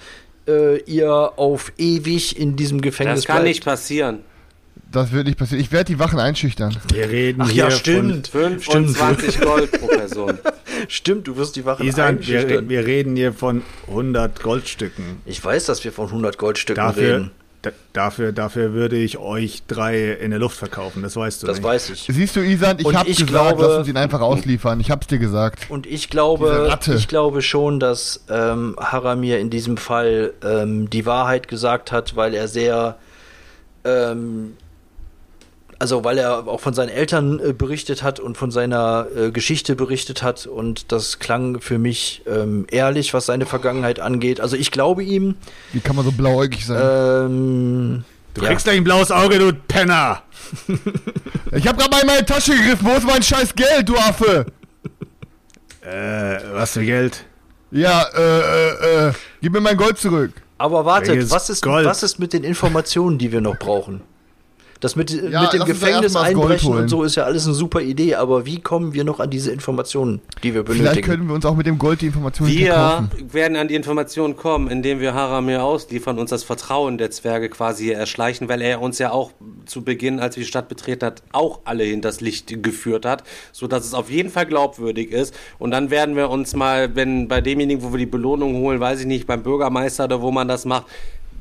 äh, 0.47 0.77
ihr 0.83 1.33
auf 1.35 1.73
ewig 1.77 2.39
in 2.39 2.55
diesem 2.55 2.79
Gefängnis 2.79 3.21
Das 3.21 3.25
kann 3.25 3.37
bleibt. 3.37 3.47
nicht 3.49 3.65
passieren. 3.65 4.19
Das 4.91 5.11
wird 5.11 5.27
nicht 5.27 5.37
passieren. 5.37 5.61
Ich 5.61 5.71
werde 5.71 5.85
die 5.93 5.99
Wachen 5.99 6.17
einschüchtern. 6.19 6.75
Wir 6.93 7.09
reden 7.09 7.41
Ach 7.43 7.49
hier 7.49 7.65
ja, 7.65 7.71
stimmt. 7.71 8.27
25 8.29 9.41
Gold 9.41 9.71
pro 9.71 9.87
Person. 9.87 10.37
Stimmt, 10.87 11.27
du 11.27 11.35
wirst 11.37 11.55
die 11.55 11.65
Wachen 11.65 11.79
Von, 11.79 11.87
Isan, 11.87 12.19
wir, 12.25 12.37
einschüchtern. 12.39 12.69
wir 12.69 12.85
reden 12.85 13.15
hier 13.15 13.33
von 13.33 13.63
100 13.87 14.41
Goldstücken. 14.43 15.21
Ich 15.25 15.43
weiß, 15.43 15.65
dass 15.65 15.83
wir 15.83 15.91
von 15.91 16.05
100 16.07 16.37
Goldstücken 16.37 16.81
Dafür, 16.83 17.15
reden. 17.15 17.31
da, 17.63 17.71
dafür, 17.93 18.31
dafür 18.31 18.73
würde 18.73 18.95
ich 18.95 19.17
euch 19.17 19.63
drei 19.67 20.11
in 20.11 20.29
der 20.29 20.39
Luft 20.39 20.55
verkaufen, 20.55 21.01
das 21.01 21.15
weißt 21.15 21.41
du 21.43 21.47
Das 21.47 21.57
nicht. 21.57 21.63
weiß 21.65 21.89
ich. 21.89 22.07
Siehst 22.09 22.35
du, 22.35 22.41
Isan, 22.41 22.77
ich 22.79 22.85
Und 22.85 22.95
hab 22.95 23.07
ich 23.07 23.17
gesagt, 23.17 23.31
glaube- 23.31 23.63
lass 23.63 23.77
uns 23.79 23.87
ihn 23.87 23.97
einfach 23.97 24.21
ausliefern. 24.21 24.79
Ich 24.79 24.91
hab's 24.91 25.07
dir 25.07 25.17
gesagt. 25.17 25.65
Und 25.69 25.87
ich 25.87 26.09
glaube, 26.11 26.77
ich 26.95 27.07
glaube 27.07 27.41
schon, 27.41 27.79
dass 27.79 28.23
ähm, 28.29 28.75
Haramir 28.79 29.39
in 29.39 29.49
diesem 29.49 29.77
Fall 29.77 30.33
ähm, 30.43 30.89
die 30.91 31.05
Wahrheit 31.07 31.47
gesagt 31.47 31.91
hat, 31.91 32.15
weil 32.15 32.35
er 32.35 32.47
sehr, 32.47 32.97
ähm, 33.83 34.53
also 35.79 36.03
weil 36.03 36.17
er 36.17 36.47
auch 36.47 36.59
von 36.59 36.73
seinen 36.73 36.89
Eltern 36.89 37.39
äh, 37.39 37.53
berichtet 37.53 38.03
hat 38.03 38.19
und 38.19 38.37
von 38.37 38.51
seiner 38.51 39.07
äh, 39.15 39.31
Geschichte 39.31 39.75
berichtet 39.75 40.23
hat 40.23 40.45
und 40.47 40.91
das 40.91 41.19
klang 41.19 41.61
für 41.61 41.77
mich 41.77 42.23
ähm, 42.27 42.65
ehrlich, 42.71 43.13
was 43.13 43.25
seine 43.27 43.45
Vergangenheit 43.45 43.99
angeht. 43.99 44.39
Also 44.39 44.55
ich 44.55 44.71
glaube 44.71 45.03
ihm. 45.03 45.35
Wie 45.73 45.79
kann 45.79 45.95
man 45.95 46.05
so 46.05 46.11
blauäugig 46.11 46.65
sein? 46.65 46.81
Ähm, 47.31 48.03
Du 48.37 48.43
ja. 48.43 48.49
kriegst 48.49 48.65
gleich 48.65 48.77
ein 48.77 48.83
blaues 48.83 49.09
Auge, 49.09 49.39
du 49.39 49.51
Penner! 49.51 50.21
ich 51.51 51.67
hab 51.67 51.75
grad 51.75 51.89
mal 51.89 52.01
in 52.01 52.07
meine 52.07 52.23
Tasche 52.23 52.51
gegriffen. 52.51 52.85
Wo 52.87 52.91
ist 52.91 53.07
mein 53.07 53.23
scheiß 53.23 53.55
Geld, 53.55 53.89
du 53.89 53.95
Affe? 53.97 54.45
Äh, 55.81 56.39
was 56.53 56.73
für 56.73 56.85
Geld? 56.85 57.25
Ja, 57.71 58.05
äh, 58.15 58.21
äh, 58.21 59.07
äh, 59.07 59.13
gib 59.41 59.53
mir 59.53 59.61
mein 59.61 59.75
Gold 59.75 59.97
zurück. 59.97 60.33
Aber 60.59 60.85
wartet, 60.85 61.15
Welches 61.15 61.31
was 61.31 61.49
ist, 61.49 61.63
Gold? 61.63 61.85
was 61.87 62.03
ist 62.03 62.19
mit 62.19 62.31
den 62.31 62.43
Informationen, 62.43 63.17
die 63.17 63.31
wir 63.31 63.41
noch 63.41 63.57
brauchen? 63.57 64.01
Das 64.79 64.95
mit, 64.95 65.09
Ja, 65.11 65.41
mit 65.41 65.53
dem 65.53 65.65
Gefängnis 65.65 66.15
einbrechen 66.15 66.73
und 66.75 66.87
so 66.87 67.03
ist 67.03 67.15
ja 67.15 67.23
alles 67.23 67.45
eine 67.45 67.55
super 67.55 67.81
Idee, 67.81 68.15
aber 68.15 68.45
wie 68.45 68.59
kommen 68.59 68.93
wir 68.93 69.03
noch 69.03 69.19
an 69.19 69.29
diese 69.29 69.51
Informationen, 69.51 70.21
die 70.43 70.53
wir 70.53 70.63
Vielleicht 70.65 70.79
benötigen? 70.83 71.07
können 71.07 71.27
wir 71.27 71.33
uns 71.35 71.45
auch 71.45 71.55
mit 71.55 71.65
dem 71.65 71.79
Gold 71.79 72.01
die 72.01 72.07
Informationen 72.07 72.51
Wir 72.51 72.73
kaufen. 72.73 73.09
werden 73.33 73.57
an 73.57 73.67
die 73.67 73.75
Informationen 73.75 74.35
kommen, 74.35 74.67
indem 74.69 74.99
wir 74.99 75.13
Haramir 75.15 75.63
ausliefern, 75.63 76.19
uns 76.19 76.29
das 76.29 76.43
Vertrauen 76.43 76.97
der 76.99 77.09
Zwerge 77.11 77.49
quasi 77.49 77.89
erschleichen, 77.91 78.49
weil 78.49 78.61
er 78.61 78.81
uns 78.81 78.99
ja 78.99 79.11
auch 79.11 79.31
zu 79.65 79.83
Beginn, 79.83 80.19
als 80.19 80.35
wir 80.35 80.43
die 80.43 80.47
Stadt 80.49 80.69
betreten 80.69 81.05
hat, 81.05 81.23
auch 81.31 81.61
alle 81.65 81.83
hinters 81.83 82.21
Licht 82.21 82.61
geführt 82.63 83.05
hat, 83.05 83.23
so 83.51 83.67
dass 83.67 83.85
es 83.85 83.93
auf 83.95 84.09
jeden 84.11 84.29
Fall 84.29 84.45
glaubwürdig 84.45 85.11
ist. 85.11 85.33
Und 85.57 85.71
dann 85.71 85.89
werden 85.89 86.15
wir 86.15 86.29
uns 86.29 86.55
mal, 86.55 86.95
wenn 86.95 87.27
bei 87.27 87.41
demjenigen, 87.41 87.81
wo 87.81 87.91
wir 87.91 87.97
die 87.99 88.05
Belohnung 88.05 88.55
holen, 88.57 88.79
weiß 88.79 88.99
ich 89.01 89.05
nicht, 89.07 89.25
beim 89.27 89.41
Bürgermeister 89.43 90.03
oder 90.05 90.21
wo 90.21 90.31
man 90.31 90.47
das 90.47 90.65
macht, 90.65 90.85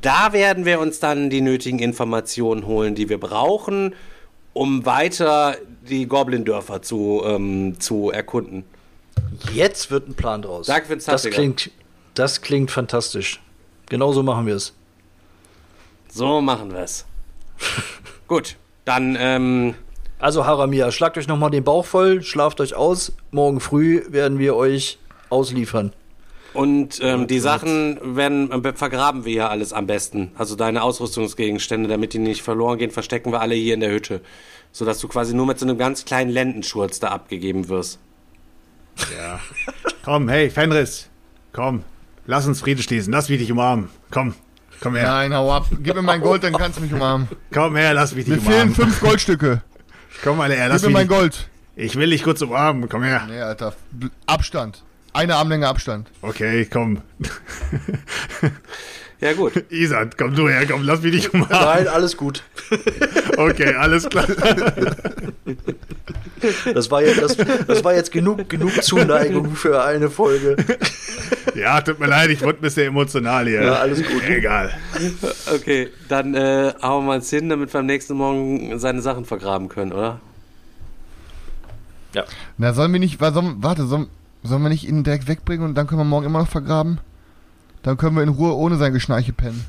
da 0.07 0.33
werden 0.33 0.65
wir 0.65 0.79
uns 0.79 1.01
dann 1.01 1.31
die 1.31 1.41
nötigen 1.41 1.81
Informationen 1.81 2.65
holen, 2.65 2.95
die 2.95 3.09
wir 3.09 3.19
brauchen, 3.19 3.93
um 4.53 4.87
weiter 4.87 5.57
die 5.89 6.07
Goblin-Dörfer 6.07 6.81
zu, 6.81 7.23
ähm, 7.27 7.81
zu 7.81 8.13
erkunden. 8.13 8.63
Jetzt 9.53 9.91
wird 9.91 10.09
ein 10.09 10.15
Plan 10.15 10.43
draus. 10.43 10.69
Danke 10.69 10.87
für's 10.87 11.07
das 11.07 11.25
klingt, 11.25 11.73
das 12.15 12.41
klingt 12.41 12.71
fantastisch. 12.71 13.43
Genauso 13.89 14.23
machen 14.23 14.47
wir 14.47 14.55
es. 14.55 14.75
So 16.09 16.41
machen 16.41 16.73
wir 16.73 16.81
es. 16.81 17.05
Gut, 18.29 18.55
dann 18.85 19.17
ähm, 19.19 19.75
Also 20.21 20.47
Haramia, 20.47 20.93
schlagt 20.93 21.19
euch 21.19 21.27
nochmal 21.27 21.51
den 21.51 21.65
Bauch 21.65 21.85
voll, 21.85 22.23
schlaft 22.23 22.61
euch 22.61 22.75
aus. 22.75 23.13
Morgen 23.33 23.59
früh 23.59 24.05
werden 24.09 24.39
wir 24.39 24.55
euch 24.55 25.01
ausliefern. 25.31 25.93
Und 26.57 26.99
ähm, 27.03 27.27
die 27.27 27.39
Sachen 27.39 28.17
werden 28.17 28.51
äh, 28.51 28.73
vergraben 28.73 29.25
wir 29.25 29.33
ja 29.33 29.49
alles 29.49 29.73
am 29.73 29.87
besten. 29.87 30.33
Also 30.37 30.57
deine 30.57 30.83
Ausrüstungsgegenstände, 30.83 31.89
damit 31.89 32.13
die 32.13 32.19
nicht 32.19 32.43
verloren 32.43 32.79
gehen, 32.79 32.91
verstecken 32.91 33.33
wir 33.33 33.41
alle 33.41 33.55
hier 33.55 33.75
in 33.75 33.81
der 33.81 33.91
Hütte, 33.91 34.21
sodass 34.73 34.99
du 35.01 35.09
quasi 35.09 35.35
nur 35.35 35.47
mit 35.47 35.59
so 35.59 35.67
einem 35.67 35.79
ganz 35.79 36.05
kleinen 36.05 36.31
Lendenschurz 36.31 36.99
da 37.01 37.09
abgegeben 37.09 37.69
wirst. 37.69 37.99
Ja. 39.17 39.41
Komm, 40.05 40.29
hey, 40.29 40.51
Fenris. 40.51 41.09
Komm. 41.53 41.83
Lass 42.27 42.47
uns 42.47 42.61
Frieden 42.61 42.83
schließen. 42.83 43.13
Lass 43.13 43.29
mich 43.29 43.39
dich 43.39 43.53
umarmen. 43.53 43.89
Komm. 44.11 44.35
Komm 44.81 44.95
her. 44.97 45.07
Nein, 45.09 45.35
hau 45.35 45.53
ab. 45.53 45.67
Gib 45.83 45.95
mir 45.95 46.03
mein 46.03 46.21
Gold, 46.21 46.43
dann 46.43 46.53
kannst 46.53 46.79
du 46.79 46.83
mich 46.83 46.93
umarmen. 46.93 47.29
Komm 47.53 47.77
her, 47.77 47.95
lass 47.95 48.15
mich 48.15 48.25
dich 48.25 48.35
Mir 48.37 48.41
fehlen 48.41 48.55
umarmen. 48.69 48.75
fünf 48.75 49.01
Goldstücke. 49.01 49.63
Komm 50.23 50.39
mal 50.39 50.53
her, 50.53 50.69
lass 50.69 50.83
Gib 50.83 50.91
mir 50.91 50.99
mein 50.99 51.09
Gold. 51.09 51.49
Ich 51.77 51.97
will 51.97 52.11
dich 52.11 52.23
kurz 52.23 52.43
umarmen. 52.43 52.89
Komm 52.89 53.03
her. 53.03 53.27
Nee, 53.29 53.41
Alter. 53.41 53.75
Abstand. 54.27 54.83
Eine 55.17 55.37
Armlänge 55.37 55.67
Abstand. 55.67 56.11
Okay, 56.21 56.67
komm. 56.71 57.01
Ja 59.19 59.33
gut. 59.33 59.65
Isan, 59.71 60.11
komm 60.19 60.35
du 60.35 60.47
her. 60.47 60.67
Komm, 60.71 60.83
lass 60.83 61.01
mich 61.01 61.13
dich 61.13 61.33
umarmen. 61.33 61.59
Nein, 61.59 61.89
alles 61.89 62.19
gut. 62.19 62.43
Okay, 63.39 63.75
alles 63.75 64.07
klar. 64.09 64.27
Das 66.75 66.91
war 66.91 67.03
jetzt, 67.03 67.23
das, 67.23 67.37
das 67.67 67.83
war 67.83 67.95
jetzt 67.95 68.13
genug, 68.13 68.47
genug 68.49 68.83
Zuneigung 68.83 69.55
für 69.55 69.83
eine 69.83 70.11
Folge. 70.11 70.57
Ja, 71.55 71.81
tut 71.81 71.99
mir 71.99 72.09
leid, 72.09 72.29
ich 72.29 72.43
wurde 72.43 72.59
ein 72.59 72.61
bisschen 72.61 72.89
emotional 72.89 73.47
hier. 73.47 73.63
Ja, 73.63 73.75
alles 73.77 74.03
gut. 74.03 74.23
Egal. 74.29 74.71
Okay, 75.55 75.89
dann 76.09 76.35
äh, 76.35 76.75
hauen 76.83 77.07
wir 77.07 77.15
uns 77.15 77.31
hin, 77.31 77.49
damit 77.49 77.73
wir 77.73 77.81
am 77.81 77.87
nächsten 77.87 78.15
Morgen 78.15 78.79
seine 78.79 79.01
Sachen 79.01 79.25
vergraben 79.25 79.71
können, 79.71 79.93
oder? 79.93 80.21
Ja. 82.15 82.25
Na, 82.59 82.73
sollen 82.73 82.93
wir 82.93 83.01
nicht, 83.01 83.21
warte, 83.21 83.87
sollen, 83.87 84.09
sollen 84.47 84.63
wir 84.63 84.69
nicht 84.69 84.89
ihn 84.89 85.05
direkt 85.05 85.29
wegbringen 85.29 85.67
und 85.67 85.75
dann 85.75 85.87
können 85.87 86.01
wir 86.01 86.05
morgen 86.05 86.27
immer 86.27 86.41
noch 86.41 86.49
vergraben? 86.49 86.99
Dann 87.83 87.97
können 87.97 88.17
wir 88.17 88.23
in 88.23 88.31
Ruhe 88.31 88.55
ohne 88.57 88.77
sein 88.77 88.93
Geschnarche 88.93 89.33
pennen. 89.33 89.65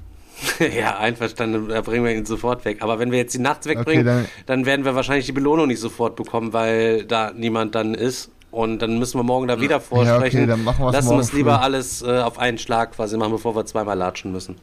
ja, 0.59 0.97
einverstanden, 0.97 1.67
da 1.69 1.81
bringen 1.81 2.05
wir 2.05 2.13
ihn 2.15 2.25
sofort 2.25 2.63
weg. 2.65 2.81
Aber 2.81 2.99
wenn 2.99 3.11
wir 3.11 3.17
jetzt 3.17 3.33
die 3.33 3.39
nachts 3.39 3.65
wegbringen, 3.67 4.05
dann- 4.05 4.25
dann, 4.45 4.65
werden 4.65 4.85
wir 4.85 4.93
wahrscheinlich 4.95 5.25
die 5.25 5.31
Belohnung 5.31 5.67
nicht 5.67 5.79
sofort 5.79 6.15
bekommen, 6.15 6.53
weil 6.53 7.05
da 7.05 7.31
niemand 7.35 7.75
dann 7.75 7.93
ist. 7.95 8.29
Und 8.49 8.81
dann 8.81 8.97
müssen 8.97 9.19
wir 9.19 9.23
morgen 9.23 9.47
da 9.47 9.59
wieder 9.59 9.79
vorsprechen. 9.81 10.47
dann 10.47 10.63
machen 10.63 10.85
wir's 10.85 10.93
Lassen 10.93 11.09
wir 11.11 11.19
es 11.19 11.33
lieber 11.33 11.57
früh. 11.57 11.63
alles 11.63 12.01
äh, 12.01 12.19
auf 12.21 12.39
einen 12.39 12.57
Schlag 12.57 12.93
quasi 12.95 13.17
machen, 13.17 13.31
bevor 13.31 13.55
wir 13.55 13.65
zweimal 13.65 13.97
latschen 13.97 14.31
müssen. 14.31 14.55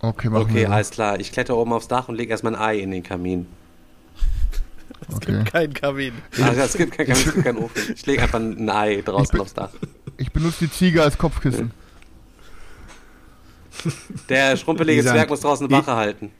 Okay, 0.00 0.28
machen 0.28 0.42
Okay, 0.42 0.54
wir. 0.54 0.66
so. 0.66 0.72
alles 0.72 0.90
klar. 0.90 1.18
Ich 1.20 1.32
kletter 1.32 1.56
oben 1.56 1.72
aufs 1.72 1.88
Dach 1.88 2.08
und 2.08 2.16
lege 2.16 2.30
erstmal 2.32 2.54
ein 2.54 2.60
Ei 2.60 2.78
in 2.80 2.90
den 2.90 3.02
Kamin. 3.02 3.46
Okay. 5.14 5.44
Kein 5.50 5.72
Kamin. 5.74 6.12
Ach, 6.42 6.52
es 6.56 6.74
gibt 6.74 6.96
keinen 6.96 7.06
Kamin, 7.08 7.22
es 7.26 7.32
gibt 7.34 7.44
keinen 7.44 7.58
Ofen. 7.58 7.82
Ich 7.94 8.06
lege 8.06 8.22
einfach 8.22 8.38
ein 8.40 8.68
Ei 8.70 9.02
draußen 9.02 9.38
aufs 9.40 9.54
Dach. 9.54 9.70
Ich 10.18 10.30
benutze 10.32 10.66
die 10.66 10.70
Ziege 10.70 11.02
als 11.02 11.16
Kopfkissen. 11.18 11.72
Der 14.28 14.56
schrumpelige 14.56 15.02
Zwerg 15.02 15.28
muss 15.30 15.40
draußen 15.40 15.68
I- 15.68 15.72
Wache 15.72 15.96
halten. 15.96 16.30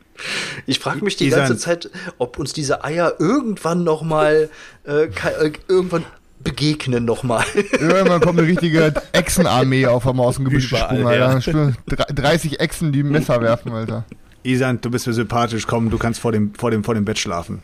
Ich 0.67 0.79
frage 0.79 1.03
mich 1.03 1.17
die 1.17 1.27
Isan. 1.29 1.41
ganze 1.41 1.57
Zeit, 1.57 1.91
ob 2.19 2.39
uns 2.39 2.53
diese 2.53 2.85
Eier 2.85 3.15
irgendwann 3.19 3.83
noch 3.83 4.03
mal 4.03 4.51
äh, 4.87 5.05
äh, 5.05 5.53
irgendwann 5.69 6.05
begegnen 6.45 7.05
noch 7.05 7.23
mal. 7.23 7.45
Irgendwann 7.73 8.21
kommt 8.21 8.37
eine 8.41 8.49
richtige 8.49 8.93
Echsenarmee 9.13 9.87
auf 9.87 10.07
einmal 10.09 10.27
aus 10.27 10.37
dem 10.37 10.45
Gebüsch 10.47 10.71
gesprungen, 10.71 11.03
ja. 11.03 11.27
Alter. 11.29 11.73
Dre- 11.89 12.13
30 12.13 12.59
Echsen, 12.59 12.91
die 12.91 13.05
Messer 13.05 13.41
werfen, 13.41 13.71
Alter. 13.73 14.05
Isan, 14.43 14.81
du 14.81 14.91
bist 14.91 15.07
mir 15.07 15.13
sympathisch. 15.13 15.69
Komm, 15.69 15.89
du 15.89 15.99
kannst 15.99 16.19
vor 16.21 16.33
dem, 16.33 16.53
vor 16.55 16.73
dem, 16.73 16.83
vor 16.83 16.95
dem 16.95 17.05
Bett 17.05 17.21
schlafen. 17.21 17.63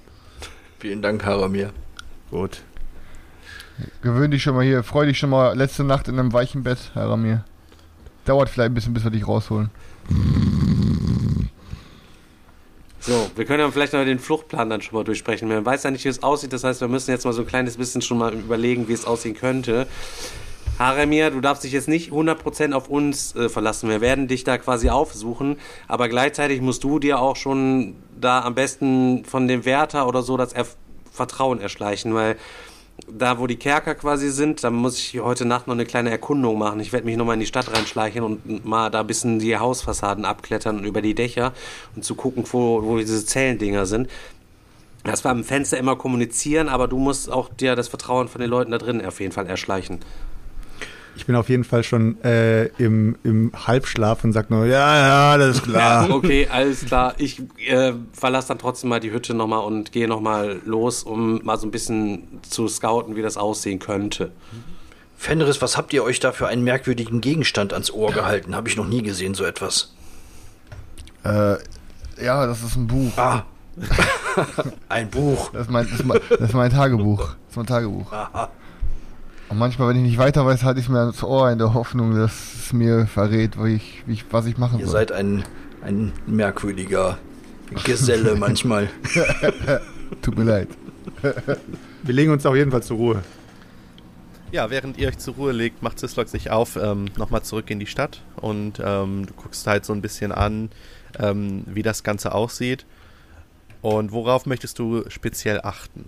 Vielen 0.79 1.03
Dank, 1.03 1.25
Haramir. 1.25 1.73
Gut. 2.31 2.63
Gewöhn 4.03 4.31
dich 4.31 4.43
schon 4.43 4.55
mal 4.55 4.65
hier, 4.65 4.83
freu 4.83 5.07
dich 5.07 5.19
schon 5.19 5.31
mal 5.31 5.57
letzte 5.57 5.85
Nacht 5.85 6.09
in 6.09 6.19
einem 6.19 6.33
weichen 6.33 6.63
Bett, 6.63 6.91
Herr 6.95 7.09
Ramir. 7.11 7.45
Dauert 8.25 8.49
vielleicht 8.49 8.71
ein 8.71 8.75
bisschen, 8.75 8.95
bis 8.95 9.05
wir 9.05 9.11
dich 9.11 9.27
rausholen. 9.27 9.71
So, 13.01 13.31
wir 13.37 13.45
können 13.45 13.61
ja 13.61 13.71
vielleicht 13.71 13.93
noch 13.93 14.05
den 14.05 14.19
Fluchtplan 14.19 14.69
dann 14.69 14.83
schon 14.83 14.97
mal 14.99 15.05
durchsprechen. 15.05 15.49
Man 15.49 15.65
weiß 15.65 15.85
ja 15.85 15.91
nicht, 15.91 16.05
wie 16.05 16.09
es 16.09 16.23
aussieht. 16.23 16.53
Das 16.53 16.65
heißt, 16.65 16.81
wir 16.81 16.89
müssen 16.89 17.11
jetzt 17.11 17.25
mal 17.25 17.33
so 17.33 17.43
ein 17.43 17.47
kleines 17.47 17.77
bisschen 17.77 18.03
schon 18.03 18.19
mal 18.19 18.35
überlegen, 18.35 18.89
wie 18.89 18.93
es 18.93 19.05
aussehen 19.05 19.35
könnte. 19.35 19.87
Haremir, 20.79 21.31
du 21.31 21.41
darfst 21.41 21.65
dich 21.65 21.73
jetzt 21.73 21.89
nicht 21.89 22.13
100% 22.13 22.73
auf 22.73 22.89
uns 22.89 23.35
äh, 23.35 23.49
verlassen. 23.49 23.89
Wir 23.89 24.01
werden 24.01 24.29
dich 24.29 24.45
da 24.45 24.59
quasi 24.59 24.91
aufsuchen, 24.91 25.57
aber 25.89 26.09
gleichzeitig 26.09 26.61
musst 26.61 26.85
du 26.85 26.99
dir 26.99 27.21
auch 27.21 27.37
schon 27.37 27.97
da 28.21 28.43
am 28.43 28.55
besten 28.55 29.25
von 29.25 29.49
dem 29.49 29.65
Wärter 29.65 30.07
oder 30.07 30.23
so 30.23 30.37
das 30.37 30.53
Erf 30.53 30.77
Vertrauen 31.11 31.61
erschleichen, 31.61 32.15
weil 32.15 32.37
da, 33.07 33.39
wo 33.39 33.47
die 33.47 33.57
Kerker 33.57 33.95
quasi 33.95 34.31
sind, 34.31 34.63
da 34.63 34.71
muss 34.71 34.99
ich 34.99 35.21
heute 35.21 35.45
Nacht 35.45 35.67
noch 35.67 35.75
eine 35.75 35.85
kleine 35.85 36.11
Erkundung 36.11 36.59
machen. 36.59 36.81
Ich 36.81 36.93
werde 36.93 37.07
mich 37.07 37.17
nochmal 37.17 37.35
in 37.35 37.41
die 37.41 37.47
Stadt 37.47 37.73
reinschleichen 37.73 38.23
und 38.23 38.65
mal 38.65 38.91
da 38.91 39.01
ein 39.01 39.07
bisschen 39.07 39.39
die 39.39 39.57
Hausfassaden 39.57 40.25
abklettern 40.25 40.79
und 40.79 40.85
über 40.85 41.03
die 41.03 41.15
Dächer 41.15 41.53
und 41.95 42.05
zu 42.05 42.15
gucken, 42.15 42.45
wo, 42.51 42.83
wo 42.85 42.99
diese 42.99 43.25
Zellendinger 43.25 43.87
sind. 43.87 44.09
Dass 45.05 45.25
wir 45.25 45.31
am 45.31 45.45
Fenster 45.45 45.79
immer 45.79 45.97
kommunizieren, 45.97 46.69
aber 46.69 46.89
du 46.89 46.99
musst 46.99 47.31
auch 47.31 47.49
dir 47.49 47.77
das 47.77 47.89
Vertrauen 47.89 48.29
von 48.29 48.41
den 48.41 48.51
Leuten 48.51 48.73
da 48.73 48.79
drin 48.79 49.05
auf 49.05 49.21
jeden 49.21 49.33
Fall 49.33 49.47
erschleichen. 49.47 50.01
Ich 51.19 51.27
bin 51.27 51.35
auf 51.35 51.49
jeden 51.49 51.65
Fall 51.65 51.83
schon 51.83 52.23
äh, 52.23 52.67
im, 52.79 53.19
im 53.25 53.51
Halbschlaf 53.67 54.23
und 54.23 54.33
sag 54.33 54.51
nur, 54.51 54.67
ja, 54.67 55.33
ja, 55.33 55.37
das 55.37 55.57
ist 55.57 55.65
klar. 55.65 56.09
Okay, 56.19 56.47
alles 56.49 56.85
klar. 56.85 57.15
Ich 57.19 57.43
äh, 57.67 57.93
verlasse 58.13 58.49
dann 58.49 58.59
trotzdem 58.59 58.89
mal 58.89 59.01
die 59.01 59.11
Hütte 59.11 59.35
nochmal 59.35 59.65
und 59.65 59.91
gehe 59.91 60.07
nochmal 60.07 60.61
los, 60.65 61.03
um 61.03 61.45
mal 61.45 61.59
so 61.59 61.67
ein 61.67 61.73
bisschen 61.73 62.41
zu 62.43 62.69
scouten, 62.69 63.17
wie 63.17 63.23
das 63.23 63.37
aussehen 63.37 63.81
könnte. 63.81 64.31
Fenris, 65.17 65.61
was 65.61 65.77
habt 65.77 65.93
ihr 65.93 66.05
euch 66.05 66.21
da 66.21 66.31
für 66.31 66.47
einen 66.47 66.63
merkwürdigen 66.63 67.21
Gegenstand 67.21 67.73
ans 67.73 67.91
Ohr 67.91 68.13
gehalten? 68.13 68.55
Habe 68.55 68.69
ich 68.69 68.77
noch 68.77 68.87
nie 68.87 69.03
gesehen, 69.03 69.35
so 69.35 69.45
etwas. 69.45 69.93
Äh, 71.25 71.57
ja, 72.25 72.47
das 72.47 72.63
ist 72.63 72.77
ein 72.77 72.87
Buch. 72.87 73.13
Ah. 73.17 73.45
Ein 74.89 75.11
Buch. 75.11 75.51
Das 75.53 75.63
ist 75.63 75.71
mein, 75.71 75.87
das 75.89 76.01
ist 76.01 76.07
mein, 76.07 76.21
das 76.31 76.41
ist 76.41 76.55
mein 76.55 76.71
Tagebuch. 76.71 77.21
Das 77.21 77.51
ist 77.51 77.57
mein 77.57 77.67
Tagebuch. 77.67 78.13
Aha. 78.13 78.51
Und 79.49 79.59
manchmal, 79.59 79.89
wenn 79.89 79.97
ich 79.97 80.03
nicht 80.03 80.19
weiter 80.19 80.45
weiß, 80.45 80.63
halte 80.63 80.81
ich 80.81 80.87
es 80.87 80.91
mir 80.91 80.99
ans 81.01 81.23
Ohr 81.23 81.51
in 81.51 81.59
der 81.59 81.73
Hoffnung, 81.73 82.15
dass 82.15 82.33
es 82.55 82.73
mir 82.73 83.07
verrät, 83.07 83.63
wie 83.63 83.77
ich, 83.77 84.03
wie 84.07 84.13
ich, 84.13 84.25
was 84.31 84.47
ich 84.47 84.59
machen 84.59 84.79
Ihr 84.79 84.87
soll. 84.87 84.93
seid 84.93 85.13
ein, 85.13 85.45
ein 85.83 86.13
merkwürdiger 86.27 87.19
Geselle 87.85 88.35
manchmal. 88.39 88.91
Tut 90.23 90.37
mir 90.37 90.45
leid. 90.45 90.69
Wir 92.03 92.15
legen 92.15 92.31
uns 92.31 92.47
auf 92.47 92.55
jeden 92.55 92.71
Fall 92.71 92.83
zur 92.83 92.97
Ruhe. 92.97 93.23
Ja, 94.53 94.71
während 94.71 94.97
ihr 94.97 95.09
euch 95.09 95.19
zur 95.19 95.35
Ruhe 95.35 95.53
legt, 95.53 95.83
macht 95.83 95.99
Sislok 95.99 96.29
sich 96.29 96.51
auf, 96.51 96.77
ähm, 96.77 97.07
nochmal 97.19 97.43
zurück 97.43 97.69
in 97.71 97.81
die 97.81 97.87
Stadt 97.87 98.23
und 98.37 98.81
ähm, 98.83 99.27
du 99.27 99.35
guckst 99.35 99.67
halt 99.67 99.85
so 99.85 99.93
ein 99.93 100.01
bisschen 100.01 100.33
an, 100.33 100.71
ähm, 101.19 101.65
wie 101.67 101.83
das 101.83 102.03
Ganze 102.03 102.33
aussieht. 102.33 102.87
Und 103.83 104.11
worauf 104.13 104.47
möchtest 104.47 104.79
du 104.79 105.05
speziell 105.09 105.61
achten? 105.63 106.07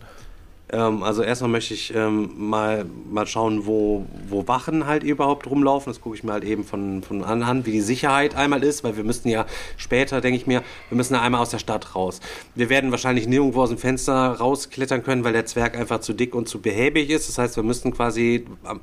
Ähm, 0.72 1.02
also 1.02 1.22
erstmal 1.22 1.50
möchte 1.50 1.74
ich 1.74 1.94
ähm, 1.94 2.30
mal, 2.36 2.86
mal 3.10 3.26
schauen, 3.26 3.66
wo, 3.66 4.06
wo 4.28 4.46
Wachen 4.46 4.86
halt 4.86 5.02
überhaupt 5.02 5.48
rumlaufen. 5.48 5.92
Das 5.92 6.00
gucke 6.00 6.16
ich 6.16 6.22
mir 6.22 6.32
halt 6.32 6.44
eben 6.44 6.64
von, 6.64 7.02
von 7.02 7.24
anhand, 7.24 7.66
wie 7.66 7.72
die 7.72 7.80
Sicherheit 7.80 8.36
einmal 8.36 8.62
ist, 8.62 8.84
weil 8.84 8.96
wir 8.96 9.04
müssten 9.04 9.28
ja 9.28 9.46
später, 9.76 10.20
denke 10.20 10.36
ich 10.36 10.46
mir, 10.46 10.62
wir 10.88 10.96
müssen 10.96 11.14
ja 11.14 11.22
einmal 11.22 11.40
aus 11.40 11.50
der 11.50 11.58
Stadt 11.58 11.94
raus. 11.94 12.20
Wir 12.54 12.68
werden 12.68 12.90
wahrscheinlich 12.90 13.26
nirgendwo 13.26 13.62
aus 13.62 13.70
dem 13.70 13.78
Fenster 13.78 14.32
rausklettern 14.32 15.02
können, 15.02 15.24
weil 15.24 15.32
der 15.32 15.46
Zwerg 15.46 15.76
einfach 15.76 16.00
zu 16.00 16.12
dick 16.12 16.34
und 16.34 16.48
zu 16.48 16.60
behäbig 16.60 17.10
ist. 17.10 17.28
Das 17.28 17.38
heißt, 17.38 17.56
wir 17.56 17.64
müssten 17.64 17.92
quasi 17.92 18.46
ähm, 18.68 18.80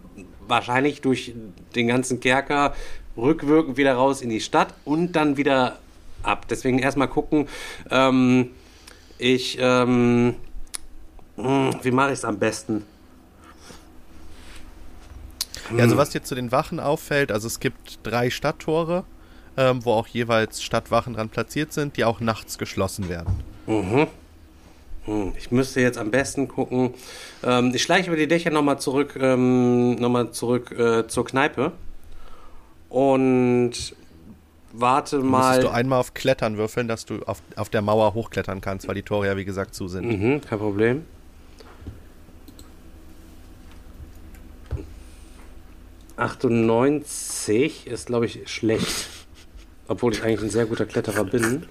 wahrscheinlich 0.47 1.01
durch 1.01 1.33
den 1.75 1.87
ganzen 1.87 2.19
Kerker 2.19 2.73
rückwirkend 3.15 3.77
wieder 3.77 3.93
raus 3.93 4.21
in 4.21 4.29
die 4.29 4.41
Stadt 4.41 4.73
und 4.85 5.15
dann 5.15 5.37
wieder 5.37 5.79
ab. 6.23 6.45
Deswegen 6.49 6.79
erstmal 6.79 7.07
gucken, 7.07 7.47
ähm, 7.89 8.51
ich, 9.17 9.57
ähm, 9.59 9.87
hm, 9.87 10.35
wie 11.37 11.91
mache 11.91 12.07
ich 12.11 12.19
es 12.19 12.25
am 12.25 12.37
besten? 12.39 12.83
Ja, 15.75 15.83
also 15.83 15.97
was 15.97 16.09
dir 16.09 16.23
zu 16.23 16.33
den 16.35 16.51
Wachen 16.51 16.79
auffällt, 16.79 17.31
also 17.31 17.47
es 17.47 17.59
gibt 17.59 17.99
drei 18.03 18.29
Stadttore, 18.29 19.03
ähm, 19.57 19.83
wo 19.83 19.91
auch 19.93 20.07
jeweils 20.07 20.63
Stadtwachen 20.63 21.13
dran 21.13 21.29
platziert 21.29 21.73
sind, 21.73 21.97
die 21.97 22.05
auch 22.05 22.19
nachts 22.19 22.57
geschlossen 22.57 23.09
werden. 23.09 23.33
Mhm. 23.65 24.07
Hm, 25.05 25.33
Ich 25.37 25.51
müsste 25.51 25.81
jetzt 25.81 25.97
am 25.97 26.11
besten 26.11 26.47
gucken. 26.47 26.93
Ähm, 27.43 27.71
ich 27.73 27.83
schleiche 27.83 28.07
über 28.07 28.17
die 28.17 28.27
Dächer 28.27 28.49
nochmal 28.49 28.79
zurück, 28.79 29.17
ähm, 29.19 29.95
noch 29.95 30.09
mal 30.09 30.31
zurück 30.31 30.71
äh, 30.71 31.07
zur 31.07 31.25
Kneipe 31.25 31.71
und 32.89 33.71
warte 34.71 35.19
mal. 35.19 35.59
du 35.61 35.69
einmal 35.69 35.99
auf 35.99 36.13
Klettern 36.13 36.57
würfeln, 36.57 36.87
dass 36.87 37.05
du 37.05 37.19
auf, 37.25 37.41
auf 37.55 37.69
der 37.69 37.81
Mauer 37.81 38.13
hochklettern 38.13 38.61
kannst, 38.61 38.87
weil 38.87 38.95
die 38.95 39.03
Tore 39.03 39.27
ja 39.27 39.37
wie 39.37 39.45
gesagt 39.45 39.75
zu 39.75 39.87
sind. 39.87 40.05
Mhm, 40.05 40.41
kein 40.41 40.59
Problem. 40.59 41.05
...98 46.17 47.85
ist, 47.87 48.07
glaube 48.07 48.25
ich, 48.25 48.41
schlecht. 48.51 49.07
Obwohl 49.87 50.13
ich 50.13 50.23
eigentlich 50.23 50.41
ein 50.41 50.49
sehr 50.49 50.65
guter 50.65 50.85
Kletterer 50.85 51.23
bin. 51.23 51.63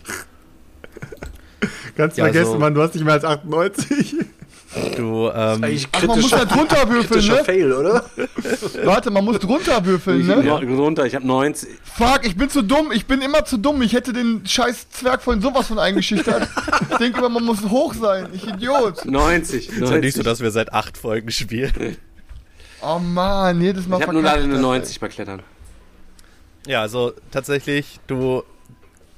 Ganz 1.97 2.17
Ja, 2.17 2.25
vergessen, 2.25 2.53
so- 2.53 2.59
Mann, 2.59 2.75
du 2.75 2.83
hast 2.83 2.95
nicht 2.95 3.05
mehr 3.05 3.15
als 3.15 3.25
98. 3.25 4.15
Du, 4.97 5.29
ähm, 5.29 5.65
Eigentlich 5.65 5.89
Ach, 5.93 6.03
man 6.07 6.21
muss 6.21 6.31
da 6.31 6.45
drunter 6.45 6.89
würfeln, 6.91 7.07
kritischer 7.09 7.37
ne? 7.37 7.45
Fail, 7.45 7.73
oder? 7.73 8.05
Warte, 8.85 9.11
man 9.11 9.25
muss 9.25 9.39
drunter 9.39 9.83
würfeln, 9.87 10.21
Ich 10.21 10.27
ne? 10.27 10.37
bin 10.61 10.79
runter, 10.79 11.07
ich 11.07 11.15
habe 11.15 11.27
90. 11.27 11.69
Fuck, 11.97 12.21
ich 12.25 12.37
bin 12.37 12.51
zu 12.51 12.61
dumm. 12.61 12.93
Ich 12.93 13.07
bin 13.07 13.23
immer 13.23 13.45
zu 13.47 13.57
dumm. 13.57 13.81
Ich 13.81 13.95
hätte 13.95 14.13
den 14.13 14.45
scheiß 14.45 14.91
Zwerg 14.91 15.23
vorhin 15.23 15.41
sowas 15.43 15.69
von 15.69 15.79
eingeschüchtert. 15.79 16.47
ich 16.91 16.97
denke 16.99 17.19
immer, 17.21 17.31
man 17.31 17.45
muss 17.45 17.63
hoch 17.63 17.95
sein. 17.95 18.29
Ich 18.35 18.47
Idiot. 18.47 19.07
90. 19.07 19.71
ist 19.71 19.81
ja 19.91 19.99
nicht 19.99 20.17
so, 20.17 20.23
dass 20.23 20.41
wir 20.41 20.51
seit 20.51 20.73
acht 20.75 20.99
Folgen 20.99 21.31
spielen. 21.31 21.97
Oh 22.83 22.99
man, 22.99 23.61
jedes 23.61 23.87
Mal 23.87 23.99
ich 23.99 24.03
habe 24.03 24.13
nur 24.13 24.23
leider 24.23 24.45
eine 24.45 24.55
das, 24.55 24.63
90 24.63 25.01
bei 25.01 25.09
Klettern. 25.09 25.43
Ja, 26.67 26.83
also 26.83 27.13
tatsächlich, 27.31 28.01
du, 28.07 28.43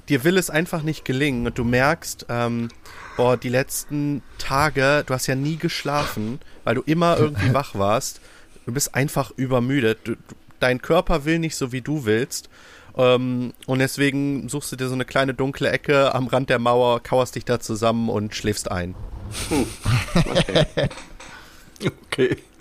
dir 0.09 0.24
will 0.24 0.36
es 0.36 0.50
einfach 0.50 0.82
nicht 0.82 1.04
gelingen 1.04 1.46
und 1.46 1.59
du 1.59 1.64
merkst, 1.64 2.26
ähm, 2.28 2.68
boah, 3.16 3.36
die 3.36 3.48
letzten 3.48 4.22
Tage, 4.38 5.04
du 5.06 5.14
hast 5.14 5.26
ja 5.26 5.34
nie 5.34 5.56
geschlafen, 5.56 6.40
weil 6.64 6.76
du 6.76 6.82
immer 6.82 7.18
irgendwie 7.18 7.52
wach 7.54 7.74
warst. 7.74 8.20
Du 8.66 8.72
bist 8.72 8.94
einfach 8.94 9.32
übermüdet. 9.36 9.98
Du, 10.04 10.16
dein 10.61 10.82
Körper 10.82 11.24
will 11.24 11.38
nicht 11.38 11.56
so, 11.56 11.72
wie 11.72 11.80
du 11.80 12.04
willst. 12.04 12.48
Ähm, 12.96 13.54
und 13.66 13.78
deswegen 13.78 14.48
suchst 14.48 14.72
du 14.72 14.76
dir 14.76 14.88
so 14.88 14.94
eine 14.94 15.04
kleine 15.04 15.32
dunkle 15.32 15.70
Ecke 15.70 16.14
am 16.14 16.26
Rand 16.26 16.50
der 16.50 16.59
Mauer, 16.59 17.02
kauerst 17.02 17.36
dich 17.36 17.44
da 17.44 17.61
zusammen 17.61 18.09
und 18.09 18.34
schläfst 18.34 18.70
ein. 18.70 18.94
Okay. 22.11 22.38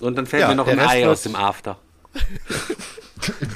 Und 0.00 0.16
dann 0.16 0.26
fällt 0.26 0.42
Ja, 0.42 0.48
mir 0.48 0.56
noch 0.56 0.66
ein 0.66 0.78
Rest 0.78 0.90
Ei 0.90 1.08
aus 1.08 1.22
dem 1.22 1.36
After. 1.36 1.78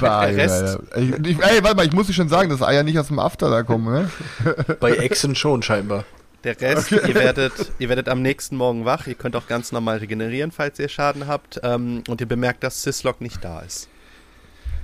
Der 0.00 0.36
Rest-. 0.36 0.78
Ich, 0.96 1.10
ich, 1.10 1.42
ey, 1.42 1.62
warte 1.62 1.76
mal, 1.76 1.86
ich 1.86 1.92
muss 1.92 2.06
dir 2.06 2.12
schon 2.12 2.28
sagen, 2.28 2.50
dass 2.50 2.62
Eier 2.62 2.82
nicht 2.82 2.98
aus 2.98 3.08
dem 3.08 3.18
After 3.18 3.50
da 3.50 3.62
kommen, 3.62 3.92
ne? 3.92 4.10
Bei 4.80 4.92
Exen 4.92 5.34
schon 5.34 5.62
scheinbar. 5.62 6.04
Der 6.44 6.58
Rest, 6.60 6.90
ihr, 6.90 7.14
werdet, 7.14 7.52
ihr 7.78 7.88
werdet 7.90 8.08
am 8.08 8.22
nächsten 8.22 8.56
Morgen 8.56 8.86
wach. 8.86 9.06
Ihr 9.06 9.14
könnt 9.14 9.36
auch 9.36 9.46
ganz 9.46 9.72
normal 9.72 9.98
regenerieren, 9.98 10.52
falls 10.52 10.78
ihr 10.78 10.88
Schaden 10.88 11.26
habt. 11.26 11.60
Ähm, 11.62 12.02
und 12.08 12.20
ihr 12.22 12.26
bemerkt, 12.26 12.64
dass 12.64 12.82
Syslog 12.82 13.20
nicht 13.20 13.44
da 13.44 13.60
ist. 13.60 13.88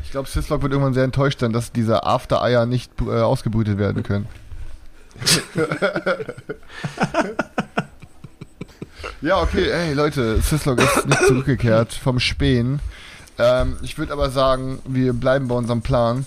Ich 0.04 0.10
glaube, 0.10 0.28
Sislok 0.28 0.62
wird 0.62 0.72
irgendwann 0.72 0.94
sehr 0.94 1.04
enttäuscht 1.04 1.40
sein, 1.40 1.52
dass 1.52 1.72
diese 1.72 2.04
After-Eier 2.04 2.66
nicht 2.66 2.92
äh, 3.00 3.20
ausgebrütet 3.20 3.78
werden 3.78 4.02
können. 4.02 4.28
ja, 9.20 9.40
okay, 9.40 9.70
ey, 9.70 9.92
Leute, 9.94 10.40
Sislok 10.40 10.80
ist 10.80 11.06
nicht 11.06 11.26
zurückgekehrt 11.26 11.92
vom 11.92 12.20
Spähen. 12.20 12.80
Ähm, 13.38 13.76
ich 13.82 13.98
würde 13.98 14.12
aber 14.12 14.30
sagen, 14.30 14.78
wir 14.86 15.12
bleiben 15.12 15.48
bei 15.48 15.54
unserem 15.54 15.82
Plan. 15.82 16.24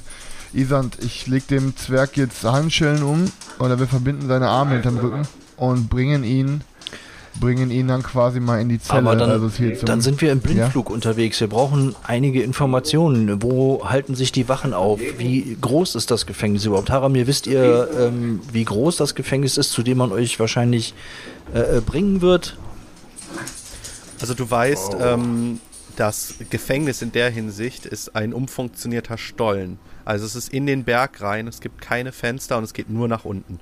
Isand, 0.54 0.98
ich 1.02 1.28
leg 1.28 1.48
dem 1.48 1.76
Zwerg 1.78 2.18
jetzt 2.18 2.44
Handschellen 2.44 3.04
um 3.04 3.32
oder 3.60 3.80
wir 3.80 3.88
verbinden 3.88 4.28
seine 4.28 4.50
Arme 4.50 4.74
hinterm 4.74 4.98
Rücken 4.98 5.28
und 5.58 5.90
bringen 5.90 6.24
ihn, 6.24 6.62
bringen 7.40 7.70
ihn 7.70 7.88
dann 7.88 8.02
quasi 8.02 8.40
mal 8.40 8.60
in 8.60 8.70
die 8.70 8.80
Zelle. 8.80 9.00
Aber 9.00 9.16
dann, 9.16 9.30
also 9.30 9.50
dann 9.86 10.02
sind 10.02 10.22
wir 10.22 10.32
im 10.32 10.40
Blindflug 10.40 10.90
unterwegs. 10.90 11.40
Wir 11.40 11.48
brauchen 11.48 11.96
einige 12.04 12.42
Informationen. 12.42 13.44
Wo 13.44 13.88
halten 13.88 14.16
sich 14.16 14.32
die 14.32 14.50
Wachen 14.50 14.74
auf? 14.74 15.00
Wie 15.18 15.56
groß 15.62 15.94
ist 15.94 16.10
das 16.10 16.26
Gefängnis 16.26 16.66
überhaupt? 16.66 16.90
Haramir, 16.90 17.28
wisst 17.28 17.46
ihr, 17.46 17.88
ähm, 18.00 18.42
wie 18.52 18.66
groß 18.66 18.98
das 18.98 19.14
Gefängnis 19.14 19.58
ist, 19.58 19.72
zu 19.72 19.84
dem 19.84 20.00
man 20.00 20.12
euch 20.12 20.40
wahrscheinlich 20.40 20.96
äh, 21.54 21.78
äh, 21.78 21.82
bringen 21.82 22.22
wird? 22.22 22.58
Also 24.20 24.34
du 24.34 24.50
weißt, 24.50 24.98
ähm, 25.02 25.60
das 25.96 26.36
Gefängnis 26.50 27.02
in 27.02 27.12
der 27.12 27.30
Hinsicht 27.30 27.86
ist 27.86 28.16
ein 28.16 28.34
umfunktionierter 28.34 29.18
Stollen. 29.18 29.80
Also 30.06 30.26
es 30.26 30.36
ist 30.36 30.54
in 30.54 30.66
den 30.66 30.84
Berg 30.84 31.22
rein, 31.22 31.48
es 31.48 31.62
gibt 31.62 31.82
keine 31.82 32.12
Fenster 32.12 32.58
und 32.58 32.64
es 32.64 32.74
geht 32.74 32.90
nur 32.90 33.08
nach 33.08 33.26
unten. 33.26 33.60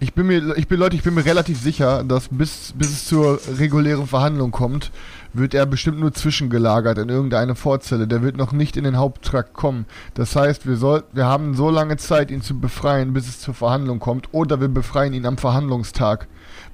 Ich 0.00 0.12
bin 0.14 0.26
mir, 0.26 0.56
ich 0.56 0.68
bin, 0.68 0.78
Leute, 0.78 0.96
ich 0.96 1.02
bin 1.02 1.14
mir 1.14 1.24
relativ 1.24 1.60
sicher, 1.60 2.04
dass 2.04 2.28
bis, 2.30 2.74
bis 2.76 2.90
es 2.90 3.06
zur 3.06 3.40
regulären 3.58 4.06
Verhandlung 4.06 4.50
kommt, 4.50 4.90
wird 5.32 5.54
er 5.54 5.64
bestimmt 5.64 6.00
nur 6.00 6.12
zwischengelagert 6.12 6.98
in 6.98 7.08
irgendeine 7.08 7.54
Vorzelle. 7.54 8.06
Der 8.06 8.22
wird 8.22 8.36
noch 8.36 8.52
nicht 8.52 8.76
in 8.76 8.84
den 8.84 8.98
Haupttrakt 8.98 9.54
kommen. 9.54 9.86
Das 10.14 10.36
heißt, 10.36 10.66
wir 10.66 10.76
soll, 10.76 11.04
wir 11.12 11.24
haben 11.24 11.54
so 11.54 11.70
lange 11.70 11.96
Zeit, 11.96 12.30
ihn 12.30 12.42
zu 12.42 12.58
befreien, 12.60 13.12
bis 13.12 13.28
es 13.28 13.40
zur 13.40 13.54
Verhandlung 13.54 14.00
kommt, 14.00 14.28
oder 14.32 14.60
wir 14.60 14.68
befreien 14.68 15.14
ihn 15.14 15.26
am 15.26 15.38
Verhandlungstag. 15.38 16.28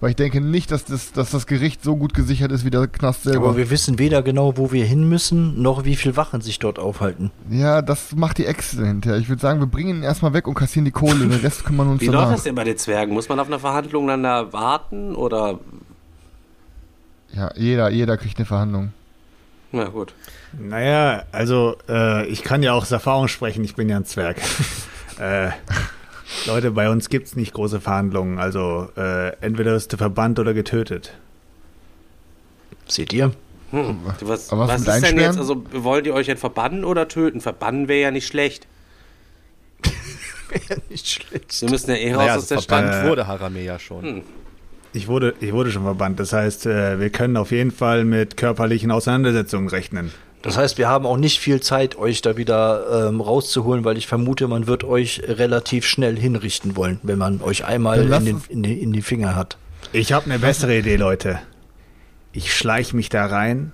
Weil 0.05 0.11
ich 0.11 0.17
denke 0.17 0.43
nicht, 0.43 0.71
dass 0.71 0.85
das, 0.85 1.13
dass 1.13 1.31
das 1.31 1.47
Gericht 1.47 1.83
so 1.83 1.97
gut 1.97 2.13
gesichert 2.13 2.53
ist 2.53 2.67
wie 2.67 2.69
der 2.69 2.87
Knast 2.89 3.23
selber. 3.23 3.49
Aber 3.49 3.57
wir 3.57 3.71
wissen 3.71 3.99
weder 3.99 4.23
genau, 4.23 4.59
wo 4.59 4.71
wir 4.71 4.85
hin 4.85 5.09
müssen, 5.09 5.63
noch 5.63 5.87
wie 5.87 5.97
viele 5.97 6.15
Wachen 6.19 6.43
sich 6.43 6.59
dort 6.59 6.79
aufhalten. 6.79 7.31
ja, 7.49 7.81
das 7.81 8.15
macht 8.15 8.37
die 8.37 8.45
Exe 8.45 8.85
hinterher. 8.87 9.19
Ich 9.19 9.31
würde 9.31 9.41
sagen, 9.41 9.61
wir 9.61 9.67
bringen 9.67 9.97
ihn 9.97 10.03
erstmal 10.03 10.35
weg 10.35 10.47
und 10.47 10.57
kassieren 10.57 10.85
die 10.85 10.91
Kohle. 10.91 11.27
Den 11.27 11.41
Rest 11.41 11.65
kümmern 11.65 11.87
wir 11.87 11.93
uns 11.93 12.03
Wie 12.03 12.09
läuft 12.09 12.19
danach. 12.19 12.33
das 12.33 12.43
denn 12.43 12.55
bei 12.55 12.65
den 12.65 12.77
Zwergen? 12.77 13.15
Muss 13.15 13.31
man 13.31 13.41
auf 13.41 13.47
eine 13.47 13.59
Verhandlung 13.59 14.07
dann 14.07 14.23
da 14.23 14.53
warten 14.53 15.15
oder? 15.17 15.59
Ja, 17.33 17.51
jeder, 17.57 17.89
jeder 17.89 18.19
kriegt 18.19 18.37
eine 18.37 18.45
Verhandlung. 18.45 18.93
Na 19.73 19.85
gut. 19.85 20.13
Naja, 20.53 21.23
also 21.33 21.77
äh, 21.89 22.27
ich 22.27 22.43
kann 22.43 22.63
ja 22.63 22.75
auch 22.75 22.83
aus 22.83 22.93
Erfahrung 22.93 23.29
sprechen, 23.29 23.65
ich 23.65 23.75
bin 23.75 23.89
ja 23.89 23.97
ein 23.97 24.05
Zwerg. 24.05 24.37
äh, 25.19 25.49
Leute, 26.47 26.70
bei 26.72 26.91
uns 26.91 27.09
gibt's 27.09 27.37
nicht 27.37 27.53
große 27.55 27.80
Verhandlungen, 27.80 28.39
also 28.39 28.89
äh, 28.97 29.30
entweder 29.41 29.72
wirst 29.72 29.93
du 29.93 29.97
verbannt 29.97 30.39
oder 30.39 30.53
getötet. 30.55 31.14
Seht 32.87 33.12
ihr? 33.12 33.32
Hm. 33.70 33.99
Was, 34.20 34.51
Aber 34.53 34.68
was 34.68 34.87
was 34.87 34.97
ist 34.97 35.11
denn 35.11 35.18
jetzt? 35.18 35.39
Also 35.39 35.64
wollt 35.72 36.07
ihr 36.07 36.14
euch 36.14 36.26
jetzt 36.26 36.41
verbannen 36.41 36.85
oder 36.85 37.09
töten? 37.09 37.41
Verbannen 37.41 37.89
wäre 37.89 38.01
ja 38.03 38.11
nicht 38.11 38.26
schlecht. 38.26 38.66
Nicht 40.89 41.09
schlecht. 41.09 41.61
Wir 41.62 41.70
müssen 41.70 41.91
ja 41.91 41.97
eh 41.97 42.12
raus 42.12 42.18
Naja, 42.18 42.32
aus 42.37 42.43
also 42.43 42.55
der 42.55 42.61
Stadt. 42.62 42.78
verbannt 42.85 43.05
Äh, 43.05 43.09
wurde 43.09 43.26
Harame 43.26 43.61
ja 43.62 43.78
schon. 43.78 44.03
Hm. 44.05 44.22
Ich 44.93 45.09
wurde, 45.09 45.35
ich 45.41 45.53
wurde 45.53 45.72
schon 45.72 45.82
verbannt, 45.82 46.20
das 46.20 46.32
heißt, 46.32 46.66
äh, 46.66 47.01
wir 47.01 47.11
können 47.11 47.37
auf 47.37 47.51
jeden 47.51 47.72
Fall 47.72 48.05
mit 48.05 48.37
körperlichen 48.37 48.93
Auseinandersetzungen 48.93 49.68
rechnen. 49.68 50.12
Das 50.45 50.59
heißt, 50.59 50.76
wir 50.76 50.88
haben 50.88 51.07
auch 51.07 51.16
nicht 51.16 51.40
viel 51.40 51.61
Zeit, 51.61 51.97
euch 51.97 52.20
da 52.20 52.36
wieder 52.36 53.09
ähm, 53.09 53.22
rauszuholen, 53.22 53.82
weil 53.86 53.97
ich 53.97 54.07
vermute, 54.07 54.47
man 54.47 54.66
wird 54.66 54.84
euch 54.84 55.22
relativ 55.26 55.86
schnell 55.86 56.18
hinrichten 56.18 56.76
wollen, 56.76 57.01
wenn 57.03 57.16
man 57.16 57.40
euch 57.40 57.64
einmal 57.64 58.03
in, 58.03 58.24
den, 58.26 58.42
in, 58.51 58.62
die, 58.62 58.74
in 58.74 58.92
die 58.92 59.01
Finger 59.01 59.36
hat. 59.36 59.57
Ich 59.92 60.12
habe 60.12 60.26
eine 60.26 60.38
bessere 60.38 60.76
Idee, 60.78 60.97
Leute. 60.97 61.38
Ich 62.32 62.55
schleich 62.55 62.92
mich 62.92 63.09
da 63.09 63.24
rein 63.24 63.72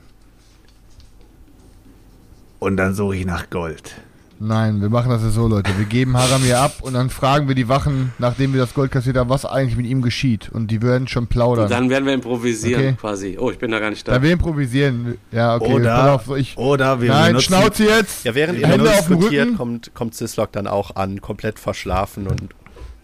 und 2.61 2.77
dann 2.77 2.95
suche 2.95 3.17
ich 3.17 3.27
nach 3.27 3.51
Gold. 3.51 3.97
Nein, 4.43 4.81
wir 4.81 4.89
machen 4.89 5.11
das 5.11 5.23
ja 5.23 5.29
so, 5.29 5.47
Leute. 5.47 5.71
Wir 5.77 5.85
geben 5.85 6.17
Haramir 6.17 6.61
ab 6.61 6.77
und 6.81 6.95
dann 6.95 7.11
fragen 7.11 7.47
wir 7.47 7.55
die 7.55 7.69
Wachen, 7.69 8.13
nachdem 8.19 8.55
wir 8.55 8.61
das 8.61 8.73
Gold 8.73 8.91
kassiert 8.91 9.19
haben, 9.19 9.29
was 9.29 9.45
eigentlich 9.45 9.77
mit 9.77 9.85
ihm 9.85 10.01
geschieht. 10.01 10.49
Und 10.51 10.69
die 10.71 10.81
werden 10.81 11.09
schon 11.09 11.27
plaudern. 11.27 11.65
Und 11.65 11.71
dann 11.71 11.91
werden 11.91 12.07
wir 12.07 12.15
improvisieren 12.15 12.81
Okay. 12.83 12.97
quasi. 12.99 13.37
Oh, 13.39 13.51
ich 13.51 13.59
bin 13.59 13.71
da 13.71 13.79
gar 13.81 13.91
nicht 13.91 14.09
da. 14.09 14.13
da 14.15 14.23
wir 14.23 14.33
improvisieren. 14.33 15.19
Ja, 15.31 15.57
okay. 15.57 15.75
Oder- 15.75 16.15
auf, 16.15 16.35
ich, 16.35 16.57
Oder 16.57 17.03
wir 17.03 17.11
nein, 17.11 17.33
benutzen- 17.35 17.49
Schnauze 17.49 17.85
jetzt! 17.85 18.25
Ja, 18.25 18.35
während 18.35 18.59
ihr 18.59 18.67
Hände 18.67 18.89
diskutiert, 18.89 19.57
kommt, 19.59 19.93
kommt 19.93 20.15
Syslog 20.15 20.53
dann 20.53 20.67
auch 20.67 20.97
an, 20.97 21.21
komplett 21.21 21.59
verschlafen 21.59 22.27
und 22.27 22.43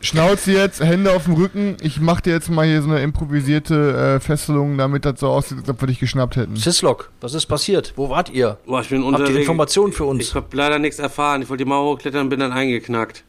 Schnauze 0.07 0.53
jetzt, 0.53 0.81
Hände 0.83 1.11
auf 1.13 1.25
dem 1.25 1.35
Rücken. 1.35 1.77
Ich 1.83 2.01
mach 2.01 2.21
dir 2.21 2.33
jetzt 2.33 2.49
mal 2.49 2.65
hier 2.67 2.81
so 2.81 2.89
eine 2.89 3.01
improvisierte 3.01 4.17
äh, 4.17 4.21
Fesselung, 4.21 4.79
damit 4.79 5.05
das 5.05 5.21
so 5.21 5.29
aussieht, 5.29 5.59
als 5.59 5.69
ob 5.69 5.81
wir 5.83 5.89
dich 5.89 5.99
geschnappt 5.99 6.37
hätten. 6.37 6.57
Sislok, 6.57 7.11
was 7.21 7.35
ist 7.35 7.47
passiert? 7.47 7.93
Wo 7.97 8.09
wart 8.09 8.31
ihr? 8.31 8.59
Boah, 8.67 8.81
ich 8.81 8.89
bin 8.89 9.05
Habt 9.05 9.29
ihr. 9.29 9.37
Informationen 9.41 9.93
für 9.93 10.05
uns? 10.05 10.23
Ich 10.23 10.35
habe 10.35 10.47
leider 10.57 10.79
nichts 10.79 10.99
erfahren. 10.99 11.43
Ich 11.43 11.49
wollte 11.51 11.65
die 11.65 11.69
Mauer 11.69 11.93
hochklettern 11.95 12.23
und 12.23 12.29
bin 12.29 12.41
dann 12.41 12.53
eingeknackt. 12.53 13.25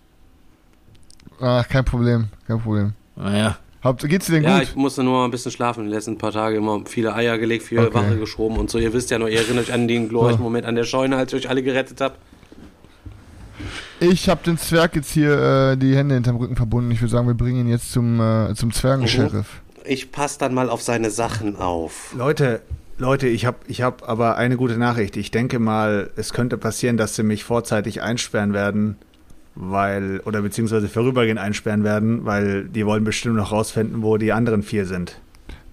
Ach, 1.41 1.67
kein 1.67 1.83
Problem, 1.85 2.27
kein 2.47 2.59
Problem. 2.59 2.93
Naja, 3.15 3.57
Haupt, 3.83 4.07
geht's 4.07 4.25
dir 4.27 4.33
denn 4.33 4.43
Ja, 4.43 4.55
gut? 4.59 4.63
ich 4.69 4.75
musste 4.75 5.03
nur 5.03 5.13
mal 5.13 5.25
ein 5.25 5.31
bisschen 5.31 5.51
schlafen 5.51 5.81
in 5.81 5.85
den 5.87 5.93
letzten 5.93 6.17
paar 6.17 6.31
Tagen. 6.31 6.57
Immer 6.57 6.81
viele 6.85 7.13
Eier 7.15 7.37
gelegt, 7.37 7.63
viele 7.63 7.87
Okay. 7.87 7.93
Wache 7.93 8.17
geschoben 8.17 8.57
und 8.57 8.69
so. 8.69 8.77
Ihr 8.79 8.93
wisst 8.93 9.11
ja 9.11 9.19
noch, 9.19 9.27
ihr 9.27 9.39
erinnert 9.39 9.65
euch 9.67 9.73
an 9.73 9.87
den 9.87 10.09
glorreichen 10.09 10.41
Moment 10.41 10.65
an 10.65 10.75
der 10.75 10.83
Scheune, 10.83 11.17
als 11.17 11.33
ich 11.33 11.45
euch 11.45 11.49
alle 11.49 11.63
gerettet 11.63 12.01
habt. 12.01 12.17
Ich 13.99 14.29
habe 14.29 14.43
den 14.43 14.57
Zwerg 14.57 14.95
jetzt 14.95 15.11
hier 15.11 15.71
äh, 15.71 15.77
die 15.77 15.95
Hände 15.95 16.15
hinterm 16.15 16.35
Rücken 16.35 16.55
verbunden. 16.55 16.91
Ich 16.91 17.01
würde 17.01 17.11
sagen, 17.11 17.27
wir 17.27 17.33
bringen 17.33 17.61
ihn 17.61 17.67
jetzt 17.67 17.91
zum, 17.91 18.19
äh, 18.19 18.53
zum 18.53 18.71
Zwergensheriff. 18.71 19.61
Ich 19.85 20.11
passe 20.11 20.37
dann 20.37 20.53
mal 20.53 20.69
auf 20.69 20.83
seine 20.83 21.09
Sachen 21.09 21.55
auf. 21.55 22.13
Leute, 22.15 22.61
Leute, 22.99 23.27
ich 23.27 23.45
habe 23.45 23.57
ich 23.67 23.81
hab 23.81 24.07
aber 24.07 24.37
eine 24.37 24.55
gute 24.55 24.77
Nachricht. 24.77 25.17
Ich 25.17 25.31
denke 25.31 25.57
mal, 25.57 26.11
es 26.15 26.33
könnte 26.33 26.57
passieren, 26.57 26.97
dass 26.97 27.15
sie 27.15 27.23
mich 27.23 27.43
vorzeitig 27.43 28.03
einsperren 28.03 28.53
werden, 28.53 28.97
weil, 29.55 30.19
oder 30.25 30.41
beziehungsweise 30.41 30.89
vorübergehend 30.89 31.39
einsperren 31.39 31.83
werden, 31.83 32.25
weil 32.25 32.65
die 32.65 32.85
wollen 32.85 33.03
bestimmt 33.03 33.35
noch 33.35 33.51
rausfinden, 33.51 34.03
wo 34.03 34.17
die 34.17 34.31
anderen 34.31 34.61
vier 34.61 34.85
sind. 34.85 35.19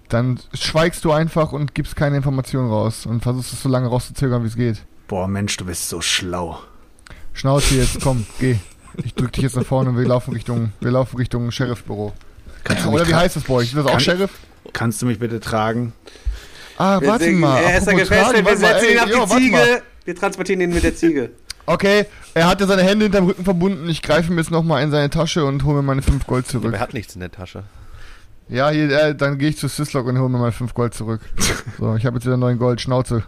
Dann 0.09 0.39
schweigst 0.53 1.05
du 1.05 1.11
einfach 1.11 1.51
und 1.51 1.75
gibst 1.75 1.95
keine 1.95 2.17
Informationen 2.17 2.69
raus 2.69 3.05
und 3.05 3.21
versuchst 3.21 3.53
es 3.53 3.61
so 3.61 3.69
lange 3.69 3.87
rauszuzögern, 3.87 4.43
wie 4.43 4.47
es 4.47 4.55
geht. 4.55 4.83
Boah, 5.07 5.27
Mensch, 5.27 5.57
du 5.57 5.65
bist 5.65 5.89
so 5.89 6.01
schlau. 6.01 6.59
Schnauze 7.35 7.75
jetzt, 7.75 8.01
komm, 8.01 8.25
geh. 8.39 8.55
Ich 9.03 9.13
drück 9.13 9.31
dich 9.33 9.43
jetzt 9.43 9.55
nach 9.55 9.65
vorne 9.65 9.89
und 9.91 9.97
wir 9.97 10.05
laufen 10.07 10.33
Richtung, 10.33 10.71
wir 10.79 10.89
laufen 10.91 11.17
Richtung 11.17 11.51
Sheriffbüro. 11.51 12.13
Kannst 12.63 12.85
du 12.85 12.89
Oder 12.89 13.03
mich 13.03 13.09
wie 13.11 13.15
heißt 13.15 13.35
das 13.35 13.43
bei 13.43 13.53
euch? 13.55 13.67
Ist 13.67 13.75
das 13.77 13.85
auch 13.85 13.91
Kann- 13.91 13.99
Sheriff? 13.99 14.31
Kannst 14.73 15.01
du 15.01 15.05
mich 15.05 15.19
bitte 15.19 15.39
tragen? 15.39 15.93
Ah, 16.77 16.99
Wir 16.99 17.07
warte 17.09 17.29
mal. 17.31 17.61
Er 17.61 17.77
ist 17.77 17.87
da 17.87 17.93
gefesselt, 17.93 18.45
wir 18.45 18.57
setzen 18.57 18.89
ihn 18.91 18.99
auf 18.99 19.09
jo, 19.09 19.37
die 19.39 19.49
mal. 19.51 19.63
Ziege. 19.63 19.81
Wir 20.05 20.15
transportieren 20.15 20.61
ihn 20.61 20.73
mit 20.73 20.83
der 20.83 20.95
Ziege. 20.95 21.29
Okay, 21.67 22.05
er 22.33 22.47
hatte 22.47 22.67
seine 22.67 22.83
Hände 22.83 23.05
hinterm 23.05 23.25
Rücken 23.25 23.43
verbunden. 23.43 23.89
Ich 23.89 24.01
greife 24.01 24.31
ihm 24.31 24.37
jetzt 24.37 24.51
nochmal 24.51 24.83
in 24.83 24.91
seine 24.91 25.09
Tasche 25.09 25.45
und 25.45 25.63
hole 25.63 25.77
mir 25.77 25.81
meine 25.83 26.01
5 26.01 26.27
Gold 26.27 26.47
zurück. 26.47 26.65
Aber 26.67 26.75
er 26.75 26.79
hat 26.81 26.93
nichts 26.93 27.15
in 27.15 27.21
der 27.21 27.31
Tasche. 27.31 27.63
Ja, 28.49 28.69
hier, 28.69 28.91
äh, 28.91 29.15
dann 29.15 29.39
gehe 29.39 29.49
ich 29.49 29.57
zu 29.57 29.67
Syslock 29.67 30.05
und 30.05 30.19
hole 30.19 30.29
mir 30.29 30.37
mal 30.37 30.51
5 30.51 30.73
Gold 30.73 30.93
zurück. 30.93 31.21
So, 31.79 31.95
ich 31.95 32.05
habe 32.05 32.17
jetzt 32.17 32.25
wieder 32.25 32.37
9 32.37 32.57
Gold, 32.59 32.79
Schnauze. 32.81 33.23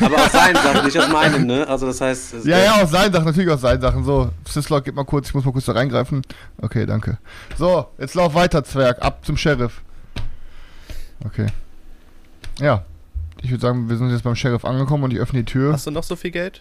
Aber 0.00 0.16
aus 0.16 0.32
seinen 0.32 0.54
Sachen, 0.56 0.84
nicht 0.86 0.98
aus 0.98 1.08
meinen, 1.08 1.46
ne? 1.46 1.66
Also 1.66 1.86
das 1.86 2.00
heißt... 2.00 2.34
es- 2.34 2.44
Ja, 2.44 2.58
ja, 2.58 2.82
aus 2.82 2.90
seinen 2.90 3.12
Sachen, 3.12 3.24
natürlich 3.24 3.50
aus 3.50 3.60
seinen 3.60 3.80
Sachen. 3.80 4.04
So, 4.04 4.30
Syslock, 4.48 4.84
gib 4.84 4.94
mal 4.94 5.04
kurz, 5.04 5.28
ich 5.28 5.34
muss 5.34 5.44
mal 5.44 5.52
kurz 5.52 5.64
da 5.66 5.72
reingreifen. 5.72 6.22
Okay, 6.60 6.86
danke. 6.86 7.18
So, 7.56 7.86
jetzt 7.98 8.14
lauf 8.14 8.34
weiter, 8.34 8.62
Zwerg, 8.64 9.00
ab 9.02 9.24
zum 9.24 9.36
Sheriff. 9.36 9.80
Okay. 11.24 11.46
Ja, 12.60 12.84
ich 13.42 13.50
würde 13.50 13.60
sagen, 13.62 13.88
wir 13.88 13.96
sind 13.96 14.10
jetzt 14.10 14.22
beim 14.24 14.36
Sheriff 14.36 14.64
angekommen 14.64 15.04
und 15.04 15.12
ich 15.12 15.18
öffne 15.18 15.40
die 15.40 15.44
Tür. 15.50 15.72
Hast 15.72 15.86
du 15.86 15.90
noch 15.90 16.02
so 16.02 16.14
viel 16.16 16.30
Geld, 16.30 16.60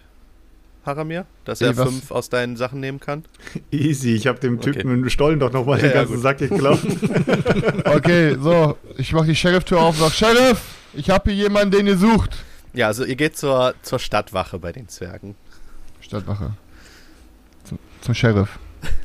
Haramir, 0.85 1.25
dass 1.45 1.59
Ey, 1.61 1.67
er 1.67 1.77
was? 1.77 1.89
fünf 1.89 2.11
aus 2.11 2.29
deinen 2.29 2.55
Sachen 2.55 2.79
nehmen 2.79 2.99
kann? 3.01 3.25
Easy, 3.71 4.13
ich 4.15 4.27
habe 4.27 4.39
dem 4.39 4.61
Typen 4.61 4.79
Okay. 4.91 4.93
im 4.93 5.09
Stollen 5.09 5.39
doch 5.39 5.51
nochmal 5.51 5.77
Ja, 5.77 5.83
den 5.83 5.91
ja, 5.91 5.95
ganzen 5.99 6.13
gut. 6.15 6.23
Sack 6.23 6.37
geklaut. 6.37 6.79
Okay, 7.85 8.37
so, 8.41 8.77
ich 8.97 9.11
mach 9.13 9.25
die 9.25 9.35
Sheriff-Tür 9.35 9.79
auf 9.81 9.95
und 9.99 10.03
sag, 10.09 10.13
Sheriff, 10.13 10.61
ich 10.93 11.09
habe 11.09 11.31
hier 11.31 11.43
jemanden, 11.43 11.71
den 11.71 11.87
ihr 11.87 11.97
sucht. 11.97 12.37
Ja, 12.73 12.87
also 12.87 13.03
ihr 13.03 13.15
geht 13.15 13.37
zur, 13.37 13.73
zur 13.81 13.99
Stadtwache 13.99 14.59
bei 14.59 14.71
den 14.71 14.87
Zwergen. 14.87 15.35
Stadtwache. 16.01 16.51
Zum, 17.63 17.79
zum 18.01 18.13
Sheriff. 18.15 18.59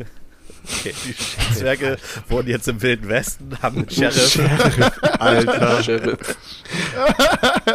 Okay, 0.66 0.94
die 1.04 1.14
Zwerge 1.54 1.98
wohnen 2.30 2.48
jetzt 2.48 2.66
im 2.68 2.80
Wilden 2.80 3.06
Westen, 3.06 3.54
haben 3.60 3.80
einen 3.80 3.90
Sheriff. 3.90 4.40
Alter. 5.20 5.82
Sheriff. 5.82 6.36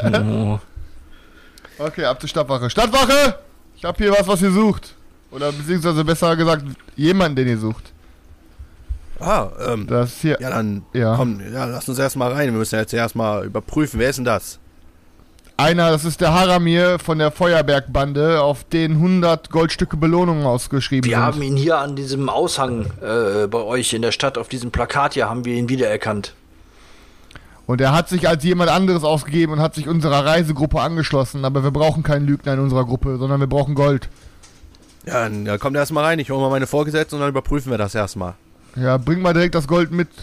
Oh. 0.04 0.60
Okay, 1.78 2.04
ab 2.06 2.20
zur 2.20 2.28
Stadtwache. 2.28 2.68
Stadtwache! 2.70 3.36
Ich 3.78 3.86
habe 3.86 3.96
hier 4.04 4.12
was, 4.12 4.28
was 4.28 4.42
ihr 4.42 4.52
sucht. 4.52 4.96
Oder 5.32 5.52
beziehungsweise 5.52 6.04
besser 6.04 6.36
gesagt, 6.36 6.64
jemanden, 6.96 7.36
den 7.36 7.48
ihr 7.48 7.58
sucht. 7.60 7.94
Ah, 9.20 9.50
ähm, 9.68 9.86
Das 9.86 10.10
ist 10.14 10.22
hier. 10.22 10.38
ja 10.42 10.50
dann, 10.50 10.84
Ja. 10.94 11.16
komm, 11.16 11.40
ja, 11.54 11.66
lass 11.66 11.88
uns 11.88 12.00
erstmal 12.00 12.32
rein. 12.34 12.52
Wir 12.52 12.58
müssen 12.58 12.76
jetzt 12.80 12.94
erstmal 12.94 13.46
überprüfen, 13.46 14.00
wer 14.00 14.10
ist 14.10 14.16
denn 14.18 14.26
das? 14.26 14.58
Einer, 15.60 15.92
das 15.92 16.06
ist 16.06 16.22
der 16.22 16.34
Haramir 16.34 17.00
von 17.00 17.20
der 17.20 17.32
Feuerbergbande, 17.32 18.42
auf 18.42 18.64
den 18.64 18.94
100 18.94 19.50
Goldstücke 19.50 19.98
Belohnungen 19.98 20.46
ausgeschrieben 20.46 21.10
Wir 21.10 21.18
sind. 21.18 21.26
haben 21.26 21.42
ihn 21.42 21.58
hier 21.58 21.80
an 21.80 21.98
diesem 21.98 22.30
Aushang 22.30 22.86
äh, 23.02 23.46
bei 23.48 23.58
euch 23.58 23.92
in 23.92 24.02
der 24.02 24.14
Stadt, 24.14 24.38
auf 24.38 24.48
diesem 24.48 24.72
Plakat 24.72 25.16
hier, 25.16 25.30
haben 25.30 25.44
wir 25.44 25.56
ihn 25.56 25.68
wiedererkannt. 25.68 26.34
Und 27.66 27.82
er 27.82 27.92
hat 27.92 28.08
sich 28.08 28.30
als 28.30 28.46
jemand 28.46 28.70
anderes 28.72 29.04
ausgegeben 29.04 29.52
und 29.52 29.60
hat 29.60 29.76
sich 29.76 29.90
unserer 29.90 30.26
Reisegruppe 30.26 30.80
angeschlossen. 30.80 31.44
Aber 31.44 31.62
wir 31.62 31.72
brauchen 31.72 32.04
keinen 32.04 32.26
Lügner 32.26 32.54
in 32.54 32.60
unserer 32.60 32.86
Gruppe, 32.86 33.18
sondern 33.18 33.42
wir 33.42 33.48
brauchen 33.48 33.76
Gold. 33.76 34.08
Ja, 35.06 35.28
dann 35.28 35.60
kommt 35.60 35.76
erstmal 35.76 36.06
rein, 36.06 36.20
ich 36.20 36.32
hole 36.32 36.40
mal 36.40 36.50
meine 36.50 36.68
Vorgesetzten 36.68 37.16
und 37.16 37.22
dann 37.22 37.32
überprüfen 37.32 37.70
wir 37.70 37.78
das 37.78 37.94
erstmal. 37.96 38.36
Ja, 38.78 38.96
bring 38.96 39.22
mal 39.22 39.34
direkt 39.34 39.56
das 39.56 39.68
Gold 39.68 39.92
mit. 39.92 40.08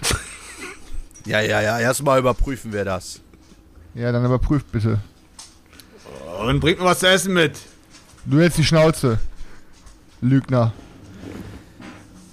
Ja, 1.27 1.41
ja, 1.41 1.61
ja, 1.61 1.81
erstmal 1.81 2.21
überprüfen 2.21 2.73
wir 2.73 2.85
das. 2.85 3.21
Ja, 3.97 4.13
dann 4.13 4.25
überprüft 4.25 4.71
bitte. 4.71 5.01
Und 6.41 6.61
bringt 6.61 6.79
mir 6.79 6.85
was 6.85 7.01
zu 7.01 7.09
essen 7.09 7.33
mit. 7.35 7.59
Du 8.25 8.39
hältst 8.41 8.59
die 8.59 8.65
Schnauze. 8.65 9.19
Lügner. 10.21 10.73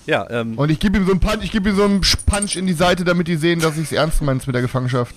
Ja, 0.06 0.30
ähm, 0.30 0.58
Und 0.58 0.70
ich 0.70 0.80
gebe 0.80 0.98
ihm 0.98 1.06
so 1.06 1.12
einen 1.12 1.20
Punch, 1.20 1.44
ich 1.44 1.52
gebe 1.52 1.70
ihm 1.70 1.76
so 1.76 1.84
einen 1.84 2.02
Punch 2.26 2.56
in 2.58 2.68
die 2.68 2.74
Seite, 2.74 3.04
damit 3.06 3.28
die 3.28 3.36
sehen, 3.38 3.60
dass 3.60 3.78
ich 3.78 3.86
es 3.86 3.92
ernst 3.94 4.22
meine 4.22 4.40
mit 4.46 4.54
der 4.54 4.62
Gefangenschaft. 4.62 5.16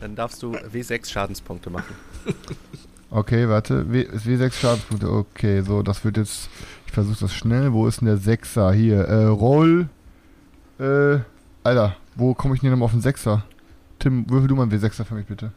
dann 0.00 0.14
darfst 0.14 0.42
du 0.42 0.52
W6 0.54 1.10
Schadenspunkte 1.10 1.70
machen. 1.70 1.94
Okay, 3.10 3.48
warte. 3.48 3.90
W, 3.92 4.02
ist 4.02 4.26
W6 4.26 4.52
Schadenspunkte. 4.52 5.10
Okay, 5.10 5.62
so, 5.62 5.82
das 5.82 6.04
wird 6.04 6.16
jetzt. 6.16 6.48
Ich 6.86 6.92
versuche 6.92 7.18
das 7.20 7.34
schnell. 7.34 7.72
Wo 7.72 7.86
ist 7.86 8.00
denn 8.00 8.06
der 8.06 8.16
Sechser? 8.18 8.72
Hier. 8.72 9.00
Äh, 9.00 9.24
Roll. 9.26 9.88
Äh, 10.78 11.18
Alter, 11.64 11.96
wo 12.14 12.34
komme 12.34 12.54
ich 12.54 12.60
denn 12.60 12.68
hier 12.68 12.70
nochmal 12.72 12.86
auf 12.86 12.92
den 12.92 13.00
Sechser? 13.00 13.44
Tim, 13.98 14.28
würfel 14.30 14.48
du 14.48 14.56
mal 14.56 14.62
einen 14.64 14.72
W6er 14.72 15.04
für 15.04 15.14
mich 15.14 15.26
bitte. 15.26 15.52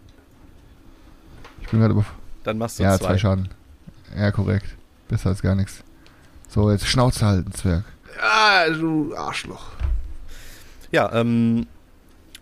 Ich 1.61 1.68
bin 1.70 1.80
gerade 1.80 1.93
über. 1.93 2.05
Dann 2.45 2.57
machst 2.57 2.79
du 2.79 2.83
Ja, 2.83 2.97
zwei. 2.97 3.07
zwei 3.07 3.17
Schaden. 3.17 3.49
Ja, 4.17 4.31
korrekt. 4.31 4.67
Besser 5.09 5.29
als 5.29 5.41
gar 5.41 5.55
nichts. 5.55 5.83
So, 6.47 6.71
jetzt 6.71 6.87
Schnauze 6.87 7.25
halten, 7.25 7.51
Zwerg. 7.51 7.83
Ah, 8.21 8.69
du 8.69 9.13
Arschloch. 9.15 9.71
Ja, 10.91 11.11
ähm, 11.13 11.67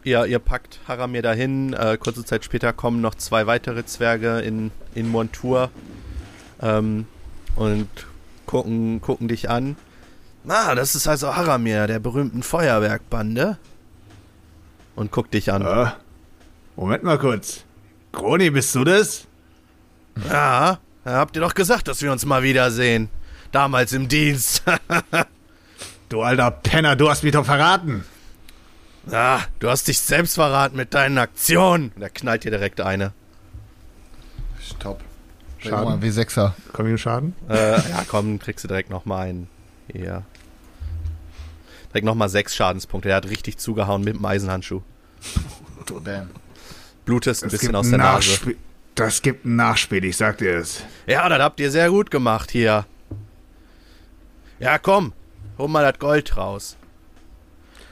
ihr, 0.03 0.25
ihr 0.25 0.39
packt 0.39 0.79
Haramir 0.87 1.21
dahin. 1.23 1.73
Äh, 1.73 1.97
kurze 1.97 2.23
Zeit 2.23 2.45
später 2.45 2.73
kommen 2.73 3.01
noch 3.01 3.15
zwei 3.15 3.47
weitere 3.47 3.85
Zwerge 3.85 4.39
in, 4.41 4.71
in 4.93 5.07
Montur 5.09 5.71
ähm, 6.61 7.07
und 7.55 7.87
gucken, 8.45 9.01
gucken 9.01 9.27
dich 9.27 9.49
an. 9.49 9.75
Ah, 10.47 10.75
das 10.75 10.93
ist 10.93 11.07
also 11.07 11.35
Haramir, 11.35 11.87
der 11.87 11.99
berühmten 11.99 12.43
Feuerwerkbande. 12.43 13.57
Und 14.95 15.11
guckt 15.11 15.33
dich 15.33 15.51
an. 15.51 15.63
Äh, 15.63 15.91
Moment 16.75 17.03
mal 17.03 17.17
kurz. 17.17 17.63
Kroni, 18.11 18.51
bist 18.51 18.75
du 18.75 18.83
das? 18.83 19.25
Ja, 20.29 20.79
habt 21.05 21.35
ihr 21.35 21.41
doch 21.41 21.53
gesagt, 21.53 21.87
dass 21.87 22.01
wir 22.01 22.11
uns 22.11 22.25
mal 22.25 22.43
wiedersehen. 22.43 23.09
Damals 23.51 23.93
im 23.93 24.07
Dienst. 24.07 24.63
Du 26.09 26.21
alter 26.21 26.51
Penner, 26.51 26.95
du 26.95 27.09
hast 27.09 27.23
mich 27.23 27.31
doch 27.31 27.45
verraten. 27.45 28.03
ah, 29.11 29.39
du 29.57 29.67
hast 29.67 29.87
dich 29.87 29.99
selbst 29.99 30.35
verraten 30.35 30.77
mit 30.77 30.93
deinen 30.93 31.17
Aktionen. 31.17 31.91
Da 31.99 32.07
knallt 32.07 32.43
dir 32.43 32.51
direkt 32.51 32.81
eine. 32.81 33.13
Stopp. 34.61 35.01
Schaden. 35.57 35.85
Mal 35.85 35.97
W6er. 36.07 36.51
Komm 36.71 36.85
ich 36.85 36.91
in 36.91 36.97
Schaden? 36.99 37.35
Äh, 37.49 37.77
ja, 37.89 38.03
komm, 38.07 38.37
kriegst 38.37 38.63
du 38.63 38.67
direkt 38.67 38.91
nochmal 38.91 39.27
einen. 39.27 39.47
Hier. 39.91 40.21
Direkt 41.89 42.05
nochmal 42.05 42.29
sechs 42.29 42.55
Schadenspunkte. 42.55 43.07
Der 43.07 43.15
hat 43.17 43.29
richtig 43.29 43.57
zugehauen 43.57 44.03
mit 44.03 44.15
dem 44.15 44.23
Eisenhandschuh. 44.25 44.81
Bam. 46.03 46.29
Blutest 47.05 47.41
ein 47.41 47.47
Es 47.47 47.53
bisschen 47.53 47.75
aus 47.75 47.89
der 47.89 47.97
Nase. 47.97 48.55
Das 48.95 49.21
gibt 49.21 49.45
ein 49.45 49.55
Nachspiel, 49.55 50.03
ich 50.05 50.17
sag 50.17 50.37
dir 50.37 50.57
es. 50.57 50.83
Ja, 51.07 51.27
das 51.27 51.39
habt 51.39 51.59
ihr 51.59 51.71
sehr 51.71 51.89
gut 51.89 52.11
gemacht 52.11 52.51
hier. 52.51 52.85
Ja, 54.59 54.77
komm, 54.77 55.13
hol 55.57 55.67
mal 55.67 55.83
das 55.83 55.99
Gold 55.99 56.37
raus. 56.37 56.77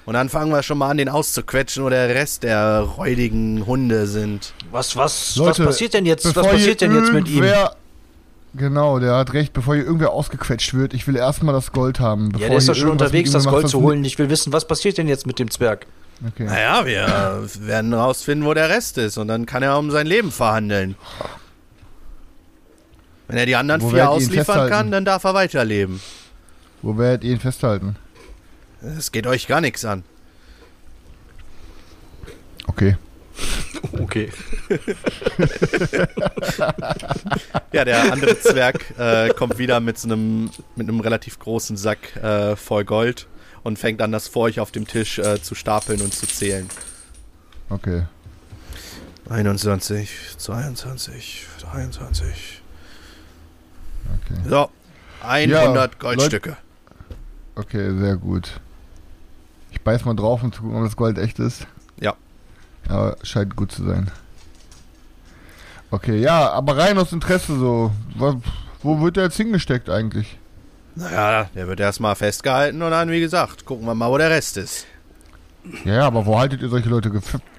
Und 0.05 0.13
dann 0.13 0.29
fangen 0.29 0.51
wir 0.51 0.63
schon 0.63 0.77
mal 0.77 0.89
an, 0.89 0.97
den 0.97 1.09
auszuquetschen, 1.09 1.83
wo 1.83 1.89
der 1.89 2.09
Rest 2.09 2.43
der 2.43 2.79
räudigen 2.81 3.65
Hunde 3.65 4.07
sind. 4.07 4.53
Was, 4.71 4.95
was, 4.95 5.35
Leute, 5.35 5.59
was 5.59 5.73
passiert 5.73 5.93
denn 5.93 6.05
jetzt? 6.05 6.25
Was 6.35 6.47
passiert 6.47 6.81
denn 6.81 6.95
jetzt 6.95 7.13
mit 7.13 7.27
ihm? 7.27 7.45
Genau, 8.53 8.99
der 8.99 9.15
hat 9.15 9.33
recht. 9.33 9.53
Bevor 9.53 9.75
hier 9.75 9.85
irgendwer 9.85 10.11
ausgequetscht 10.11 10.73
wird, 10.73 10.93
ich 10.93 11.07
will 11.07 11.15
erstmal 11.15 11.53
das 11.53 11.71
Gold 11.71 11.99
haben. 11.99 12.29
Bevor 12.29 12.41
Ja, 12.41 12.49
der 12.49 12.57
ist 12.57 12.67
doch 12.67 12.75
schon 12.75 12.89
unterwegs, 12.89 13.31
das 13.31 13.45
Gold 13.45 13.69
zu 13.69 13.81
holen. 13.81 14.03
Ich 14.03 14.19
will 14.19 14.29
wissen, 14.29 14.51
was 14.51 14.67
passiert 14.67 14.97
denn 14.97 15.07
jetzt 15.07 15.25
mit 15.25 15.39
dem 15.39 15.49
Zwerg? 15.49 15.85
Okay. 16.27 16.45
Naja, 16.45 16.85
wir 16.85 17.47
werden 17.67 17.93
rausfinden, 17.93 18.47
wo 18.47 18.53
der 18.53 18.69
Rest 18.69 18.97
ist. 18.97 19.17
Und 19.17 19.27
dann 19.27 19.45
kann 19.45 19.63
er 19.63 19.77
um 19.77 19.89
sein 19.89 20.05
Leben 20.05 20.31
verhandeln. 20.31 20.95
Wenn 23.27 23.37
er 23.37 23.45
die 23.45 23.55
anderen 23.55 23.81
Wo 23.81 23.89
vier 23.89 24.09
ausliefern 24.09 24.69
kann, 24.69 24.91
dann 24.91 25.05
darf 25.05 25.23
er 25.23 25.33
weiterleben. 25.33 26.01
Wo 26.81 26.97
werdet 26.97 27.23
ihr 27.23 27.31
ihn 27.31 27.39
festhalten? 27.39 27.95
Es 28.81 29.11
geht 29.11 29.25
euch 29.25 29.47
gar 29.47 29.61
nichts 29.61 29.85
an. 29.85 30.03
Okay. 32.67 32.97
Okay. 33.99 34.29
Ja, 37.71 37.85
der 37.85 38.11
andere 38.11 38.37
Zwerg 38.39 38.93
äh, 38.99 39.29
kommt 39.29 39.57
wieder 39.57 39.79
mit 39.79 39.97
so 39.97 40.09
einem, 40.09 40.51
mit 40.75 40.87
einem 40.87 40.99
relativ 40.99 41.39
großen 41.39 41.77
Sack 41.77 42.15
äh, 42.17 42.55
voll 42.57 42.83
Gold 42.83 43.27
und 43.63 43.79
fängt 43.79 44.01
an, 44.01 44.11
das 44.11 44.27
vor 44.27 44.43
euch 44.43 44.59
auf 44.59 44.71
dem 44.71 44.87
Tisch 44.87 45.19
äh, 45.19 45.41
zu 45.41 45.55
stapeln 45.55 46.01
und 46.01 46.13
zu 46.13 46.27
zählen. 46.27 46.67
Okay. 47.69 48.03
21, 49.29 50.09
22, 50.37 51.47
23. 51.61 52.61
Okay. 54.25 54.49
So, 54.49 54.69
100 55.23 55.99
Goldstücke. 55.99 56.57
Okay, 57.55 57.97
sehr 57.97 58.17
gut. 58.17 58.59
Ich 59.71 59.81
beiß 59.81 60.05
mal 60.05 60.15
drauf, 60.15 60.43
um 60.43 60.51
zu 60.51 60.61
gucken, 60.61 60.77
ob 60.77 60.83
das 60.83 60.95
Gold 60.95 61.17
echt 61.17 61.39
ist. 61.39 61.67
Ja. 61.99 62.15
Aber 62.87 63.15
scheint 63.23 63.55
gut 63.55 63.71
zu 63.71 63.85
sein. 63.85 64.11
Okay, 65.91 66.19
ja, 66.19 66.49
aber 66.51 66.77
rein 66.77 66.97
aus 66.97 67.11
Interesse 67.11 67.57
so. 67.57 67.91
Wo, 68.15 68.41
wo 68.81 69.01
wird 69.01 69.17
der 69.17 69.25
jetzt 69.25 69.37
hingesteckt 69.37 69.89
eigentlich? 69.89 70.37
Naja, 70.95 71.49
der 71.55 71.67
wird 71.67 71.79
erstmal 71.79 72.15
festgehalten 72.15 72.81
und 72.81 72.91
dann, 72.91 73.09
wie 73.11 73.19
gesagt, 73.21 73.65
gucken 73.65 73.85
wir 73.85 73.95
mal, 73.95 74.09
wo 74.09 74.17
der 74.17 74.29
Rest 74.29 74.57
ist. 74.57 74.85
Ja, 75.85 76.07
aber 76.07 76.25
wo 76.25 76.39
haltet 76.39 76.63
ihr 76.63 76.69
solche 76.69 76.89
Leute 76.89 77.11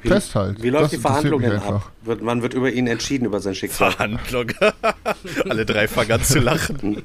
Wie- 0.03 0.09
fest 0.09 0.35
halt? 0.35 0.61
Wie 0.61 0.71
läuft 0.71 0.87
Das 0.87 0.91
die 0.91 0.99
Verhandlung 0.99 1.41
denn 1.41 1.53
ab? 1.61 1.89
Wird, 2.03 2.19
wann 2.25 2.43
wird 2.43 2.53
über 2.53 2.69
ihn 2.69 2.89
entschieden, 2.89 3.27
über 3.27 3.39
sein 3.39 3.55
Schicksal? 3.55 3.93
Verhandlung. 3.93 4.47
Alle 5.49 5.65
drei 5.65 5.87
fangen 5.87 6.11
an 6.11 6.25
zu 6.25 6.41
lachen. 6.41 6.77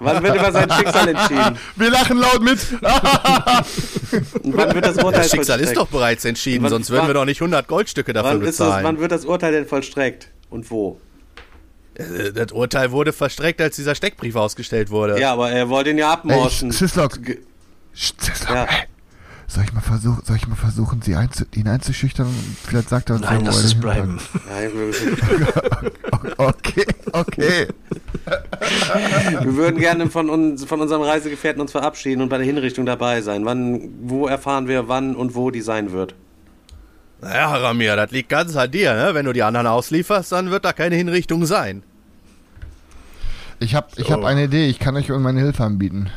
wann 0.00 0.22
wird 0.22 0.36
über 0.36 0.52
sein 0.52 0.70
Schicksal 0.70 1.08
entschieden? 1.08 1.58
Wir 1.76 1.90
lachen 1.90 2.16
laut 2.16 2.40
mit! 2.42 2.58
Wann 4.42 4.74
wird 4.74 4.86
das 4.86 4.96
Urteil 4.96 5.22
Das 5.22 5.30
Schicksal 5.30 5.60
ist 5.60 5.76
doch 5.76 5.88
bereits 5.88 6.24
entschieden, 6.24 6.64
Wann- 6.64 6.70
sonst 6.70 6.90
würden 6.90 7.06
wir 7.06 7.14
doch 7.14 7.24
nicht 7.26 7.40
100 7.42 7.68
Goldstücke 7.68 8.12
dafür 8.14 8.30
Wann, 8.30 8.40
ist 8.42 8.58
das, 8.60 8.66
bezahlen. 8.68 8.84
wann 8.84 9.00
wird 9.00 9.12
das 9.12 9.24
Urteil 9.26 9.52
denn 9.52 9.66
vollstreckt? 9.66 10.28
Und 10.48 10.70
wo? 10.70 10.98
Äh, 11.98 12.32
Das 12.32 12.52
Urteil 12.52 12.90
wurde 12.92 13.12
verstreckt, 13.12 13.60
als 13.60 13.76
dieser 13.76 13.94
Steckbrief 13.94 14.36
ausgestellt 14.36 14.90
wurde. 14.90 15.18
Ja, 15.20 15.32
aber 15.32 15.50
er 15.50 15.68
wollte 15.68 15.90
ihn 15.90 15.98
ja 15.98 16.12
abmorschen. 16.12 16.70
Sislok, 16.70 17.22
Ge- 17.22 17.38
Sislok, 17.94 18.50
Ja. 18.50 18.64
ey. 18.64 18.84
Soll 19.48 19.62
ich 19.62 19.72
mal 19.72 19.80
versuchen, 19.80 20.20
soll 20.24 20.34
ich 20.36 20.48
mal 20.48 20.56
versuchen, 20.56 21.02
sie 21.02 21.14
einzu 21.14 21.44
ihn 21.54 21.68
einzuschüchtern? 21.68 22.26
Vielleicht 22.66 22.88
sagt 22.88 23.10
er 23.10 23.14
uns 23.14 23.24
Nein, 23.24 23.44
lass 23.44 23.62
es 23.62 23.74
bleiben. 23.78 24.18
Nein, 24.50 24.70
wir, 24.74 25.92
Okay, 26.36 26.84
okay. 27.12 27.68
wir 29.40 29.56
würden 29.56 29.78
gerne 29.78 30.10
von, 30.10 30.30
uns, 30.30 30.64
von 30.64 30.80
unserem 30.80 31.02
Reisegefährten 31.02 31.60
uns 31.62 31.70
verabschieden 31.70 32.22
und 32.22 32.28
bei 32.28 32.38
der 32.38 32.46
Hinrichtung 32.46 32.86
dabei 32.86 33.22
sein. 33.22 33.44
Wann, 33.44 33.88
wo 34.02 34.26
erfahren 34.26 34.66
wir, 34.66 34.88
wann 34.88 35.14
und 35.14 35.36
wo 35.36 35.52
die 35.52 35.60
sein 35.62 35.92
wird? 35.92 36.14
Naja, 37.20 37.50
Haramir, 37.50 37.96
das 37.96 38.10
liegt 38.10 38.28
ganz 38.28 38.56
an 38.56 38.70
dir, 38.70 38.94
ne? 38.94 39.14
Wenn 39.14 39.24
du 39.26 39.32
die 39.32 39.42
anderen 39.42 39.66
auslieferst, 39.66 40.32
dann 40.32 40.50
wird 40.50 40.64
da 40.64 40.72
keine 40.72 40.96
Hinrichtung 40.96 41.46
sein. 41.46 41.82
Ich 43.58 43.74
habe 43.74 43.88
ich 43.96 44.10
hab 44.10 44.22
eine 44.24 44.44
Idee, 44.44 44.66
ich 44.66 44.78
kann 44.78 44.96
euch 44.96 45.08
meine 45.08 45.40
Hilfe 45.40 45.64
anbieten. 45.64 46.10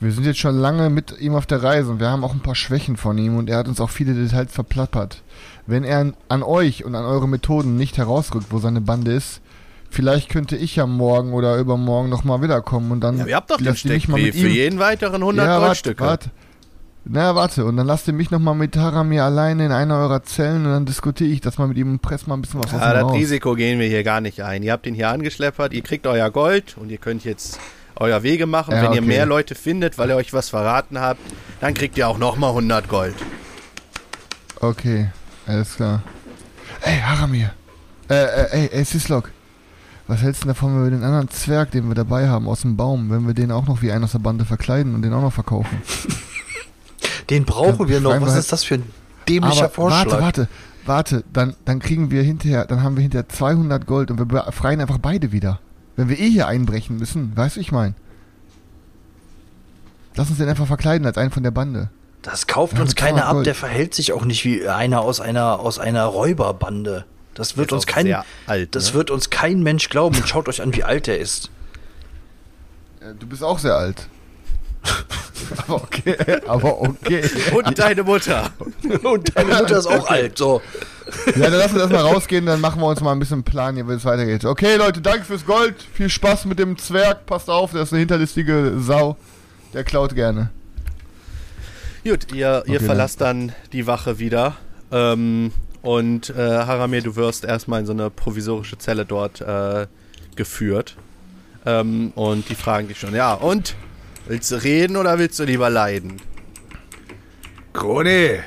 Wir 0.00 0.12
sind 0.12 0.24
jetzt 0.24 0.38
schon 0.38 0.56
lange 0.56 0.90
mit 0.90 1.18
ihm 1.18 1.34
auf 1.34 1.46
der 1.46 1.62
Reise 1.62 1.90
und 1.90 2.00
wir 2.00 2.08
haben 2.08 2.22
auch 2.22 2.32
ein 2.32 2.42
paar 2.42 2.54
Schwächen 2.54 2.96
von 2.96 3.18
ihm 3.18 3.36
und 3.36 3.50
er 3.50 3.58
hat 3.58 3.66
uns 3.66 3.80
auch 3.80 3.90
viele 3.90 4.14
Details 4.14 4.52
verplappert. 4.52 5.22
Wenn 5.66 5.84
er 5.84 6.12
an 6.28 6.42
euch 6.42 6.84
und 6.84 6.94
an 6.94 7.04
eure 7.04 7.26
Methoden 7.26 7.76
nicht 7.76 7.98
herausrückt, 7.98 8.46
wo 8.50 8.58
seine 8.58 8.80
Bande 8.80 9.12
ist, 9.12 9.40
vielleicht 9.90 10.28
könnte 10.28 10.56
ich 10.56 10.76
ja 10.76 10.86
morgen 10.86 11.32
oder 11.32 11.56
übermorgen 11.56 12.10
nochmal 12.10 12.42
wiederkommen 12.42 12.92
und 12.92 13.00
dann 13.00 13.18
Ja, 13.18 13.26
ihr 13.26 13.36
habt 13.36 13.50
doch 13.50 13.56
den 13.56 13.74
Steckbrief 13.74 14.38
für 14.38 14.48
jeden 14.48 14.78
weiteren 14.78 15.22
100 15.22 15.46
ja, 15.46 15.58
Goldstücke. 15.58 16.04
warte. 16.04 16.30
Na, 17.10 17.34
warte. 17.34 17.64
Und 17.64 17.78
dann 17.78 17.86
lasst 17.86 18.06
ihr 18.06 18.12
mich 18.12 18.30
nochmal 18.30 18.54
mit 18.54 18.76
Haramir 18.76 19.24
alleine 19.24 19.64
in 19.66 19.72
einer 19.72 19.96
eurer 19.96 20.22
Zellen 20.24 20.66
und 20.66 20.72
dann 20.72 20.84
diskutiere 20.84 21.30
ich 21.30 21.40
das 21.40 21.56
mal 21.56 21.66
mit 21.66 21.78
ihm 21.78 21.90
und 21.90 22.02
press 22.02 22.26
mal 22.26 22.34
ein 22.36 22.42
bisschen 22.42 22.62
was 22.62 22.72
aus 22.74 22.80
Ja, 22.80 22.92
das 22.92 23.02
raus. 23.04 23.14
Risiko 23.14 23.54
gehen 23.54 23.78
wir 23.78 23.88
hier 23.88 24.04
gar 24.04 24.20
nicht 24.20 24.42
ein. 24.42 24.62
Ihr 24.62 24.72
habt 24.72 24.86
ihn 24.86 24.94
hier 24.94 25.08
angeschleppert, 25.08 25.72
ihr 25.72 25.82
kriegt 25.82 26.06
euer 26.06 26.30
Gold 26.30 26.76
und 26.78 26.90
ihr 26.90 26.98
könnt 26.98 27.24
jetzt 27.24 27.58
euer 27.96 28.22
Wege 28.22 28.44
machen. 28.44 28.74
Ja, 28.74 28.82
Wenn 28.82 28.92
ihr 28.92 28.98
okay. 29.00 29.08
mehr 29.08 29.24
Leute 29.26 29.54
findet, 29.54 29.96
weil 29.96 30.10
ihr 30.10 30.16
euch 30.16 30.34
was 30.34 30.50
verraten 30.50 31.00
habt, 31.00 31.20
dann 31.62 31.72
kriegt 31.72 31.96
ihr 31.96 32.06
auch 32.08 32.18
nochmal 32.18 32.50
100 32.50 32.88
Gold. 32.88 33.14
Okay, 34.60 35.08
alles 35.46 35.76
klar. 35.76 36.02
Ey, 36.82 36.98
Haramir. 37.00 37.52
Äh, 38.10 38.14
äh, 38.14 38.46
ey, 38.50 38.68
ey, 38.70 38.84
Sislok. 38.84 39.30
Was 40.08 40.22
hältst 40.22 40.42
du 40.42 40.46
denn 40.46 40.54
davon, 40.54 40.74
wenn 40.74 40.84
wir 40.84 40.90
den 40.90 41.04
anderen 41.04 41.28
Zwerg, 41.30 41.70
den 41.70 41.88
wir 41.88 41.94
dabei 41.94 42.28
haben, 42.28 42.48
aus 42.48 42.62
dem 42.62 42.76
Baum, 42.76 43.10
wenn 43.10 43.26
wir 43.26 43.34
den 43.34 43.50
auch 43.50 43.66
noch 43.66 43.82
wie 43.82 43.92
einen 43.92 44.04
aus 44.04 44.12
der 44.12 44.20
Bande 44.20 44.44
verkleiden 44.44 44.94
und 44.94 45.02
den 45.02 45.12
auch 45.14 45.22
noch 45.22 45.32
verkaufen? 45.32 45.82
Den 47.30 47.44
brauchen 47.44 47.86
Ja, 47.86 47.94
wir 47.94 48.00
noch. 48.00 48.12
wir 48.12 48.20
Was 48.22 48.30
halt- 48.30 48.40
ist 48.40 48.52
das 48.52 48.64
für 48.64 48.74
ein 48.74 48.84
dämlicher 49.28 49.64
Aber 49.64 49.70
Vorschlag? 49.70 50.06
warte, 50.06 50.22
warte, 50.22 50.48
warte. 50.86 51.24
Dann, 51.32 51.54
dann 51.64 51.78
kriegen 51.80 52.10
wir 52.10 52.22
hinterher, 52.22 52.64
dann 52.66 52.82
haben 52.82 52.96
wir 52.96 53.02
hinterher 53.02 53.28
200 53.28 53.86
Gold 53.86 54.10
und 54.10 54.18
wir 54.18 54.24
befreien 54.24 54.80
einfach 54.80 54.98
beide 54.98 55.32
wieder. 55.32 55.60
Wenn 55.96 56.08
wir 56.08 56.18
eh 56.18 56.30
hier 56.30 56.46
einbrechen 56.46 56.96
müssen, 56.98 57.36
weißt 57.36 57.56
du, 57.56 57.60
ich 57.60 57.72
mein. 57.72 57.94
Lass 60.14 60.28
uns 60.30 60.38
den 60.38 60.48
einfach 60.48 60.66
verkleiden 60.66 61.06
als 61.06 61.18
einen 61.18 61.30
von 61.30 61.42
der 61.42 61.50
Bande. 61.50 61.90
Das 62.22 62.46
kauft 62.46 62.74
Ja, 62.74 62.80
uns 62.82 62.94
keiner 62.96 63.18
200 63.18 63.26
ab. 63.28 63.32
Gold. 63.34 63.46
Der 63.46 63.54
verhält 63.54 63.94
sich 63.94 64.12
auch 64.12 64.24
nicht 64.24 64.44
wie 64.44 64.66
einer 64.68 65.00
aus 65.02 65.20
einer 65.20 65.60
aus 65.60 65.78
einer 65.78 66.04
Räuberbande. 66.04 67.04
Das 67.34 67.56
wird 67.56 67.72
uns 67.72 67.86
kein 67.86 68.12
alt, 68.46 68.74
das 68.74 68.88
ne? 68.88 68.94
wird 68.94 69.10
uns 69.12 69.30
kein 69.30 69.62
Mensch 69.62 69.88
glauben. 69.90 70.16
Und 70.16 70.28
schaut 70.28 70.48
euch 70.48 70.60
an, 70.60 70.74
wie 70.74 70.82
alt 70.82 71.06
er 71.06 71.18
ist. 71.18 71.50
Du 73.20 73.26
bist 73.28 73.44
auch 73.44 73.58
sehr 73.60 73.76
alt. 73.76 74.08
aber 75.56 75.82
okay, 75.82 76.16
aber 76.46 76.80
okay. 76.80 77.22
Und 77.54 77.78
deine 77.78 78.02
Mutter. 78.02 78.50
Und 79.02 79.36
deine 79.36 79.54
Mutter 79.54 79.78
ist 79.78 79.86
auch 79.86 80.08
alt. 80.08 80.38
So. 80.38 80.60
Ja, 81.26 81.50
dann 81.50 81.52
lassen 81.54 81.74
wir 81.74 81.82
erstmal 81.82 82.02
rausgehen, 82.02 82.46
dann 82.46 82.60
machen 82.60 82.80
wir 82.80 82.86
uns 82.86 83.00
mal 83.00 83.12
ein 83.12 83.18
bisschen 83.18 83.36
einen 83.36 83.44
Plan 83.44 83.74
hier, 83.74 83.88
wie 83.88 83.92
es 83.92 84.04
weitergeht. 84.04 84.44
Okay, 84.44 84.76
Leute, 84.76 85.00
danke 85.00 85.24
fürs 85.24 85.46
Gold. 85.46 85.74
Viel 85.94 86.10
Spaß 86.10 86.44
mit 86.44 86.58
dem 86.58 86.76
Zwerg. 86.76 87.26
Passt 87.26 87.48
auf, 87.48 87.72
der 87.72 87.82
ist 87.82 87.92
eine 87.92 88.00
hinterlistige 88.00 88.74
Sau. 88.78 89.16
Der 89.72 89.84
klaut 89.84 90.14
gerne. 90.14 90.50
Gut, 92.04 92.32
ihr, 92.32 92.62
ihr 92.66 92.76
Okay, 92.76 92.84
verlasst 92.84 93.20
dann 93.20 93.52
die 93.72 93.86
Wache 93.86 94.18
wieder. 94.18 94.56
Ähm, 94.90 95.52
und 95.82 96.30
äh, 96.30 96.34
Haramir, 96.34 97.02
du 97.02 97.16
wirst 97.16 97.44
erstmal 97.44 97.80
in 97.80 97.86
so 97.86 97.92
eine 97.92 98.10
provisorische 98.10 98.78
Zelle 98.78 99.04
dort 99.04 99.40
äh, 99.40 99.86
geführt. 100.36 100.96
Ähm, 101.66 102.12
und 102.14 102.48
die 102.48 102.54
fragen 102.54 102.88
dich 102.88 102.98
schon, 102.98 103.14
ja, 103.14 103.34
und? 103.34 103.74
Willst 104.28 104.50
du 104.52 104.56
reden 104.62 104.96
oder 104.96 105.18
willst 105.18 105.38
du 105.38 105.44
lieber 105.44 105.70
leiden? 105.70 106.16
Krone, 107.72 108.40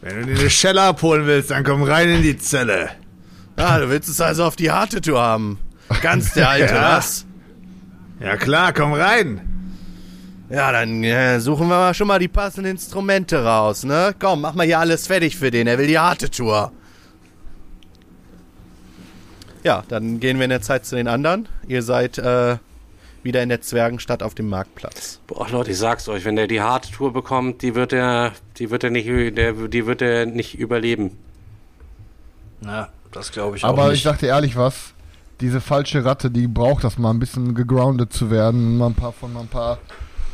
wenn 0.00 0.20
du 0.20 0.26
dir 0.34 0.40
eine 0.40 0.50
Schelle 0.50 0.82
abholen 0.82 1.26
willst, 1.26 1.50
dann 1.50 1.62
komm 1.64 1.82
rein 1.82 2.08
in 2.08 2.22
die 2.22 2.38
Zelle. 2.38 2.90
Ah, 3.56 3.78
du 3.78 3.88
willst 3.90 4.08
es 4.08 4.20
also 4.20 4.44
auf 4.44 4.56
die 4.56 4.70
harte 4.70 5.00
Tour 5.00 5.20
haben. 5.20 5.58
Ganz 6.02 6.32
der 6.34 6.48
Alte, 6.48 6.74
Ja. 6.74 6.96
was? 6.96 7.26
Ja 8.20 8.36
klar, 8.36 8.72
komm 8.72 8.92
rein. 8.94 9.40
Ja, 10.48 10.70
dann 10.72 11.02
äh, 11.02 11.40
suchen 11.40 11.68
wir 11.68 11.76
mal 11.76 11.94
schon 11.94 12.06
mal 12.06 12.18
die 12.20 12.28
passenden 12.28 12.70
Instrumente 12.72 13.42
raus, 13.44 13.82
ne? 13.84 14.14
Komm, 14.18 14.42
mach 14.42 14.54
mal 14.54 14.64
hier 14.64 14.78
alles 14.78 15.06
fertig 15.06 15.36
für 15.36 15.50
den. 15.50 15.66
Er 15.66 15.76
will 15.78 15.88
die 15.88 15.98
harte 15.98 16.30
Tour. 16.30 16.72
Ja, 19.64 19.82
dann 19.88 20.20
gehen 20.20 20.38
wir 20.38 20.44
in 20.44 20.50
der 20.50 20.62
Zeit 20.62 20.86
zu 20.86 20.94
den 20.94 21.08
anderen. 21.08 21.48
Ihr 21.66 21.82
seid 21.82 22.18
äh, 22.18 22.56
wieder 23.26 23.42
in 23.42 23.50
der 23.50 23.60
Zwergenstadt 23.60 24.22
auf 24.22 24.34
dem 24.34 24.48
Marktplatz. 24.48 25.20
Boah, 25.26 25.46
Leute, 25.50 25.72
ich 25.72 25.78
sag's 25.78 26.08
euch, 26.08 26.24
wenn 26.24 26.36
der 26.36 26.46
die 26.46 26.62
harte 26.62 26.90
Tour 26.90 27.12
bekommt, 27.12 27.60
die 27.60 27.74
wird 27.74 27.92
er, 27.92 28.32
die 28.58 28.70
wird 28.70 28.84
er 28.84 28.90
nicht, 28.90 29.06
der, 29.36 29.52
die 29.52 29.84
wird 29.84 30.00
er 30.00 30.24
nicht 30.24 30.58
überleben. 30.58 31.18
Na, 32.62 32.88
das 33.12 33.32
glaube 33.32 33.58
ich 33.58 33.64
auch 33.64 33.68
Aber 33.68 33.92
ich 33.92 34.02
dir 34.04 34.28
ehrlich 34.28 34.56
was, 34.56 34.94
diese 35.40 35.60
falsche 35.60 36.04
Ratte, 36.04 36.30
die 36.30 36.46
braucht 36.46 36.84
das 36.84 36.96
mal 36.96 37.10
ein 37.10 37.18
bisschen 37.18 37.54
gegroundet 37.54 38.14
zu 38.14 38.30
werden, 38.30 38.78
mal 38.78 38.86
ein 38.86 38.94
paar 38.94 39.12
von 39.12 39.34
mal 39.34 39.40
ein 39.40 39.48
paar 39.48 39.78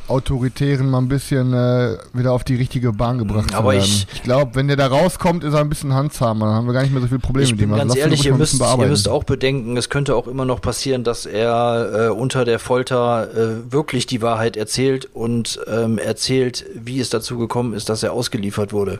Autoritären 0.08 0.90
mal 0.90 0.98
ein 0.98 1.08
bisschen 1.08 1.52
äh, 1.52 1.96
wieder 2.12 2.32
auf 2.32 2.44
die 2.44 2.56
richtige 2.56 2.92
Bahn 2.92 3.18
gebracht 3.18 3.54
Aber 3.54 3.70
zu 3.72 3.76
werden. 3.78 3.84
ich- 3.84 4.06
ich 4.14 4.22
glaube, 4.22 4.54
wenn 4.54 4.68
der 4.68 4.76
da 4.76 4.86
rauskommt, 4.88 5.42
ist 5.44 5.54
er 5.54 5.60
ein 5.60 5.68
bisschen 5.68 5.94
handzamer, 5.94 6.46
dann 6.46 6.54
haben 6.54 6.66
wir 6.66 6.72
gar 6.74 6.82
nicht 6.82 6.92
mehr 6.92 7.00
so 7.00 7.08
viel 7.08 7.18
Probleme 7.18 7.44
Ich 7.44 7.50
mit 7.52 7.60
bin 7.60 7.68
ihm. 7.70 7.74
Also 7.74 7.86
ganz 7.86 7.96
ihn 7.96 8.00
ehrlich, 8.00 8.26
ihr 8.26 8.34
müsst, 8.34 8.60
ihr 8.60 8.86
müsst 8.86 9.08
auch 9.08 9.24
bedenken, 9.24 9.76
es 9.76 9.88
könnte 9.88 10.14
auch 10.16 10.26
immer 10.26 10.44
noch 10.44 10.60
passieren, 10.60 11.04
dass 11.04 11.26
er 11.26 12.06
äh, 12.06 12.08
unter 12.10 12.44
der 12.44 12.58
Folter 12.58 13.28
äh, 13.34 13.72
wirklich 13.72 14.06
die 14.06 14.20
Wahrheit 14.22 14.56
erzählt 14.56 15.08
und 15.14 15.60
ähm, 15.66 15.98
erzählt, 15.98 16.64
wie 16.74 17.00
es 17.00 17.08
dazu 17.10 17.38
gekommen 17.38 17.72
ist, 17.74 17.88
dass 17.88 18.02
er 18.02 18.12
ausgeliefert 18.12 18.72
wurde. 18.72 18.98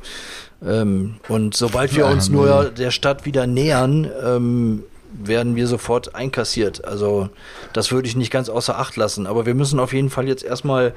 Ähm, 0.65 1.17
und 1.29 1.57
sobald 1.57 1.95
wir 1.97 2.05
Ja, 2.05 2.11
uns 2.13 2.29
nee. 2.29 2.37
nur 2.37 2.67
der 2.67 2.91
Stadt 2.93 3.27
wieder 3.27 3.47
nähern, 3.47 4.09
ähm, 4.25 4.83
werden 5.13 5.57
wir 5.57 5.67
sofort 5.67 6.15
einkassiert. 6.15 6.85
Also 6.85 7.29
das 7.73 7.93
würde 7.93 8.09
ich 8.09 8.17
nicht 8.17 8.31
ganz 8.31 8.49
außer 8.49 8.79
Acht 8.79 8.97
lassen. 8.97 9.27
Aber 9.27 9.47
wir 9.47 9.55
müssen 9.55 9.79
auf 9.79 9.93
jeden 9.93 10.11
Fall 10.11 10.27
jetzt 10.29 10.45
erstmal 10.45 10.95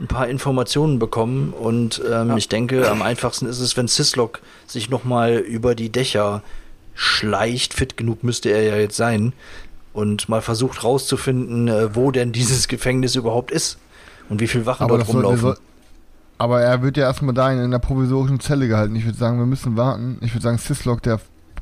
ein 0.00 0.06
paar 0.06 0.28
Informationen 0.28 0.98
bekommen. 0.98 1.52
Und 1.52 2.02
ähm, 2.10 2.36
ich 2.36 2.48
denke, 2.48 2.90
am 2.90 3.02
einfachsten 3.02 3.46
ist 3.46 3.60
es, 3.60 3.76
wenn 3.76 3.88
Syslok 3.88 4.40
sich 4.66 4.90
nochmal 4.90 5.34
über 5.34 5.74
die 5.74 5.90
Dächer 5.90 6.42
schleicht. 6.94 7.74
Fit 7.74 7.96
genug 7.96 8.24
müsste 8.24 8.50
er 8.50 8.62
ja 8.62 8.76
jetzt 8.76 8.96
sein. 8.96 9.32
Und 9.92 10.28
mal 10.28 10.42
versucht 10.42 10.84
rauszufinden, 10.84 11.68
äh, 11.68 11.94
wo 11.94 12.10
denn 12.10 12.32
dieses 12.32 12.68
Gefängnis 12.68 13.14
überhaupt 13.14 13.50
ist. 13.50 13.78
Und 14.28 14.40
wie 14.40 14.48
viel 14.48 14.66
Wachen 14.66 14.84
aber, 14.84 14.98
dort 14.98 15.08
rumlaufen. 15.08 15.54
aber 16.38 16.60
er 16.60 16.82
wird 16.82 16.96
ja 16.96 17.04
erstmal 17.04 17.34
da 17.34 17.52
in, 17.52 17.60
in 17.60 17.70
der 17.70 17.78
provisorischen 17.78 18.40
Zelle 18.40 18.68
gehalten. 18.68 18.96
Ich 18.96 19.04
würde 19.04 19.16
sagen, 19.16 19.38
wir 19.38 19.46
müssen 19.46 19.76
warten. 19.76 20.18
Ich 20.20 20.34
würde 20.34 20.42
sagen, 20.42 20.58
Sislok, 20.58 21.02
der 21.02 21.20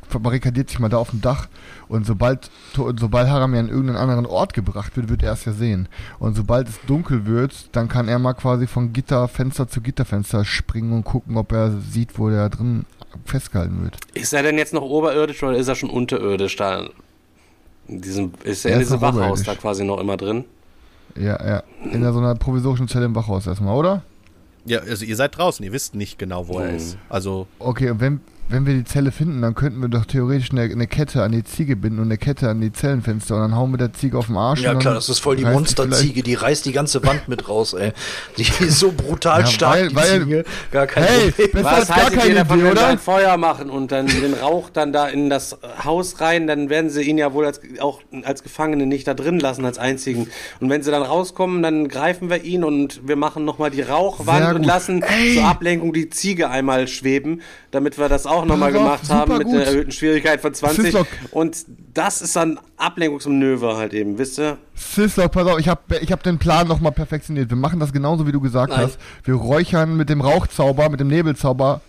verbarrikadiert 0.08 0.68
sich 0.68 0.78
mal 0.78 0.88
da 0.88 0.96
auf 0.98 1.10
dem 1.10 1.20
Dach 1.20 1.48
und 1.88 2.06
sobald, 2.06 2.50
sobald 2.74 3.28
Haram 3.28 3.54
ja 3.54 3.60
an 3.60 3.68
irgendeinen 3.68 3.98
anderen 3.98 4.26
Ort 4.26 4.54
gebracht 4.54 4.96
wird, 4.96 5.08
wird 5.08 5.22
er 5.22 5.32
es 5.32 5.44
ja 5.44 5.52
sehen. 5.52 5.88
Und 6.18 6.34
sobald 6.36 6.68
es 6.68 6.80
dunkel 6.86 7.26
wird, 7.26 7.68
dann 7.72 7.88
kann 7.88 8.08
er 8.08 8.18
mal 8.18 8.34
quasi 8.34 8.66
von 8.66 8.92
Gitterfenster 8.92 9.68
zu 9.68 9.80
Gitterfenster 9.80 10.44
springen 10.44 10.92
und 10.92 11.04
gucken, 11.04 11.36
ob 11.36 11.52
er 11.52 11.72
sieht, 11.90 12.18
wo 12.18 12.30
der 12.30 12.48
drin 12.48 12.84
festgehalten 13.24 13.82
wird. 13.82 13.98
Ist 14.14 14.32
er 14.32 14.42
denn 14.42 14.58
jetzt 14.58 14.72
noch 14.74 14.82
oberirdisch 14.82 15.42
oder 15.42 15.56
ist 15.56 15.68
er 15.68 15.74
schon 15.74 15.90
unterirdisch 15.90 16.56
da? 16.56 16.88
In 17.86 18.00
diesem, 18.00 18.32
ist 18.44 18.64
er 18.64 18.72
Er 18.72 18.76
in 18.78 18.80
diesem 18.82 19.00
Wachhaus 19.00 19.42
da 19.42 19.54
quasi 19.54 19.84
noch 19.84 20.00
immer 20.00 20.16
drin. 20.16 20.44
Ja, 21.16 21.38
ja. 21.46 21.62
In 21.92 22.02
so 22.02 22.18
einer 22.18 22.34
provisorischen 22.34 22.88
Zelle 22.88 23.04
im 23.04 23.14
Wachhaus 23.14 23.46
erstmal, 23.46 23.76
oder? 23.76 24.02
Ja, 24.64 24.80
also 24.80 25.04
ihr 25.04 25.14
seid 25.16 25.36
draußen, 25.36 25.64
ihr 25.64 25.72
wisst 25.72 25.94
nicht 25.94 26.18
genau, 26.18 26.48
wo 26.48 26.58
er 26.58 26.70
Mhm. 26.70 26.76
ist. 26.76 26.96
Also, 27.10 27.46
Okay, 27.58 27.90
und 27.90 28.00
wenn, 28.00 28.20
wenn 28.48 28.66
wir 28.66 28.74
die 28.74 28.84
Zelle 28.84 29.10
finden, 29.10 29.42
dann 29.42 29.54
könnten 29.54 29.80
wir 29.80 29.88
doch 29.88 30.04
theoretisch 30.04 30.50
eine, 30.52 30.62
eine 30.62 30.86
Kette 30.86 31.22
an 31.22 31.32
die 31.32 31.44
Ziege 31.44 31.76
binden 31.76 31.98
und 31.98 32.04
eine 32.06 32.18
Kette 32.18 32.48
an 32.50 32.60
die 32.60 32.72
Zellenfenster 32.72 33.34
und 33.36 33.40
dann 33.40 33.56
hauen 33.56 33.70
wir 33.72 33.78
der 33.78 33.92
Ziege 33.92 34.18
auf 34.18 34.26
den 34.26 34.36
Arsch. 34.36 34.60
Ja 34.60 34.72
und 34.72 34.78
klar, 34.80 34.94
das 34.94 35.08
ist 35.08 35.18
voll 35.20 35.36
die 35.36 35.44
Monsterziege, 35.44 36.22
die 36.22 36.34
reißt 36.34 36.64
die 36.66 36.72
ganze 36.72 37.04
Wand 37.06 37.28
mit 37.28 37.48
raus, 37.48 37.72
ey. 37.72 37.92
Die 38.36 38.42
ist 38.42 38.78
so 38.78 38.92
brutal 38.92 39.40
Ja, 39.40 39.46
stark, 39.46 39.74
weil- 39.74 39.88
die 39.88 39.96
weil- 39.96 40.20
Ziege. 40.22 40.44
Gar 40.70 40.86
kein 40.86 41.04
Hey, 41.04 41.30
Problem. 41.32 41.64
Was 41.64 41.74
als 41.74 41.88
gar 41.88 42.10
keine 42.10 42.34
davon, 42.34 42.58
Idee, 42.58 42.66
wenn 42.68 42.74
wir 42.76 42.80
oder? 42.82 42.86
ein 42.88 42.98
Feuer 42.98 43.36
machen 43.36 43.70
und 43.70 43.90
dann 43.92 44.06
den 44.06 44.34
Rauch 44.34 44.70
dann 44.70 44.92
da 44.92 45.08
in 45.08 45.30
das 45.30 45.56
Haus 45.82 46.20
rein, 46.20 46.46
dann 46.46 46.68
werden 46.68 46.90
sie 46.90 47.02
ihn 47.02 47.18
ja 47.18 47.32
wohl 47.32 47.46
als, 47.46 47.60
auch 47.80 48.00
als 48.24 48.42
Gefangenen 48.42 48.88
nicht 48.88 49.06
da 49.08 49.14
drin 49.14 49.40
lassen 49.40 49.64
als 49.64 49.78
einzigen. 49.78 50.28
Und 50.60 50.68
wenn 50.70 50.82
sie 50.82 50.90
dann 50.90 51.02
rauskommen, 51.02 51.62
dann 51.62 51.88
greifen 51.88 52.28
wir 52.30 52.44
ihn 52.44 52.62
und 52.64 53.00
wir 53.08 53.16
machen 53.16 53.44
nochmal 53.44 53.70
die 53.70 53.82
Rauchwand 53.82 54.54
und 54.54 54.64
lassen 54.64 55.02
Ey. 55.02 55.34
zur 55.36 55.44
Ablenkung 55.44 55.92
die 55.92 56.10
Ziege 56.10 56.50
einmal 56.50 56.88
schweben, 56.88 57.40
damit 57.70 57.98
wir 57.98 58.08
das 58.08 58.26
auch 58.26 58.33
nochmal 58.44 58.72
Pass 58.72 58.80
auf, 58.80 58.84
gemacht 58.84 59.10
haben 59.10 59.38
mit 59.38 59.46
gut. 59.46 59.54
einer 59.54 59.64
erhöhten 59.64 59.90
Schwierigkeit 59.92 60.40
von 60.40 60.54
20. 60.54 60.84
Sislock. 60.84 61.06
Und 61.30 61.64
das 61.94 62.22
ist 62.22 62.34
dann 62.36 62.58
Ablenkungsmanöver 62.76 63.76
halt 63.76 63.94
eben, 63.94 64.18
wisst 64.18 64.38
ihr? 64.38 64.58
Sislok, 64.74 65.32
pass 65.32 65.46
auf, 65.46 65.58
ich 65.58 65.68
habe 65.68 65.80
ich 66.00 66.10
hab 66.10 66.22
den 66.22 66.38
Plan 66.38 66.66
nochmal 66.66 66.92
perfektioniert. 66.92 67.50
Wir 67.50 67.56
machen 67.56 67.78
das 67.80 67.92
genauso, 67.92 68.26
wie 68.26 68.32
du 68.32 68.40
gesagt 68.40 68.70
Nein. 68.70 68.80
hast. 68.80 68.98
Wir 69.22 69.34
räuchern 69.34 69.96
mit 69.96 70.08
dem 70.08 70.20
Rauchzauber, 70.20 70.88
mit 70.88 71.00
dem 71.00 71.08
Nebelzauber, 71.08 71.80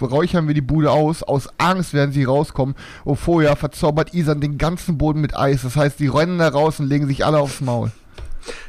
räuchern 0.00 0.46
wir 0.46 0.54
die 0.54 0.60
Bude 0.60 0.90
aus. 0.90 1.22
Aus 1.22 1.48
Angst 1.58 1.94
werden 1.94 2.12
sie 2.12 2.24
rauskommen. 2.24 2.74
Und 3.04 3.16
vorher 3.16 3.56
verzaubert 3.56 4.14
Isan 4.14 4.40
den 4.40 4.58
ganzen 4.58 4.98
Boden 4.98 5.20
mit 5.20 5.36
Eis. 5.36 5.62
Das 5.62 5.76
heißt, 5.76 5.98
die 6.00 6.08
rennen 6.08 6.38
da 6.38 6.48
raus 6.48 6.80
und 6.80 6.88
legen 6.88 7.06
sich 7.06 7.24
alle 7.24 7.38
aufs 7.38 7.60
Maul. 7.60 7.90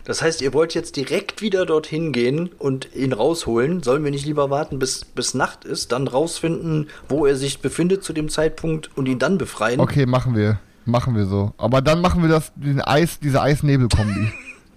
Das 0.04 0.22
heißt, 0.22 0.42
ihr 0.42 0.54
wollt 0.54 0.74
jetzt 0.74 0.96
direkt 0.96 1.42
wieder 1.42 1.66
dorthin 1.66 2.12
gehen 2.12 2.50
und 2.60 2.90
ihn 2.96 3.14
rausholen. 3.14 3.84
Sollen 3.84 4.04
wir 4.04 4.12
nicht 4.12 4.26
lieber 4.26 4.50
warten, 4.50 4.80
bis, 4.80 5.04
bis 5.06 5.34
Nacht 5.34 5.66
ist, 5.66 5.92
dann 5.92 6.08
rausfinden, 6.08 6.90
wo 7.10 7.26
er 7.26 7.36
sich 7.36 7.60
befindet 7.60 8.04
zu 8.04 8.14
dem 8.14 8.30
Zeitpunkt 8.30 8.90
und 8.96 9.08
ihn 9.08 9.20
dann 9.20 9.38
befreien? 9.38 9.80
Okay, 9.80 10.06
machen 10.06 10.36
wir. 10.36 10.60
Machen 10.86 11.16
wir 11.16 11.26
so. 11.26 11.54
Aber 11.58 11.82
dann 11.82 12.00
machen 12.02 12.22
wir 12.22 12.30
das, 12.30 12.52
den 12.56 12.80
Eis, 12.82 13.20
diese 13.20 13.42
Eis-Nebel-Kombi. 13.42 14.32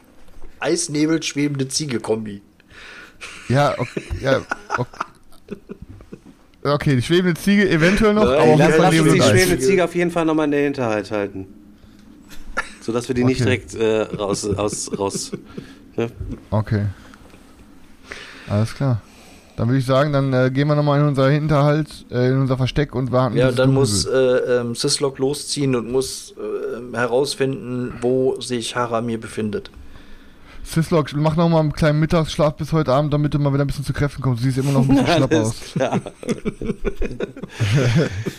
Eisnebel 0.61 1.23
schwebende 1.23 1.69
Ziege-Kombi. 1.69 2.43
ja, 3.49 3.75
okay, 3.79 4.03
ja, 4.21 4.41
okay. 4.77 5.05
Okay, 6.65 6.97
die 6.97 7.03
schwebende 7.03 7.41
Ziege 7.41 7.69
eventuell 7.71 8.15
noch, 8.15 8.25
Nein, 8.25 8.35
aber 8.35 8.53
auf 8.53 8.59
lass- 8.79 8.93
jeden 8.95 9.07
Fall 9.09 9.17
Lass 9.19 9.31
die 9.33 9.39
schwebende 9.39 9.59
Ziege 9.65 9.85
auf 9.85 9.95
jeden 9.95 10.11
Fall 10.11 10.25
nochmal 10.25 10.47
in 10.47 10.51
der 10.51 10.63
Hinterhalt 10.63 11.11
halten. 11.11 11.47
Sodass 12.89 13.07
wir 13.07 13.15
die 13.15 13.25
nicht 13.25 13.43
Okay. 13.43 13.59
direkt 13.67 13.75
äh, 13.75 14.17
raus, 14.17 14.49
raus, 14.57 14.91
raus. 14.99 15.33
Ne? 15.95 16.11
Okay. 16.51 16.87
Alles 18.49 18.75
klar. 18.75 19.03
Dann 19.59 19.69
würde 19.69 19.79
ich 19.79 19.85
sagen, 19.85 20.11
dann 20.15 20.33
äh, 20.33 20.51
gehen 20.51 20.69
wir 20.69 20.75
nochmal 20.75 21.01
in 21.01 21.07
unser 21.07 21.29
Hinterhalt, 21.29 22.07
äh, 22.11 22.31
in 22.31 22.41
unser 22.41 22.57
Versteck 22.57 22.95
und 22.95 23.13
warten. 23.13 23.37
Ja, 23.37 23.53
dann 23.53 23.75
muss 23.75 24.07
äh, 24.07 24.17
ähm, 24.17 24.75
Syslok 24.75 25.19
losziehen 25.19 25.77
und 25.77 25.93
muss 25.93 26.33
äh, 26.39 26.97
herausfinden, 26.97 27.93
wo 28.01 28.41
sich 28.41 28.75
Haramir 28.75 29.21
befindet. 29.21 29.71
Sislok, 30.71 31.13
mach 31.15 31.35
nochmal 31.35 31.61
einen 31.61 31.73
kleinen 31.73 31.99
Mittagsschlaf 31.99 32.55
bis 32.57 32.73
heute 32.73 32.93
Abend, 32.93 33.13
damit 33.15 33.33
du 33.33 33.39
mal 33.39 33.53
wieder 33.55 33.65
ein 33.65 33.67
bisschen 33.67 33.85
zu 33.87 33.93
Kräften 33.95 34.21
kommst. 34.23 34.41
Du 34.43 34.45
siehst 34.45 34.59
immer 34.59 34.73
noch 34.73 34.83
ein 34.83 34.89
bisschen 34.89 35.07
schlapp 35.17 35.35
aus. 35.35 35.55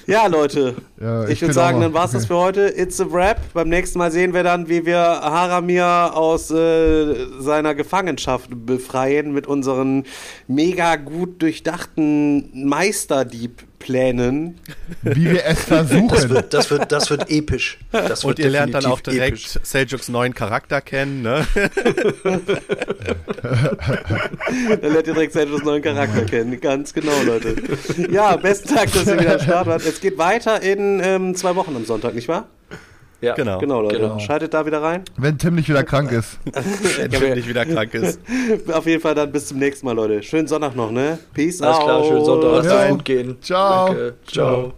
Ja, 0.05 0.27
Leute. 0.27 0.75
Ja, 0.99 1.23
ich 1.27 1.39
bin 1.39 1.47
würde 1.47 1.53
sagen, 1.53 1.79
mal- 1.79 1.85
dann 1.85 1.93
war's 1.93 2.11
das 2.11 2.23
okay. 2.25 2.33
für 2.33 2.39
heute. 2.39 2.61
It's 2.77 2.99
a 3.01 3.05
Wrap. 3.11 3.39
Beim 3.53 3.69
nächsten 3.69 3.97
Mal 3.99 4.11
sehen 4.11 4.33
wir 4.33 4.43
dann, 4.43 4.69
wie 4.69 4.85
wir 4.85 4.97
Haramir 4.99 6.11
aus 6.15 6.51
äh, 6.51 7.15
seiner 7.39 7.73
Gefangenschaft 7.75 8.49
befreien 8.65 9.33
mit 9.33 9.47
unseren 9.47 10.03
mega 10.47 10.95
gut 10.95 11.41
durchdachten 11.41 12.49
Meisterdieb-Plänen. 13.79 14.59
Wie 15.01 15.31
wir 15.31 15.45
es 15.45 15.59
Das 15.59 15.63
versuchen. 15.65 16.29
wird, 16.29 16.53
das 16.53 16.69
wird, 16.71 16.91
das 16.91 17.09
wird 17.09 17.29
episch. 17.29 17.79
Das 17.91 18.23
und 18.23 18.29
wird 18.29 18.39
ihr 18.39 18.49
lernt 18.49 18.73
dann 18.73 18.85
auch 18.85 18.99
direkt 19.01 19.37
episch. 19.39 19.59
Seljuks 19.63 20.09
neuen 20.09 20.33
Charakter 20.33 20.81
kennen, 20.81 21.21
ne? 21.21 21.45
Dann 24.81 24.91
lernt 24.93 25.07
ihr 25.07 25.13
direkt 25.13 25.33
seinen 25.33 25.51
neuen 25.63 25.81
Charakter 25.81 26.23
kennen. 26.25 26.59
Ganz 26.59 26.93
genau, 26.93 27.21
Leute. 27.25 27.55
Ja, 28.11 28.35
besten 28.35 28.75
Dank, 28.75 28.91
dass 28.93 29.07
ihr 29.07 29.19
wieder 29.19 29.33
am 29.35 29.39
Start 29.39 29.67
wart. 29.67 29.85
Es 29.85 29.99
geht 30.01 30.17
weiter 30.17 30.61
in 30.61 31.01
ähm, 31.03 31.35
zwei 31.35 31.55
Wochen 31.55 31.75
am 31.75 31.85
Sonntag, 31.85 32.13
nicht 32.15 32.27
wahr? 32.27 32.47
Ja, 33.21 33.33
Genau. 33.35 33.59
Genau, 33.59 33.81
Leute. 33.81 33.99
Genau. 33.99 34.17
Schaltet 34.19 34.53
da 34.53 34.65
wieder 34.65 34.81
rein. 34.81 35.03
Wenn 35.17 35.37
Tim 35.37 35.55
nicht 35.55 35.67
wieder 35.69 35.83
krank 35.83 36.11
ist. 36.11 36.39
Wenn 36.97 37.11
Tim 37.11 37.33
nicht 37.33 37.49
wieder 37.49 37.65
krank 37.65 37.93
ist. 37.93 38.19
Auf 38.73 38.85
jeden 38.85 39.01
Fall 39.01 39.13
dann 39.15 39.31
bis 39.31 39.47
zum 39.47 39.59
nächsten 39.59 39.85
Mal, 39.85 39.93
Leute. 39.93 40.23
Schönen 40.23 40.47
Sonntag 40.47 40.75
noch, 40.75 40.91
ne? 40.91 41.19
Peace 41.33 41.61
Alles 41.61 41.77
out. 41.77 41.83
klar, 41.83 42.03
schönen 42.05 42.25
Sonntag. 42.25 42.51
Lasst 42.53 42.69
Ja. 42.69 42.83
es 42.85 42.89
gut 42.91 43.05
gehen. 43.05 43.37
Ciao. 43.41 43.87
Danke. 43.87 44.13
Ciao. 44.25 44.73